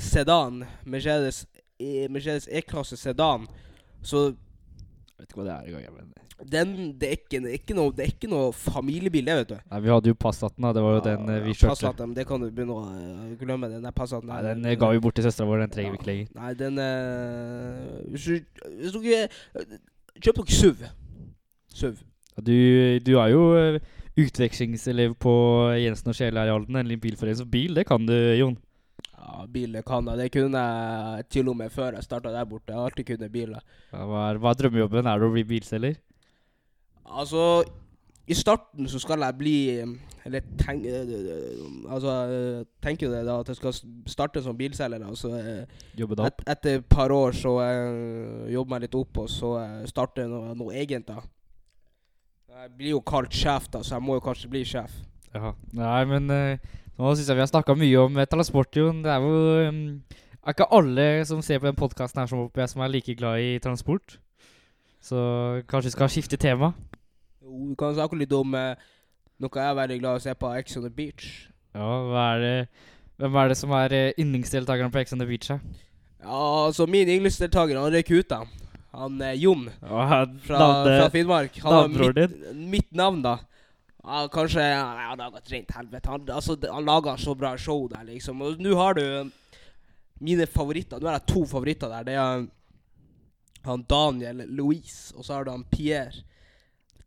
sedan, 0.00 0.62
Mercedes 0.88 1.44
E- 1.80 2.08
Mercedes 2.12 2.48
E-klasse 2.52 2.96
sedan, 3.00 3.46
så 4.02 4.30
Jeg 5.20 5.26
vet 5.26 5.32
ikke 5.34 5.40
hva 5.42 5.44
det 5.44 5.54
er 5.54 5.80
engang. 5.80 5.96
Men 5.96 6.12
den 6.50 6.70
Det 6.96 7.08
er 7.08 7.16
ikke, 7.18 7.40
det 7.44 7.50
er 7.50 7.56
ikke, 7.58 7.74
noe, 7.76 7.92
det 7.92 8.04
er 8.06 8.12
ikke 8.14 8.28
noe 8.32 8.52
familiebilde, 8.56 9.34
vet 9.42 9.50
du. 9.50 9.56
Nei, 9.60 9.80
vi 9.84 9.90
hadde 9.92 10.08
jo 10.08 10.16
Passaten, 10.16 10.64
da. 10.64 10.70
Det 10.72 10.84
var 10.86 10.94
jo 10.96 11.02
den 11.04 11.28
eh, 11.28 11.40
vi 11.44 11.52
kjørte. 11.52 11.74
Passaten, 11.74 12.14
det 12.16 12.24
kan 12.28 12.40
du 12.40 12.48
begynne 12.48 12.78
å 12.78 12.86
eh, 12.88 13.34
glemme. 13.42 13.68
Den 13.68 13.84
der 13.84 13.92
Passaten. 13.92 14.30
Nei, 14.32 14.40
den 14.46 14.64
den 14.64 14.78
ga 14.80 14.88
vi 14.94 15.02
bort 15.04 15.18
til 15.18 15.26
søstera 15.28 15.50
vår. 15.50 15.66
Den 15.66 15.74
trenger 15.74 15.92
vi 15.92 16.00
ikke 16.00 16.08
lenger. 16.08 16.32
Nei, 16.40 16.54
den 16.56 16.80
uh, 16.80 18.00
Hvis 18.14 18.24
du 18.24 19.02
Hvis 19.02 19.18
eh, 19.20 19.76
Kjøp 20.20 20.40
dere 20.40 20.56
SUV. 20.56 20.88
SUV. 21.76 22.00
Du, 22.40 22.56
du 23.04 23.12
er 23.20 23.28
jo 23.34 23.44
eh, 23.58 23.78
utvekslingselev 24.20 25.14
på 25.20 25.34
Jensen 25.76 26.12
og 26.12 26.16
Halden, 26.16 26.76
en 26.80 27.00
bilforening. 27.00 27.36
Så 27.36 27.44
bil, 27.44 27.76
det 27.76 27.86
kan 27.86 28.08
du, 28.08 28.16
Jon. 28.40 28.56
Ja, 29.20 29.44
biler 29.52 29.84
kan 29.86 30.06
jeg. 30.08 30.18
Det 30.18 30.30
kunne 30.32 30.60
jeg 30.64 31.26
til 31.30 31.48
og 31.52 31.56
med 31.60 31.72
før 31.74 31.98
jeg 31.98 32.06
starta 32.06 32.32
der 32.32 32.46
borte. 32.48 32.72
Jeg 32.72 32.78
har 32.80 32.88
alltid 32.88 33.04
kunnet 33.12 33.32
biler. 33.34 33.60
Ja, 33.92 34.04
Hva 34.08 34.22
er, 34.30 34.40
hva 34.40 34.54
er 34.54 34.60
drømmejobben? 34.62 35.06
Er 35.06 35.20
det 35.20 35.28
å 35.28 35.34
bli 35.34 35.44
bilselger? 35.50 35.98
Altså, 37.10 37.42
i 38.30 38.36
starten 38.38 38.88
så 38.88 39.00
skal 39.02 39.24
jeg 39.26 39.34
bli 39.40 39.54
eh, 39.82 39.92
Eller 40.28 40.44
tenk, 40.60 40.84
eh, 40.86 41.08
eh, 41.08 41.90
altså, 41.90 42.12
eh, 42.30 42.60
tenker 42.84 43.08
jo 43.08 43.12
det 43.12 43.24
da 43.26 43.38
at 43.42 43.48
jeg 43.50 43.58
skal 43.58 43.74
starte 44.06 44.42
som 44.44 44.56
bilselger. 44.56 45.04
Altså, 45.08 45.32
eh, 45.40 45.84
Jobbe 45.98 46.16
deg 46.20 46.28
opp? 46.30 46.40
et, 46.44 46.52
etter 46.54 46.78
et 46.78 46.88
par 46.88 47.12
år 47.12 47.36
så 47.36 47.56
uh, 47.58 48.46
jobber 48.52 48.76
meg 48.76 48.84
litt 48.86 48.96
opp, 49.00 49.22
og 49.24 49.28
så 49.32 49.54
starter 49.90 50.24
jeg 50.26 50.32
noe, 50.32 50.54
noe 50.60 50.76
eget. 50.76 51.08
da. 51.08 51.20
Jeg 52.60 52.74
blir 52.76 52.94
jo 52.96 53.00
kalt 53.06 53.32
sjef, 53.32 53.70
da, 53.72 53.80
så 53.82 53.96
jeg 53.96 54.04
må 54.04 54.18
jo 54.18 54.24
kanskje 54.24 54.50
bli 54.52 54.64
sjef. 54.68 54.92
Ja. 55.32 55.52
Nei, 55.78 56.00
men 56.10 56.30
eh, 56.34 56.70
nå 57.00 57.14
syns 57.16 57.30
jeg 57.30 57.38
vi 57.38 57.44
har 57.44 57.50
snakka 57.50 57.76
mye 57.78 58.02
om 58.02 58.18
eh, 58.20 58.28
transport, 58.28 58.76
Jon. 58.76 59.00
Det 59.04 59.10
er 59.12 59.24
jo 59.24 59.70
um, 59.70 59.80
Er 60.40 60.54
ikke 60.54 60.68
alle 60.76 61.06
som 61.28 61.40
ser 61.44 61.60
på 61.60 61.68
den 61.68 61.78
podkasten 61.78 62.20
her 62.22 62.28
som 62.28 62.48
som 62.68 62.82
er 62.84 62.92
like 62.92 63.14
glad 63.16 63.40
i 63.40 63.58
transport. 63.58 64.18
Så 65.00 65.16
kanskje 65.68 65.88
vi 65.88 65.96
skal 65.96 66.12
skifte 66.12 66.36
tema? 66.36 66.72
Jo, 67.42 67.68
Vi 67.70 67.74
kan 67.80 67.94
snakke 67.96 68.18
litt 68.20 68.32
om 68.36 68.54
eh, 68.54 68.76
noe 69.40 69.56
jeg 69.56 69.70
er 69.70 69.78
veldig 69.78 70.00
glad 70.00 70.18
i 70.18 70.20
å 70.20 70.24
se 70.28 70.34
på, 70.36 70.52
Ex 70.60 70.76
on 70.76 70.84
the 70.84 70.92
Beach. 70.92 71.48
Ja, 71.74 71.88
hva 72.10 72.24
er 72.34 72.40
det 72.44 72.56
Hvem 73.20 73.36
er 73.36 73.48
det 73.48 73.56
som 73.60 73.72
er 73.76 73.92
eh, 73.92 74.12
yndlingsdeltakeren 74.20 74.92
på 74.92 75.00
Ex 75.00 75.12
on 75.12 75.20
the 75.20 75.28
Beach? 75.28 75.48
her? 75.52 75.60
Ja, 76.20 76.66
altså 76.66 76.86
Min 76.88 77.08
yndlingsdeltaker 77.08 77.80
han 77.80 77.92
røyk 77.92 78.12
ut, 78.12 78.28
da. 78.28 78.44
Han 78.96 79.20
eh, 79.24 79.36
Jon 79.40 79.68
Ja, 79.80 80.24
fra, 80.44 80.58
fra 80.84 81.08
Finnmark. 81.12 81.56
Han 81.64 81.72
har 81.72 81.88
mitt, 82.12 82.36
mitt 82.56 82.92
navn, 82.96 83.22
da. 83.24 83.38
Ja, 84.04 84.22
kanskje 84.32 84.62
ja, 84.64 84.84
Han 85.10 85.20
hadde 85.20 85.38
et 85.42 85.50
rent 85.52 85.74
helvete. 85.76 86.08
Han, 86.08 86.24
altså, 86.32 86.56
det- 86.60 86.70
han 86.72 86.84
laga 86.88 87.16
så 87.20 87.34
bra 87.36 87.56
show 87.56 87.88
der, 87.88 88.04
liksom. 88.08 88.40
Og 88.42 88.58
nå 88.58 88.74
har 88.78 88.94
du 88.94 89.02
eh, 89.02 89.24
mine 90.20 90.46
favoritter. 90.46 91.00
Nå 91.00 91.06
har 91.10 91.18
jeg 91.18 91.26
to 91.34 91.44
favoritter 91.46 91.88
der. 91.88 92.02
Det 92.08 92.14
er 92.14 92.46
han 93.66 93.84
Daniel 93.88 94.46
Louise, 94.48 95.12
og 95.16 95.24
så 95.24 95.34
har 95.34 95.44
du 95.44 95.50
han 95.50 95.64
Pierre. 95.70 96.22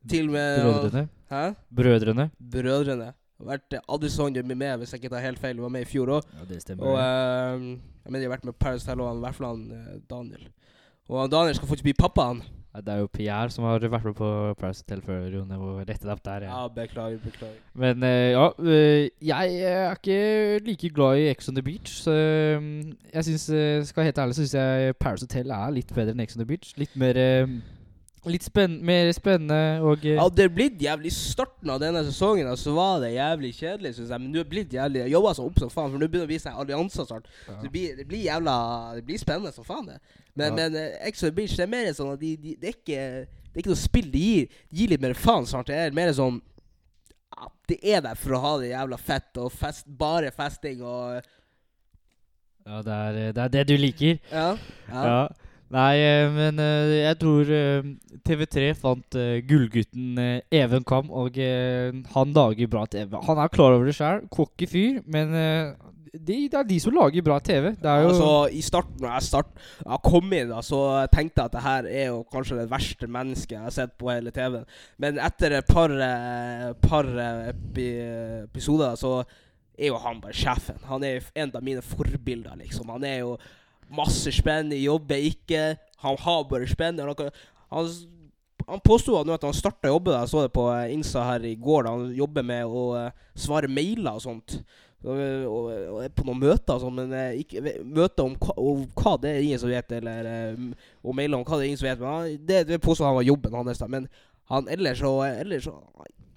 Til 0.09 0.27
og 0.27 0.33
med 0.35 0.59
Brødrene. 0.61 1.09
Hæ? 1.31 1.43
Brødrene. 1.73 2.29
Brødrene. 2.51 3.13
Har 3.39 3.45
vært 3.47 3.73
eh, 3.73 3.79
Addison 3.89 4.33
med 4.33 4.55
meg, 4.55 4.77
hvis 4.77 4.91
jeg 4.93 5.01
ikke 5.01 5.13
tar 5.15 5.23
helt 5.25 5.39
feil. 5.39 5.61
Var 5.63 5.69
med 5.73 5.81
i 5.81 5.89
fjor 5.89 6.07
òg. 6.19 6.27
Ja, 6.37 6.45
det 6.49 6.61
stemmer. 6.61 6.85
Og 6.91 6.99
eh, 6.99 7.69
jeg 8.03 8.11
mener 8.11 8.19
jeg 8.25 8.29
har 8.29 8.35
vært 8.37 8.45
med 8.51 8.59
Paris 8.59 8.83
Hotel, 8.85 9.01
og 9.01 9.07
han, 9.09 9.17
i 9.17 9.25
hvert 9.25 9.35
fall 9.39 9.47
han 9.49 9.63
eh, 9.71 9.95
Daniel. 10.11 10.49
Og 11.09 11.21
han 11.23 11.31
Daniel 11.33 11.55
skal 11.57 11.67
faktisk 11.71 11.87
bli 11.89 11.93
pappaen. 11.97 12.43
Nei, 12.43 12.62
Det 12.73 12.89
er 12.89 13.03
jo 13.03 13.07
Pierre 13.13 13.51
som 13.53 13.67
har 13.67 13.77
vært 13.79 14.05
med 14.07 14.15
på 14.17 14.29
Paris 14.57 14.79
Hotel 14.81 15.01
før, 15.05 15.27
Rune 15.29 15.57
må 15.61 15.75
rette 15.85 16.01
deg 16.07 16.09
opp 16.15 16.23
der. 16.25 16.47
Ja, 16.47 16.61
Ja. 16.63 16.67
beklager, 16.73 17.19
beklager. 17.21 17.59
Men 17.77 18.01
uh, 18.01 18.09
ja, 18.33 18.47
uh, 18.57 19.09
jeg 19.21 19.59
er 19.61 19.93
ikke 19.93 20.59
like 20.65 20.89
glad 20.89 21.17
i 21.21 21.27
Ex 21.29 21.49
on 21.49 21.55
the 21.55 21.61
Beach. 21.61 21.91
Så 22.07 22.11
eh, 22.11 22.65
jeg 23.13 23.23
syns, 23.29 23.45
skal 23.89 24.01
jeg 24.01 24.09
helt 24.13 24.17
ærlig, 24.23 24.35
så 24.35 24.41
syns 24.41 24.55
jeg 24.57 24.95
Paris 24.97 25.21
Hotel 25.21 25.51
er 25.53 25.69
litt 25.77 25.93
bedre 25.93 26.15
enn 26.17 26.25
Ex 26.25 26.33
on 26.37 26.41
the 26.41 26.49
Beach. 26.49 26.73
Litt 26.81 26.95
mer 26.97 27.19
Litt 28.25 28.45
spenn 28.45 28.77
mer 28.87 29.09
spennende 29.11 29.81
og 29.83 30.05
eh, 30.07 30.15
Ja, 30.15 30.29
det 30.31 30.45
er 30.45 30.51
blitt 30.55 30.77
jævlig 30.79 31.09
I 31.09 31.15
starten 31.15 31.71
av 31.73 31.81
denne 31.83 32.05
sesongen 32.07 32.47
Og 32.47 32.55
så 32.61 32.71
var 32.71 33.01
det 33.03 33.09
jævlig 33.17 33.49
kjedelig, 33.57 33.91
syns 33.97 34.13
jeg. 34.13 34.21
Men 34.23 34.31
du 34.31 34.39
er 34.39 34.47
blitt 34.47 34.71
jævlig 34.71 35.01
Jeg 35.03 35.11
jobba 35.11 35.33
så 35.35 35.43
opp 35.49 35.59
som 35.59 35.71
faen, 35.73 35.91
for 35.91 35.99
nå 35.99 36.07
begynner 36.07 36.23
det 36.23 36.31
å 36.31 36.33
vise 36.33 36.47
seg 36.47 36.61
allianser 36.63 37.09
snart. 37.09 37.27
ja. 37.47 37.57
Så 37.57 37.65
det 37.65 37.71
blir, 37.73 37.97
det 37.99 38.05
blir 38.07 38.23
jævla 38.23 38.55
Det 38.95 39.03
blir 39.09 39.19
spennende 39.19 39.51
som 39.51 39.67
faen, 39.67 39.89
det. 39.91 39.99
Men, 40.39 40.47
Ja. 40.47 40.55
men 40.69 40.79
uh, 40.79 41.07
Ex 41.09 41.25
Beach 41.35 41.57
det 41.59 41.65
er 41.67 41.73
mer 41.75 41.91
sånn 41.93 42.13
at 42.15 42.23
de, 42.23 42.31
de, 42.39 42.55
det, 42.61 42.71
er 42.71 42.77
ikke, 42.79 43.03
det 43.27 43.53
er 43.59 43.61
ikke 43.65 43.73
noe 43.75 43.83
spill. 43.83 44.07
De 44.15 44.23
gir, 44.23 44.47
de 44.71 44.79
gir 44.81 44.95
litt 44.95 45.03
mer 45.03 45.13
faen 45.19 45.45
snart. 45.49 45.67
Det 45.69 45.75
er 45.83 45.93
mer 45.99 46.13
sånn 46.15 46.39
ja, 47.35 47.51
Det 47.69 47.79
er 47.83 48.01
der 48.07 48.15
for 48.23 48.37
å 48.39 48.43
ha 48.47 48.53
det 48.63 48.71
jævla 48.71 48.97
fett 49.03 49.43
og 49.43 49.51
fest, 49.51 49.85
bare 49.99 50.31
festing 50.31 50.81
og 50.81 51.19
ja, 51.19 51.21
Ja, 52.63 52.81
det 52.87 52.93
er, 52.95 53.17
eh, 53.27 53.31
det 53.35 53.41
er 53.43 53.49
det 53.57 53.63
du 53.67 53.75
liker. 53.75 54.19
Ja. 54.31 54.53
Ja. 54.87 55.27
Nei, 55.73 55.93
eh, 56.05 56.27
men 56.29 56.59
eh, 56.61 56.99
jeg 56.99 57.17
tror 57.23 57.49
eh, 57.49 57.87
TV3 58.27 58.65
fant 58.77 59.17
gullgutten 59.49 60.19
Even 60.53 60.83
Kam, 60.85 61.09
og 61.09 61.39
han 62.13 62.35
lager 62.35 62.69
bra 62.69 62.83
TV. 62.85 63.15
Han 63.25 63.41
er 63.41 63.53
klar 63.53 63.73
over 63.73 63.89
det 63.89 63.95
sjøl, 63.97 64.21
cocky 64.33 64.69
fyr, 64.69 64.99
men 65.09 65.33
de, 66.13 66.35
det 66.45 66.59
er 66.59 66.67
de 66.69 66.77
som 66.79 66.93
lager 66.93 67.25
bra 67.25 67.39
TV. 67.43 67.71
Det 67.81 67.89
er 67.89 68.03
jo 68.03 68.11
Altså, 68.11 68.29
I 68.53 68.61
starten, 68.63 68.99
når 69.01 69.15
jeg 69.15 69.27
start, 69.27 69.63
jeg 69.81 69.99
kom 70.05 70.35
inn, 70.37 70.51
da, 70.53 70.61
så 70.65 70.81
tenkte 71.11 71.41
jeg 71.41 71.49
at 71.49 71.55
det 71.57 71.65
her 71.65 71.89
er 71.89 72.05
jo 72.11 72.21
kanskje 72.35 72.59
det 72.61 72.67
verste 72.71 73.09
mennesket 73.17 73.57
jeg 73.57 73.65
har 73.65 73.75
sett 73.75 73.97
på 73.97 74.11
hele 74.13 74.33
TV-en. 74.35 74.69
Men 75.01 75.17
etter 75.25 75.57
et 75.57 75.73
par, 75.73 75.95
par 76.85 77.09
epi, 77.49 77.89
episoder, 78.45 78.93
så 78.99 79.17
er 79.73 79.89
jo 79.89 79.97
han 80.05 80.21
bare 80.21 80.37
sjefen. 80.37 80.77
Han 80.85 81.03
er 81.03 81.17
jo 81.17 81.27
en 81.33 81.57
av 81.57 81.65
mine 81.65 81.81
forbilder, 81.81 82.61
liksom. 82.61 82.93
Han 82.93 83.09
er 83.09 83.23
jo 83.23 83.35
masse 83.95 84.31
spennende, 84.35 84.79
jobber 84.81 85.21
ikke. 85.29 85.63
Han 86.03 86.17
har 86.19 86.43
bare 86.49 86.67
spennende. 86.69 87.05
Han, 87.07 87.29
han, 87.73 87.91
han 88.67 88.81
påsto 88.85 89.17
at 89.19 89.43
han 89.43 89.53
starta 89.55 89.91
å 89.91 89.97
jobbe, 89.97 90.15
jeg 90.15 90.31
så 90.31 90.45
det 90.45 90.53
på 90.55 90.69
eh, 90.73 90.93
Insta 90.95 91.25
her 91.27 91.45
i 91.47 91.55
går. 91.59 91.85
Da. 91.87 91.93
Han 91.97 92.09
jobber 92.17 92.45
med 92.47 92.65
å 92.65 92.87
eh, 92.99 93.11
svare 93.35 93.69
mailer 93.71 94.17
og 94.17 94.25
sånt. 94.25 94.57
Og, 95.03 95.17
og, 95.51 95.65
og 95.97 96.13
på 96.15 96.23
noen 96.29 96.39
møter 96.39 96.77
og 96.77 96.83
sånn, 96.85 96.93
men 96.95 97.09
eh, 97.17 97.41
ikke, 97.41 97.59
møter 97.83 98.23
om, 98.23 98.37
hva- 98.39 98.55
hva 99.01 99.17
det 99.19 99.33
er 99.33 99.41
ingen 99.43 99.59
som 99.59 99.67
vet, 99.73 99.91
eller 99.97 100.29
eh, 100.31 100.61
og 101.03 101.17
mailer 101.17 101.35
om 101.35 101.43
hva 101.43 101.57
det 101.59 101.65
er 101.65 101.71
ingen 101.73 101.81
som 101.81 101.89
vet. 101.89 101.99
Men 101.99 102.13
han, 102.13 102.37
det, 102.47 102.61
det 102.69 102.79
påstår 102.85 103.09
han 103.09 103.17
var 103.19 103.27
jobben 103.27 103.57
hans. 103.59 103.83
Men 103.91 104.07
han 104.51 104.69
ellers 104.71 105.01
så, 105.03 105.11
ellers 105.27 105.67
så 105.67 105.75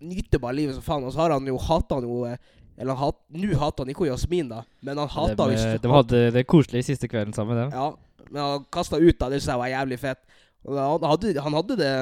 nyter 0.02 0.42
bare 0.42 0.58
livet 0.58 0.74
som 0.76 0.82
faen. 0.86 1.06
Og 1.06 1.14
så 1.14 1.22
har 1.22 1.36
han 1.36 1.46
jo 1.46 1.60
hata 1.62 2.00
eh, 2.32 2.42
Eller 2.78 2.94
han 2.94 3.06
hat, 3.08 3.18
nå 3.32 3.56
hater 3.58 3.84
han 3.84 3.90
ikke 3.94 4.06
Jasmin, 4.10 4.48
da, 4.52 4.62
men 4.84 4.98
han 5.00 5.08
hata 5.08 5.36
de, 5.46 5.52
visst 5.54 5.82
de 5.82 5.90
hadde 5.92 6.18
det 6.34 6.42
koselig 6.46 6.84
siste 6.84 7.08
kvelden 7.08 7.32
sammen, 7.32 7.56
dem. 7.56 7.70
Ja, 7.72 7.86
men 8.30 8.42
han 8.42 8.66
kasta 8.72 8.98
ut, 9.00 9.16
da. 9.20 9.30
Det 9.32 9.40
så 9.42 9.54
jeg 9.54 9.62
var 9.62 9.70
jævlig 9.72 9.98
fett. 10.02 10.20
Han 10.66 11.04
hadde, 11.06 11.40
han 11.40 11.54
hadde 11.60 11.76
det 11.80 11.92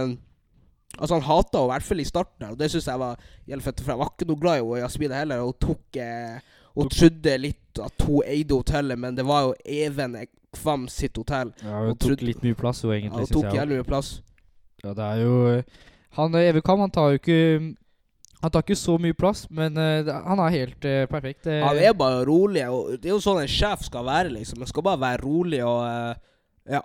Altså, 0.94 1.16
han 1.16 1.24
hata 1.26 1.58
henne, 1.58 1.66
i 1.66 1.72
hvert 1.72 1.82
fall 1.88 2.00
i 2.00 2.04
starten, 2.06 2.44
her, 2.44 2.52
og 2.54 2.58
det 2.58 2.68
syns 2.70 2.86
jeg 2.86 3.00
var 3.02 3.16
jævlig 3.50 3.64
fett. 3.64 3.80
For 3.82 3.90
jeg 3.94 3.98
var 3.98 4.10
ikke 4.12 4.28
noe 4.28 4.38
glad 4.42 4.60
i 4.60 4.62
henne 4.62 4.82
Jasmin 4.84 5.14
heller. 5.16 5.40
Hun 5.42 5.56
tok 5.64 5.98
eh, 5.98 6.36
Hun 6.74 6.90
trodde 6.90 7.34
litt 7.42 7.80
at 7.82 8.04
hun 8.06 8.22
eide 8.30 8.54
hotellet, 8.54 8.98
men 9.02 9.16
det 9.18 9.24
var 9.26 9.48
jo 9.48 9.54
Even 9.66 10.14
Kvam 10.54 10.84
sitt 10.90 11.16
hotell. 11.18 11.50
Ja, 11.64 11.80
hun 11.80 11.88
hun 11.88 11.96
tok 11.98 12.04
trodde- 12.08 12.28
litt 12.28 12.42
mye 12.46 12.54
plass, 12.54 12.82
hun 12.86 12.92
egentlig, 12.94 13.24
hun 13.24 13.26
synes 13.26 13.34
jeg. 13.34 13.42
Hun 13.42 13.50
tok 13.50 13.58
jævlig 13.60 13.80
mye 13.80 13.88
plass. 13.88 14.12
Ja, 14.84 14.92
det 14.94 15.04
er 15.08 15.22
jo 15.24 15.62
Han 16.14 16.34
Even 16.38 16.62
Kam, 16.62 16.78
han 16.84 16.90
tar 16.94 17.10
jo 17.10 17.18
ikke 17.18 17.40
Han 18.44 18.52
tar 18.52 18.64
ikke 18.66 18.76
så 18.76 18.94
mye 19.00 19.16
plass, 19.16 19.46
men 19.48 19.78
uh, 19.80 20.10
han 20.28 20.40
er 20.44 20.52
helt 20.52 20.84
uh, 20.84 21.04
perfekt. 21.08 21.46
Uh, 21.48 21.62
Han 21.64 21.80
er 21.80 21.94
bare 21.96 22.22
rolig. 22.28 22.66
Og 22.68 22.98
det 23.00 23.08
er 23.08 23.14
jo 23.14 23.22
sånn 23.24 23.40
en 23.42 23.48
sjef 23.50 23.86
skal 23.88 24.04
være, 24.04 24.34
liksom. 24.34 24.60
Han 24.60 24.68
skal 24.68 24.84
bare 24.84 25.00
være 25.00 25.22
rolig 25.24 25.62
og 25.64 25.80
eh, 25.88 26.20
Ja. 26.76 26.82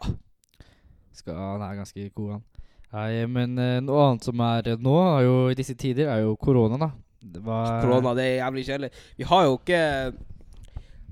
Skal, 1.19 1.35
han 1.35 1.65
er 1.67 1.75
ganske 1.81 2.07
god, 2.15 2.31
han. 2.37 2.45
Nei, 2.89 3.25
men 3.29 3.59
noe 3.85 4.05
annet 4.07 4.25
som 4.25 4.39
er 4.41 4.71
nå, 4.81 4.95
er 5.03 5.25
jo, 5.27 5.33
i 5.51 5.57
disse 5.59 5.75
tider, 5.77 6.07
er 6.09 6.23
jo 6.23 6.31
korona, 6.41 6.79
da. 6.81 6.89
Det 7.19 7.41
var, 7.43 7.81
Korona, 7.83 8.13
det 8.15 8.23
er 8.23 8.35
jævlig 8.39 8.63
kjedelig. 8.69 8.89
Vi 9.19 9.25
har 9.27 9.45
jo 9.49 9.57
ikke 9.59 9.79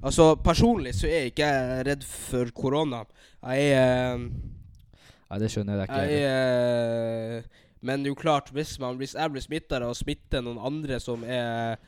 Altså, 0.07 0.35
personlig 0.45 0.93
så 0.95 1.07
er 1.09 1.23
jeg 1.25 1.31
ikke 1.33 1.47
redd 1.87 2.03
for 2.07 2.51
korona. 2.55 3.01
Jeg 3.43 3.71
er 3.75 4.19
Nei, 4.21 5.39
det 5.41 5.49
skjønner 5.51 5.81
jeg. 5.81 5.87
Det 5.89 5.95
er 5.97 6.03
ikke 6.05 6.19
jeg. 6.21 7.41
eh, 7.41 7.65
men 7.87 8.03
det 8.03 8.09
er 8.09 8.15
jo 8.15 8.19
klart, 8.19 8.51
hvis, 8.55 8.75
man, 8.83 8.97
hvis 8.99 9.15
jeg 9.15 9.31
blir 9.31 9.43
smittet 9.43 9.85
og 9.85 9.95
smitter 9.95 10.43
noen 10.43 10.59
andre 10.69 10.99
som 11.03 11.23
er 11.23 11.79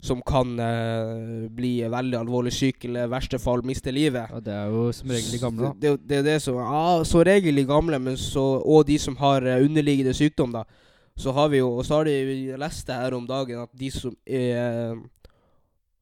Som 0.00 0.20
kan 0.22 0.52
eh, 0.62 1.48
bli 1.50 1.82
veldig 1.90 2.18
alvorlig 2.20 2.52
syk, 2.54 2.84
eller 2.86 3.08
i 3.08 3.10
verste 3.10 3.40
fall 3.42 3.64
miste 3.66 3.90
livet 3.90 4.30
Ja, 4.30 4.38
det 4.38 4.54
er 4.54 4.68
jo 4.70 4.92
som 4.94 5.10
regel 5.10 5.32
de 5.34 5.40
gamle, 5.42 5.62
da. 5.66 5.72
Det, 5.74 5.94
det, 5.98 6.08
det 6.12 6.24
det 6.28 6.36
som 6.44 6.60
Ja, 6.62 7.02
så 7.04 7.24
regel 7.26 7.58
de 7.58 7.66
gamle, 7.66 7.98
men 7.98 8.16
så, 8.16 8.44
og 8.62 8.86
de 8.86 8.98
som 9.02 9.18
har 9.18 9.42
eh, 9.42 9.64
underliggende 9.64 10.14
sykdom, 10.14 10.54
da. 10.54 10.62
Så 11.18 11.34
har 11.34 11.50
vi 11.50 11.58
jo 11.58 11.72
Og 11.74 11.84
så 11.86 11.98
har 11.98 12.06
de 12.06 12.54
lest 12.62 12.86
det 12.86 12.94
her 12.94 13.18
om 13.18 13.26
dagen 13.26 13.64
at 13.66 13.74
de 13.74 13.90
som 13.90 14.14
er 14.24 14.94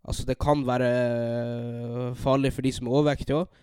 Altså, 0.06 0.22
det 0.26 0.38
kan 0.38 0.60
være 0.66 0.86
eh, 0.86 2.10
farlig 2.14 2.52
for 2.54 2.62
de 2.62 2.70
som 2.72 2.86
er 2.86 2.92
overvektige 2.94 3.40
òg. 3.40 3.62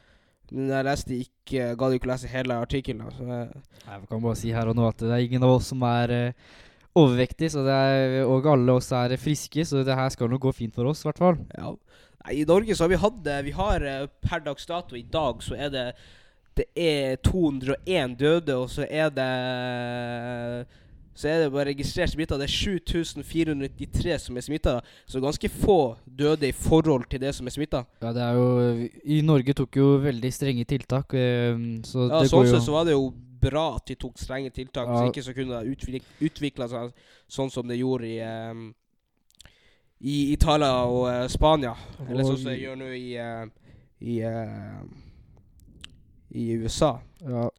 Men 0.53 0.69
jeg 0.69 0.85
leste 0.85 1.15
ikke 1.17 1.71
Gadd 1.79 1.95
ikke 1.97 2.09
lese 2.11 2.29
hele 2.29 2.59
artikkelen. 2.61 3.09
jeg, 3.17 4.05
kan 4.09 4.21
bare 4.21 4.37
si 4.37 4.53
her 4.53 4.69
og 4.69 4.77
nå 4.77 4.85
at 4.87 5.01
det 5.01 5.11
er 5.11 5.25
ingen 5.25 5.43
av 5.45 5.57
oss 5.57 5.71
som 5.73 5.81
er 5.87 6.13
uh, 6.13 6.53
overvektige, 6.95 7.49
så 7.49 7.63
det 7.65 7.73
er, 7.73 8.19
og 8.29 8.45
alle 8.51 8.77
oss 8.77 8.91
er 8.93 9.15
friske, 9.17 9.65
så 9.65 9.81
det 9.85 9.97
her 9.97 10.09
skal 10.13 10.29
nok 10.29 10.45
gå 10.45 10.51
fint 10.53 10.75
for 10.75 10.91
oss, 10.91 11.01
i 11.01 11.09
hvert 11.09 11.21
fall. 11.23 11.39
Ja. 11.57 11.73
I 12.31 12.45
Norge 12.47 12.75
så 12.75 12.85
har 12.85 12.93
vi 12.93 13.01
hatt 13.01 13.23
det. 13.25 13.39
Vi 13.49 13.55
har 13.57 13.83
eh, 13.83 14.05
per 14.23 14.43
dags 14.45 14.65
dato 14.69 14.95
i 14.95 15.03
dag 15.03 15.41
så 15.43 15.57
er 15.59 15.73
det 15.73 15.87
Det 16.55 16.67
er 16.77 17.15
201 17.25 18.19
døde, 18.19 18.55
og 18.55 18.69
så 18.69 18.85
er 18.85 19.09
det 19.09 19.29
Så 21.13 21.29
er 21.29 21.43
det 21.43 21.51
bare 21.53 21.69
registrert 21.69 22.09
smitta. 22.09 22.37
Det 22.41 22.47
er 22.47 22.53
7493 22.53 24.15
som 24.25 24.37
er 24.37 24.45
smitta. 24.45 24.79
Så 25.05 25.21
ganske 25.21 25.49
få 25.49 25.95
døde 26.05 26.49
i 26.49 26.55
forhold 26.57 27.05
til 27.09 27.21
det 27.21 27.35
som 27.37 27.47
er 27.47 27.53
smitta. 27.53 27.83
Ja, 28.01 28.13
det 28.15 28.23
er 28.25 28.39
jo 28.39 28.87
I 29.05 29.19
Norge 29.25 29.53
tok 29.53 29.77
jo 29.77 29.91
veldig 30.01 30.33
strenge 30.33 30.65
tiltak, 30.65 31.13
eh, 31.13 31.53
så 31.85 32.07
Ja, 32.07 32.23
det 32.23 32.31
sånn 32.31 32.39
går 32.39 32.49
jo 32.49 32.55
sett 32.55 32.65
så 32.65 32.77
var 32.77 32.89
det 32.89 32.97
jo 32.97 33.11
bra 33.43 33.65
at 33.75 33.87
de 33.91 33.97
tok 33.99 34.17
strenge 34.19 34.49
tiltak. 34.55 34.87
Ja. 34.87 34.97
Så 34.97 35.11
ikke 35.11 35.25
så 35.25 35.35
kunne 35.37 35.59
det 35.59 35.75
utvik 35.75 36.07
utvikla 36.23 36.69
seg 36.71 36.93
sånn 37.31 37.51
som 37.53 37.67
det 37.69 37.79
gjorde 37.81 38.09
i 38.09 38.17
um, 38.23 38.67
I 40.03 40.17
Italia 40.33 40.83
og 40.89 41.07
uh, 41.09 41.25
Spania. 41.31 41.75
Eller 42.07 42.25
sånn 42.25 42.39
som 42.39 42.51
det 42.51 42.59
gjør 42.61 42.79
nå 42.79 42.91
i 42.97 43.07
uh, 43.19 43.45
I 44.01 44.19
uh, 44.27 44.83
I 46.33 46.51
USA. 46.63 46.95
Ja. 47.21 47.49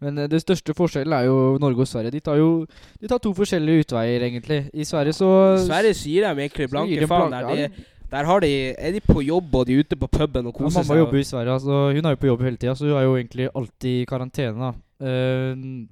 Men 0.00 0.18
eh, 0.18 0.28
det 0.30 0.40
største 0.44 0.74
forskjellen 0.78 1.12
er 1.16 1.26
jo 1.26 1.58
Norge 1.60 1.84
og 1.84 1.88
Sverige. 1.90 2.14
De 2.14 2.20
tar 2.20 2.36
jo 2.40 2.66
De 3.00 3.08
tar 3.10 3.18
to 3.22 3.32
forskjellige 3.34 3.86
utveier, 3.86 4.22
egentlig. 4.28 4.60
I 4.74 4.84
Sverige 4.84 5.16
så 5.18 5.30
Sverige 5.66 5.94
sier 5.98 6.28
de 6.28 6.44
egentlig 6.46 6.70
blanke 6.70 7.06
faen. 7.10 7.32
Der, 7.34 7.48
ja, 7.48 7.68
de, 7.68 7.84
der 8.10 8.24
har 8.24 8.40
de, 8.40 8.52
er 8.78 8.92
de 8.92 9.00
på 9.04 9.20
jobb, 9.26 9.54
og 9.54 9.66
de 9.66 9.74
er 9.74 9.84
ute 9.84 9.96
på 10.00 10.06
puben 10.06 10.46
og 10.46 10.54
koser 10.54 10.80
Ja, 10.80 10.82
mamma 10.82 10.94
seg. 10.94 11.02
jobber 11.02 11.18
i 11.20 11.28
Sverige, 11.28 11.52
altså 11.58 11.82
hun 11.92 12.04
er 12.06 12.14
jo 12.16 12.20
på 12.22 12.30
jobb 12.30 12.42
hele 12.46 12.56
tida, 12.56 12.74
så 12.74 12.86
hun 12.86 12.96
er 12.96 13.04
jo 13.04 13.16
egentlig 13.18 13.48
alltid 13.54 14.02
i 14.02 14.04
karantene. 14.08 14.70
da. 14.70 14.72
uh, 15.04 15.86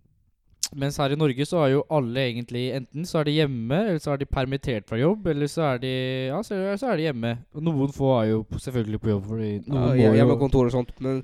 mens 0.76 0.96
her 0.98 1.12
i 1.14 1.16
Norge 1.16 1.44
så 1.46 1.60
er 1.62 1.68
jo 1.76 1.82
alle 1.94 2.24
egentlig 2.26 2.64
Enten 2.74 3.04
så 3.06 3.20
er 3.20 3.28
de 3.28 3.36
hjemme, 3.36 3.76
eller 3.86 4.00
så 4.02 4.10
er 4.12 4.16
de 4.18 4.26
permittert 4.26 4.88
fra 4.88 4.96
jobb, 4.98 5.26
eller 5.30 5.46
så 5.46 5.62
er 5.62 5.78
de 5.78 5.92
Ja, 6.26 6.40
så, 6.42 6.56
så 6.80 6.88
er 6.90 6.96
de 6.96 7.02
hjemme. 7.06 7.36
Og 7.54 7.62
noen 7.62 7.92
få 7.94 8.10
er 8.22 8.32
jo 8.32 8.40
selvfølgelig 8.58 9.00
på 9.00 9.12
jobb, 9.12 9.28
fordi 9.28 9.52
ja, 9.52 9.60
noen 9.68 10.00
jo 10.00 10.12
hjemmekontor 10.18 10.66
og 10.66 10.74
sånt. 10.74 10.90
Men 11.00 11.22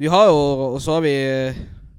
vi 0.00 0.08
har 0.08 0.30
jo 0.30 0.38
Og 0.72 0.80
så 0.80 0.96
har 0.96 1.04
vi 1.04 1.14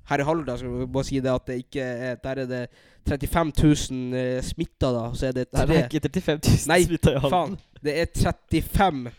her 0.10 0.20
i 0.20 0.26
Halden, 0.28 0.58
skal 0.58 0.74
vi 0.80 0.88
bare 0.94 1.08
si 1.08 1.20
det 1.24 1.32
at 1.32 1.48
det 1.48 1.56
ikke 1.64 1.82
er 1.82 2.16
Der 2.24 2.42
er 2.44 2.46
det 2.46 2.68
35 3.08 3.52
000 3.92 4.14
eh, 4.20 4.44
smitta, 4.44 4.92
da. 4.92 5.04
Så 5.14 5.28
er 5.28 5.32
det 5.32 5.48
Nei, 5.54 5.66
det 5.66 5.78
er 5.78 5.90
ikke 5.90 6.00
35 6.00 6.40
000 6.48 6.72
Nei, 6.72 6.84
smitta 6.88 7.12
i 7.12 7.20
Halden. 7.20 7.32
Faen. 7.32 7.58
Det 7.84 7.96
er 8.02 8.06
35 8.16 9.12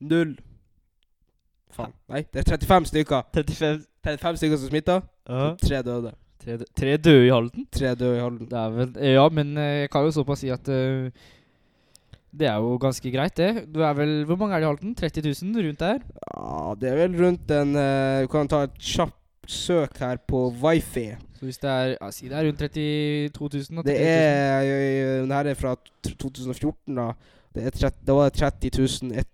0 0.00 0.36
Faen. 1.76 1.92
Nei, 2.08 2.22
det 2.32 2.42
er 2.42 2.50
35 2.56 2.92
stykker. 2.92 3.22
35 3.34 3.84
35 4.06 4.36
stykker 4.42 4.60
som 4.62 4.70
smitta. 4.70 5.00
ja. 5.28 5.48
Tre 5.62 5.82
døde. 5.82 6.12
tre, 6.44 6.58
tre 6.78 6.96
døde 6.96 7.26
i 7.26 7.30
Halden? 7.30 7.66
Tre 7.72 7.94
døde 7.94 8.18
i 8.18 8.20
Halden. 8.22 8.46
Det 8.50 8.58
er 8.58 8.70
vel 8.70 8.92
Ja, 9.02 9.28
men 9.28 9.56
eh, 9.58 9.80
jeg 9.80 9.90
kan 9.90 10.06
jo 10.06 10.14
såpass 10.14 10.44
si 10.44 10.52
at 10.54 10.68
uh, 10.68 11.10
det 12.36 12.46
er 12.46 12.60
jo 12.60 12.76
ganske 12.78 13.10
greit, 13.10 13.36
det. 13.36 13.66
Du 13.74 13.80
er 13.80 13.94
vel 13.96 14.24
Hvor 14.24 14.36
mange 14.36 14.54
er 14.54 14.60
det 14.60 14.66
i 14.66 14.70
Halden? 14.70 14.94
30 14.94 15.34
000 15.42 15.66
rundt 15.66 15.80
der? 15.80 15.98
Ja, 16.34 16.74
det 16.80 16.90
er 16.90 16.96
vel 17.02 17.16
rundt 17.24 17.50
en 17.50 17.74
uh, 17.74 18.22
Du 18.22 18.28
kan 18.30 18.48
ta 18.48 18.62
et 18.68 18.78
kjapt 18.78 19.16
søk 19.46 19.98
her 19.98 20.16
på 20.28 20.48
wifi. 20.62 21.08
Så 21.36 21.44
hvis 21.44 21.58
det 21.60 21.70
er 21.70 21.94
ja, 22.00 22.10
Si 22.10 22.28
det 22.28 22.36
er 22.38 22.46
rundt 22.48 22.58
32 22.58 23.64
000. 23.70 23.76
da, 23.76 23.82
Det 23.86 23.96
33 23.96 24.02
000. 24.02 24.06
er 24.06 25.20
Den 25.22 25.30
her 25.36 25.50
er 25.50 25.54
fra 25.54 25.74
2014, 26.04 26.94
da. 26.96 27.10
Det, 27.56 27.64
er 27.64 27.70
30, 27.70 27.96
det 28.06 28.14
var 28.14 28.28
30 28.28 28.70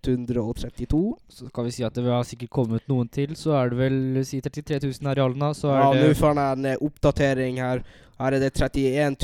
132. 0.07 1.17
Så 1.29 1.49
kan 1.55 1.65
vi 1.67 1.71
si 1.75 1.83
at 1.83 1.95
det 1.95 2.05
har 2.07 2.23
sikkert 2.27 2.51
kommet 2.55 2.85
noen 2.91 3.09
til. 3.11 3.35
Så 3.39 3.55
er 3.59 3.73
det 3.73 3.79
vel 3.81 4.25
si 4.27 4.39
33 4.41 4.79
000 5.01 5.09
her 5.11 5.19
i 5.19 5.25
Alna. 5.25 5.53
Så 5.59 5.73
er 5.73 5.81
Ja, 5.81 6.07
nå 6.07 6.15
får 6.15 6.35
jeg 6.39 6.59
en 6.59 6.67
eh, 6.71 6.77
oppdatering 6.87 7.59
her. 7.59 7.83
Her 8.23 8.37
er 8.37 8.43
det 8.45 8.53
31 8.55 9.17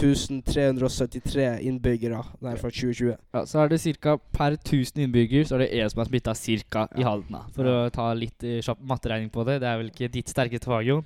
373 0.49 1.45
innbyggere. 1.69 2.19
Den 2.41 2.49
er 2.51 2.57
fra 2.59 2.71
2020. 2.73 3.13
ja, 3.35 3.43
Så 3.47 3.61
er 3.63 3.69
det 3.71 3.79
ca. 4.03 4.17
per 4.35 4.57
1000 4.57 5.05
innbygger 5.05 5.45
Så 5.47 5.55
er 5.55 5.63
det 5.63 5.69
én 5.79 5.89
som 5.93 6.01
er 6.03 6.09
smitta 6.11 6.35
ca. 6.35 6.87
i 6.99 7.05
Halden. 7.07 7.37
da 7.37 7.45
For 7.55 7.71
å 7.71 7.77
ta 7.95 8.09
litt 8.19 8.43
eh, 8.43 8.59
kjapp 8.65 8.81
matteregning 8.83 9.31
på 9.31 9.45
det. 9.47 9.61
Det 9.63 9.69
er 9.71 9.79
vel 9.79 9.93
ikke 9.93 10.11
ditt 10.11 10.29
sterkeste 10.33 10.67
fag, 10.67 10.89
Jon? 10.91 11.05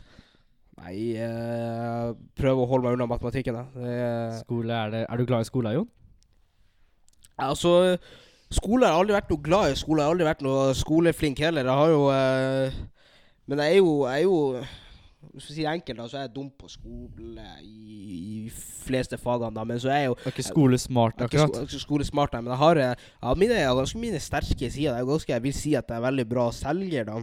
Nei, 0.83 1.13
eh, 1.21 2.15
prøv 2.41 2.63
å 2.63 2.69
holde 2.71 2.87
meg 2.89 2.97
unna 2.97 3.07
matematikken. 3.11 3.59
Det 3.77 3.97
Skole, 4.41 4.73
er, 4.73 4.91
det, 4.95 5.03
er 5.09 5.17
du 5.21 5.27
glad 5.29 5.45
i 5.45 5.51
skole, 5.51 5.75
Jon? 5.77 5.89
altså, 7.43 7.99
skole 8.53 8.87
har 8.87 9.01
aldri 9.03 9.15
vært 9.17 9.31
noe 9.33 9.43
glad 9.45 9.73
i. 9.73 9.77
Skole 9.77 10.03
har 10.05 10.15
aldri 10.15 10.27
vært 10.31 10.43
noe 10.47 10.71
skoleflink 10.79 11.43
heller. 11.45 11.69
Jeg 11.69 11.81
har 11.83 11.93
jo 11.93 12.03
eh, 12.15 12.81
Men 13.51 13.59
jeg 13.67 13.77
er 13.77 13.79
jo, 13.83 13.93
jeg 14.07 14.23
er 14.23 14.25
jo 14.25 14.65
Hvis 15.33 15.47
vi 15.49 15.55
sier 15.57 15.71
enkelt, 15.71 15.97
da, 15.97 16.07
så 16.11 16.19
er 16.19 16.27
jeg 16.27 16.33
dum 16.35 16.49
på 16.59 16.69
skole 16.69 17.45
i, 17.63 18.17
i 18.47 18.51
fleste 18.85 19.17
fagene, 19.21 19.55
da. 19.57 19.65
Men 19.69 19.79
så 19.81 19.93
er 19.93 20.03
jeg 20.03 20.11
jo 20.11 20.17
Det 20.19 20.27
er 20.27 20.35
ikke 20.35 20.49
skole 20.49 20.81
smart, 20.83 21.15
jeg 21.17 21.31
ikke, 21.31 21.39
akkurat. 21.39 21.55
jeg 21.57 21.63
er 21.63 21.71
ikke 21.71 21.85
skolesmart, 21.87 22.37
men 22.41 22.53
jeg 22.53 22.61
har, 22.65 22.81
eh, 22.83 23.07
ja, 23.23 23.35
mine, 23.39 23.61
jeg 23.61 23.79
ganske 23.79 24.03
mine 24.03 24.21
sterke 24.21 24.71
sider. 24.75 24.99
Jeg, 24.99 25.09
ganske, 25.09 25.33
jeg 25.33 25.45
vil 25.47 25.57
si 25.57 25.75
at 25.79 25.89
jeg 25.89 25.97
er 25.97 26.07
veldig 26.09 26.27
bra 26.29 26.47
selger, 26.57 27.09
da. 27.09 27.21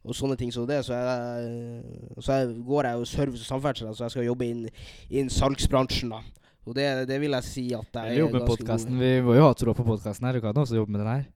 Og 0.00 0.16
sånne 0.16 0.38
ting 0.40 0.52
som 0.54 0.64
det. 0.68 0.78
Så, 0.86 0.96
jeg, 0.96 1.82
så 2.24 2.38
jeg, 2.38 2.54
går 2.70 2.88
jeg 2.88 3.00
jo 3.02 3.08
service 3.10 3.44
og 3.44 3.50
samferdsel, 3.50 3.90
da, 3.90 3.96
så 3.98 4.06
jeg 4.06 4.16
skal 4.16 4.28
jobbe 4.30 4.48
inn 4.48 4.62
innen 5.10 5.32
salgsbransjen, 5.34 6.14
da. 6.14 6.22
Og 6.68 6.76
det, 6.76 6.86
det 7.10 7.18
vil 7.20 7.34
jeg 7.34 7.48
si 7.48 7.66
at 7.74 7.88
jeg 7.98 8.14
Eller 8.14 8.22
jobbe 8.24 8.40
med 8.40 8.48
podkasten. 8.52 8.96
Vi 9.00 9.12
må 9.26 9.34
jo 9.36 9.44
ha 9.48 9.52
tråd 9.56 9.76
på 9.76 9.84
podkasten 9.90 10.28
her. 10.28 10.38
Du 10.38 10.44
kan 10.44 10.56
også 10.60 10.76
jobbe 10.78 10.92
med 10.92 11.02
den 11.02 11.10
her. 11.10 11.28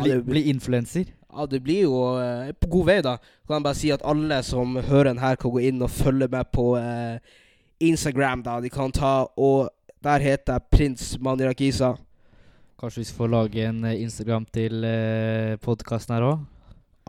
Bli, 0.00 0.10
ja, 0.10 0.20
bli 0.24 0.44
influenser. 0.50 1.10
Ja, 1.32 1.46
det 1.46 1.60
blir 1.62 1.82
jo 1.86 2.00
eh, 2.20 2.52
på 2.58 2.68
god 2.70 2.86
vei, 2.86 2.98
da. 3.06 3.16
Kan 3.46 3.58
jeg 3.60 3.66
bare 3.68 3.78
si 3.78 3.90
at 3.94 4.02
alle 4.04 4.42
som 4.46 4.76
hører 4.76 5.10
den 5.12 5.18
her, 5.22 5.36
kan 5.36 5.50
gå 5.54 5.62
inn 5.68 5.82
og 5.82 5.90
følge 5.90 6.28
med 6.32 6.50
på 6.52 6.72
eh, 6.78 7.18
Instagram, 7.80 8.42
da. 8.46 8.60
De 8.60 8.70
kan 8.70 8.92
ta 8.92 9.26
og 9.36 9.70
Der 10.00 10.18
heter 10.24 10.54
jeg 10.56 10.62
Prins 10.72 11.18
Manirakisa. 11.20 11.90
Kanskje 12.80 13.02
vi 13.02 13.04
skal 13.04 13.18
få 13.18 13.26
lage 13.28 13.66
en 13.68 13.82
eh, 13.84 13.98
Instagram 14.00 14.46
til 14.48 14.84
eh, 14.88 15.56
podkasten 15.60 16.14
her 16.16 16.24
òg? 16.24 16.46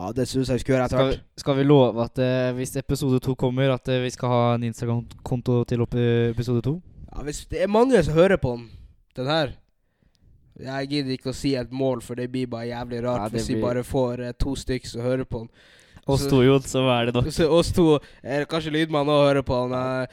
Ja, 0.02 0.10
det 0.12 0.26
syns 0.28 0.50
jeg 0.50 0.58
vi 0.58 0.64
skal 0.64 0.74
gjøre 0.74 0.84
etter 0.88 0.98
Skal, 0.98 1.08
hvert. 1.12 1.22
skal 1.40 1.56
vi 1.56 1.64
love 1.64 2.04
at 2.04 2.18
eh, 2.20 2.50
hvis 2.58 2.76
episode 2.76 3.20
to 3.24 3.34
kommer, 3.38 3.72
at 3.72 3.88
eh, 3.88 4.02
vi 4.04 4.10
skal 4.12 4.28
ha 4.28 4.40
en 4.58 4.66
Instagram-konto 4.68 5.62
til 5.70 5.80
opp 5.84 5.96
episode 5.96 6.60
to? 6.66 6.74
Ja, 7.12 7.22
hvis 7.24 7.46
det 7.48 7.62
er 7.64 7.72
mange 7.72 8.02
som 8.04 8.14
hører 8.16 8.36
på 8.40 8.56
den, 8.58 8.68
den 9.16 9.26
her 9.32 9.54
Jeg 10.60 10.88
gidder 10.90 11.12
ikke 11.16 11.30
å 11.30 11.34
si 11.34 11.54
et 11.56 11.70
mål, 11.72 12.00
for 12.04 12.14
det 12.14 12.26
blir 12.32 12.46
bare 12.46 12.66
jævlig 12.68 13.02
rart 13.02 13.22
Ja, 13.22 13.28
hvis 13.32 13.48
vi 13.48 13.54
blir- 13.54 13.62
bare 13.64 13.82
får 13.84 14.20
eh, 14.28 14.32
to 14.32 14.54
stykker 14.54 14.86
som 14.88 15.00
hører 15.02 15.24
på 15.24 15.38
den. 15.38 15.48
Oss 16.06 16.26
to, 16.26 16.42
Jon, 16.42 16.60
så 16.60 16.82
er 16.90 17.06
det 17.06 17.14
nok. 17.14 17.26
Så 17.32 17.46
oss 17.48 17.70
to, 17.72 17.98
eh, 18.22 18.44
kanskje 18.44 18.72
lydmannen 18.74 19.08
òg 19.14 19.28
hører 19.30 19.42
på 19.42 19.68
den. 19.68 19.78
eh, 19.78 20.06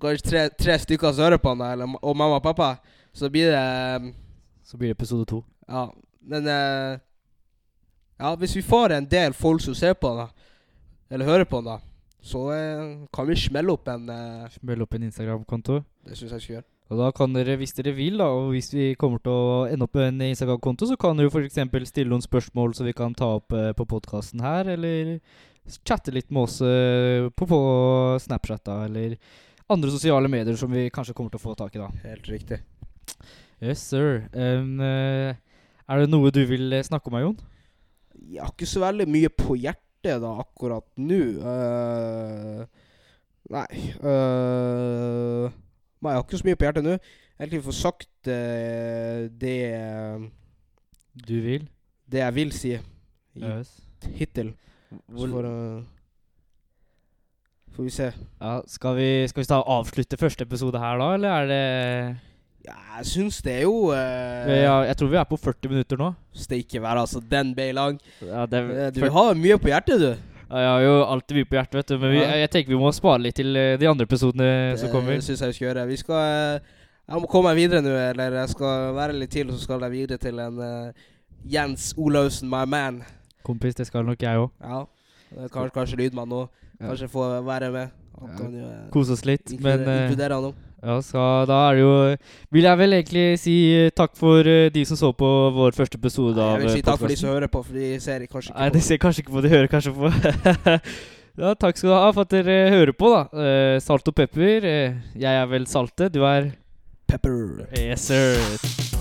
kanskje 0.00 0.22
tre, 0.30 0.48
tre 0.50 0.78
stykker 0.78 1.12
som 1.12 1.24
hører 1.24 1.38
på 1.38 1.52
den, 1.58 1.66
eller, 1.72 1.96
og 2.02 2.16
mamma 2.16 2.36
og 2.36 2.42
pappa. 2.42 2.78
Så 3.12 3.28
blir 3.30 3.50
det 3.50 3.58
eh, 4.06 4.12
Så 4.64 4.78
blir 4.78 4.88
det 4.88 4.96
episode 4.96 5.26
to. 5.26 5.44
Ja, 5.68 5.90
men 6.24 6.46
eh, 6.46 6.98
Ja, 8.20 8.34
hvis 8.36 8.54
vi 8.56 8.62
får 8.62 8.92
en 8.96 9.04
del 9.06 9.32
folk 9.32 9.60
som 9.60 9.74
ser 9.74 9.94
på 9.94 10.16
den, 10.16 10.28
eller 11.10 11.24
hører 11.26 11.44
på 11.44 11.56
den, 11.60 11.64
da, 11.64 11.78
så 12.22 12.48
kan 13.12 13.26
vi 13.26 13.34
smelle 13.34 13.72
opp 13.72 13.88
en 13.88 14.06
Smelle 14.06 14.50
Smell 14.60 14.82
opp 14.82 14.94
en 14.94 15.02
Instagram-konto. 15.02 15.84
Det 16.06 16.16
syns 16.16 16.30
jeg 16.30 16.38
vi 16.38 16.44
skal 16.44 16.54
gjøre. 16.56 16.64
Og 16.92 16.98
da 17.00 17.08
kan 17.16 17.32
dere, 17.32 17.56
hvis 17.60 17.72
dere 17.78 17.94
vil, 17.96 18.18
da, 18.20 18.28
og 18.28 18.50
hvis 18.52 18.68
vi 18.74 18.90
kommer 19.00 19.22
til 19.24 19.32
å 19.32 19.62
ende 19.64 19.86
opp 19.86 19.96
med 19.96 20.10
en 20.10 20.26
Instagram-konto, 20.28 20.90
så 20.90 20.98
kan 21.00 21.16
dere 21.16 21.32
f.eks. 21.32 21.56
stille 21.88 22.12
noen 22.12 22.24
spørsmål 22.24 22.76
som 22.76 22.88
vi 22.88 22.94
kan 22.96 23.16
ta 23.16 23.30
opp 23.38 23.54
eh, 23.56 23.70
på 23.76 23.86
podkasten 23.88 24.44
her, 24.44 24.68
eller 24.74 25.14
chatte 25.88 26.12
litt 26.12 26.28
med 26.28 26.44
oss 26.44 26.58
eh, 26.66 27.30
på, 27.32 27.48
på 27.48 27.62
Snapchat, 28.20 28.64
da, 28.68 28.82
eller 28.90 29.16
andre 29.72 29.94
sosiale 29.94 30.28
medier 30.28 30.58
som 30.60 30.72
vi 30.74 30.90
kanskje 30.92 31.16
kommer 31.16 31.32
til 31.32 31.40
å 31.40 31.46
få 31.46 31.56
tak 31.56 31.78
i, 31.78 31.80
da. 31.80 31.88
Helt 32.04 32.28
riktig. 32.28 32.60
Yes, 33.62 33.86
sir. 33.88 34.26
Um, 34.34 34.76
er 34.82 36.00
det 36.00 36.12
noe 36.12 36.30
du 36.34 36.42
vil 36.48 36.68
eh, 36.72 36.84
snakke 36.86 37.10
om, 37.10 37.18
Jon? 37.20 37.40
Jeg 38.22 38.44
har 38.44 38.52
ikke 38.52 38.68
så 38.68 38.84
veldig 38.84 39.08
mye 39.10 39.32
på 39.32 39.56
hjertet 39.58 40.20
da 40.22 40.36
akkurat 40.42 40.86
nå. 41.00 41.22
Uh, 41.40 42.62
nei 43.52 43.66
eh, 43.98 45.46
Nei, 46.02 46.12
jeg 46.12 46.18
har 46.18 46.24
ikke 46.26 46.40
så 46.40 46.46
mye 46.48 46.58
på 46.58 46.66
hjertet 46.66 46.86
nå. 46.86 46.96
Egentlig 47.38 47.62
få 47.64 47.74
sagt 47.74 48.28
uh, 48.28 49.28
det 49.42 49.56
Du 51.28 51.36
vil? 51.44 51.68
Det 52.10 52.20
jeg 52.22 52.34
vil 52.34 52.52
si 52.54 52.72
Yes. 53.32 53.70
hittil. 54.12 54.50
Så 55.16 55.28
får, 55.32 55.46
uh, 55.48 55.84
får 57.72 57.86
vi 57.86 57.90
se. 57.94 58.10
ja, 58.42 58.58
skal, 58.68 58.96
vi, 58.98 59.06
skal 59.30 59.40
vi 59.40 59.48
ta 59.48 59.62
avslutte 59.62 60.18
første 60.20 60.44
episode 60.44 60.78
her 60.82 60.98
da, 61.00 61.06
eller 61.14 61.28
er 61.38 61.46
det 61.48 61.62
Ja, 62.66 62.74
jeg 62.98 63.06
syns 63.08 63.40
det 63.42 63.54
er 63.54 63.62
jo 63.62 63.88
uh, 63.88 63.96
ja, 64.52 64.74
Jeg 64.86 64.96
tror 65.00 65.08
vi 65.14 65.16
er 65.16 65.24
på 65.30 65.38
40 65.40 65.72
minutter 65.72 65.96
nå. 65.98 66.12
Steike 66.34 66.82
være, 66.82 67.06
altså. 67.06 67.22
Den 67.30 67.54
ble 67.56 67.70
lang. 67.72 67.96
Ja, 68.20 68.44
det, 68.46 68.94
Du 68.98 69.08
har 69.10 69.34
mye 69.34 69.58
på 69.58 69.72
hjertet, 69.72 70.00
du. 70.00 70.31
Ja, 70.52 70.60
jeg 70.60 70.68
har 70.68 70.82
jo 70.84 70.96
alltid 71.08 71.38
mye 71.38 71.48
på 71.48 71.56
hjertet, 71.56 71.76
vet 71.78 71.88
du. 71.88 71.94
Men 71.96 72.10
vi, 72.12 72.18
jeg, 72.20 72.40
jeg 72.42 72.50
tenker 72.52 72.74
vi 72.74 72.80
må 72.82 72.90
spare 72.92 73.22
litt 73.24 73.38
til 73.40 73.56
eh, 73.56 73.74
de 73.80 73.88
andre 73.88 74.04
episodene 74.04 74.48
som 74.76 74.90
kommer. 74.92 75.16
Det 75.16 75.24
syns 75.24 75.40
jeg 75.40 75.52
vi 75.52 75.56
skal 75.56 75.66
gjøre. 75.70 75.84
Vi 75.88 75.96
skal 76.02 76.20
eh, 76.26 76.74
Jeg 77.08 77.22
må 77.22 77.30
komme 77.32 77.48
meg 77.48 77.62
videre 77.62 77.80
nå, 77.84 77.94
eller 77.96 78.36
jeg 78.42 78.50
skal 78.52 78.92
være 78.98 79.16
litt 79.16 79.32
til, 79.32 79.52
så 79.54 79.64
skal 79.64 79.86
jeg 79.86 79.94
videre 79.94 80.20
til 80.20 80.42
en 80.44 80.60
uh, 80.60 81.06
Jens 81.48 81.88
Olaussen, 81.96 82.52
my 82.52 82.66
man. 82.68 83.00
Kompis, 83.48 83.74
det 83.80 83.88
skal 83.88 84.04
nok 84.06 84.20
jeg 84.22 84.44
òg. 84.44 84.52
Ja. 84.60 84.84
Kanskje, 85.48 85.72
kanskje 85.74 86.00
lydmann 86.04 86.36
òg. 86.36 86.52
Kanskje 86.82 87.08
få 87.10 87.30
være 87.48 87.72
med. 87.72 87.96
Ja. 88.20 88.76
Kose 88.92 89.16
oss 89.16 89.24
litt. 89.26 89.56
Men 89.56 89.82
inkludere 89.88 90.36
han 90.36 90.52
òg. 90.52 90.60
Ja, 90.82 90.96
så 91.06 91.24
da 91.46 91.58
er 91.68 91.76
det 91.78 91.82
jo 91.84 91.92
Vil 92.56 92.66
jeg 92.66 92.78
vel 92.80 92.96
egentlig 92.96 93.26
si 93.38 93.54
eh, 93.70 93.92
takk 93.94 94.16
for 94.18 94.48
eh, 94.50 94.70
de 94.74 94.82
som 94.88 94.98
så 94.98 95.12
på 95.14 95.28
vår 95.54 95.76
første 95.76 96.00
episode 96.00 96.34
Nei, 96.34 96.48
Jeg 96.56 96.62
vil 96.64 96.72
si 96.72 96.82
eh, 96.82 96.86
takk 96.88 97.02
for 97.04 97.12
de 97.12 97.18
som 97.20 97.30
hører 97.30 97.52
på, 97.52 97.62
for 97.68 97.78
de 97.78 97.90
ser 98.02 98.24
kanskje 98.26 98.50
ikke 98.50 98.58
Nei, 98.58 98.68
på. 98.68 98.74
de 98.74 98.82
ser 98.88 99.02
kanskje 99.04 99.22
ikke 99.22 99.36
på, 99.36 99.44
de 99.44 99.52
hører 99.52 99.70
kanskje 99.70 99.92
på. 99.94 100.10
ja, 101.42 101.52
takk 101.54 101.78
skal 101.78 101.92
du 101.92 101.94
ha 101.94 102.08
for 102.10 102.26
at 102.26 102.34
dere 102.34 102.56
hører 102.74 102.96
på, 102.98 103.12
da. 103.14 103.22
Uh, 103.30 103.76
salt 103.84 104.10
og 104.10 104.16
pepper. 104.18 104.66
Uh, 104.66 105.20
jeg 105.22 105.42
er 105.44 105.46
vel 105.54 105.70
Salte, 105.70 106.10
du 106.10 106.24
er 106.26 106.50
Pepper. 107.06 107.68
Yes, 107.78 108.08
sir. 108.10 108.91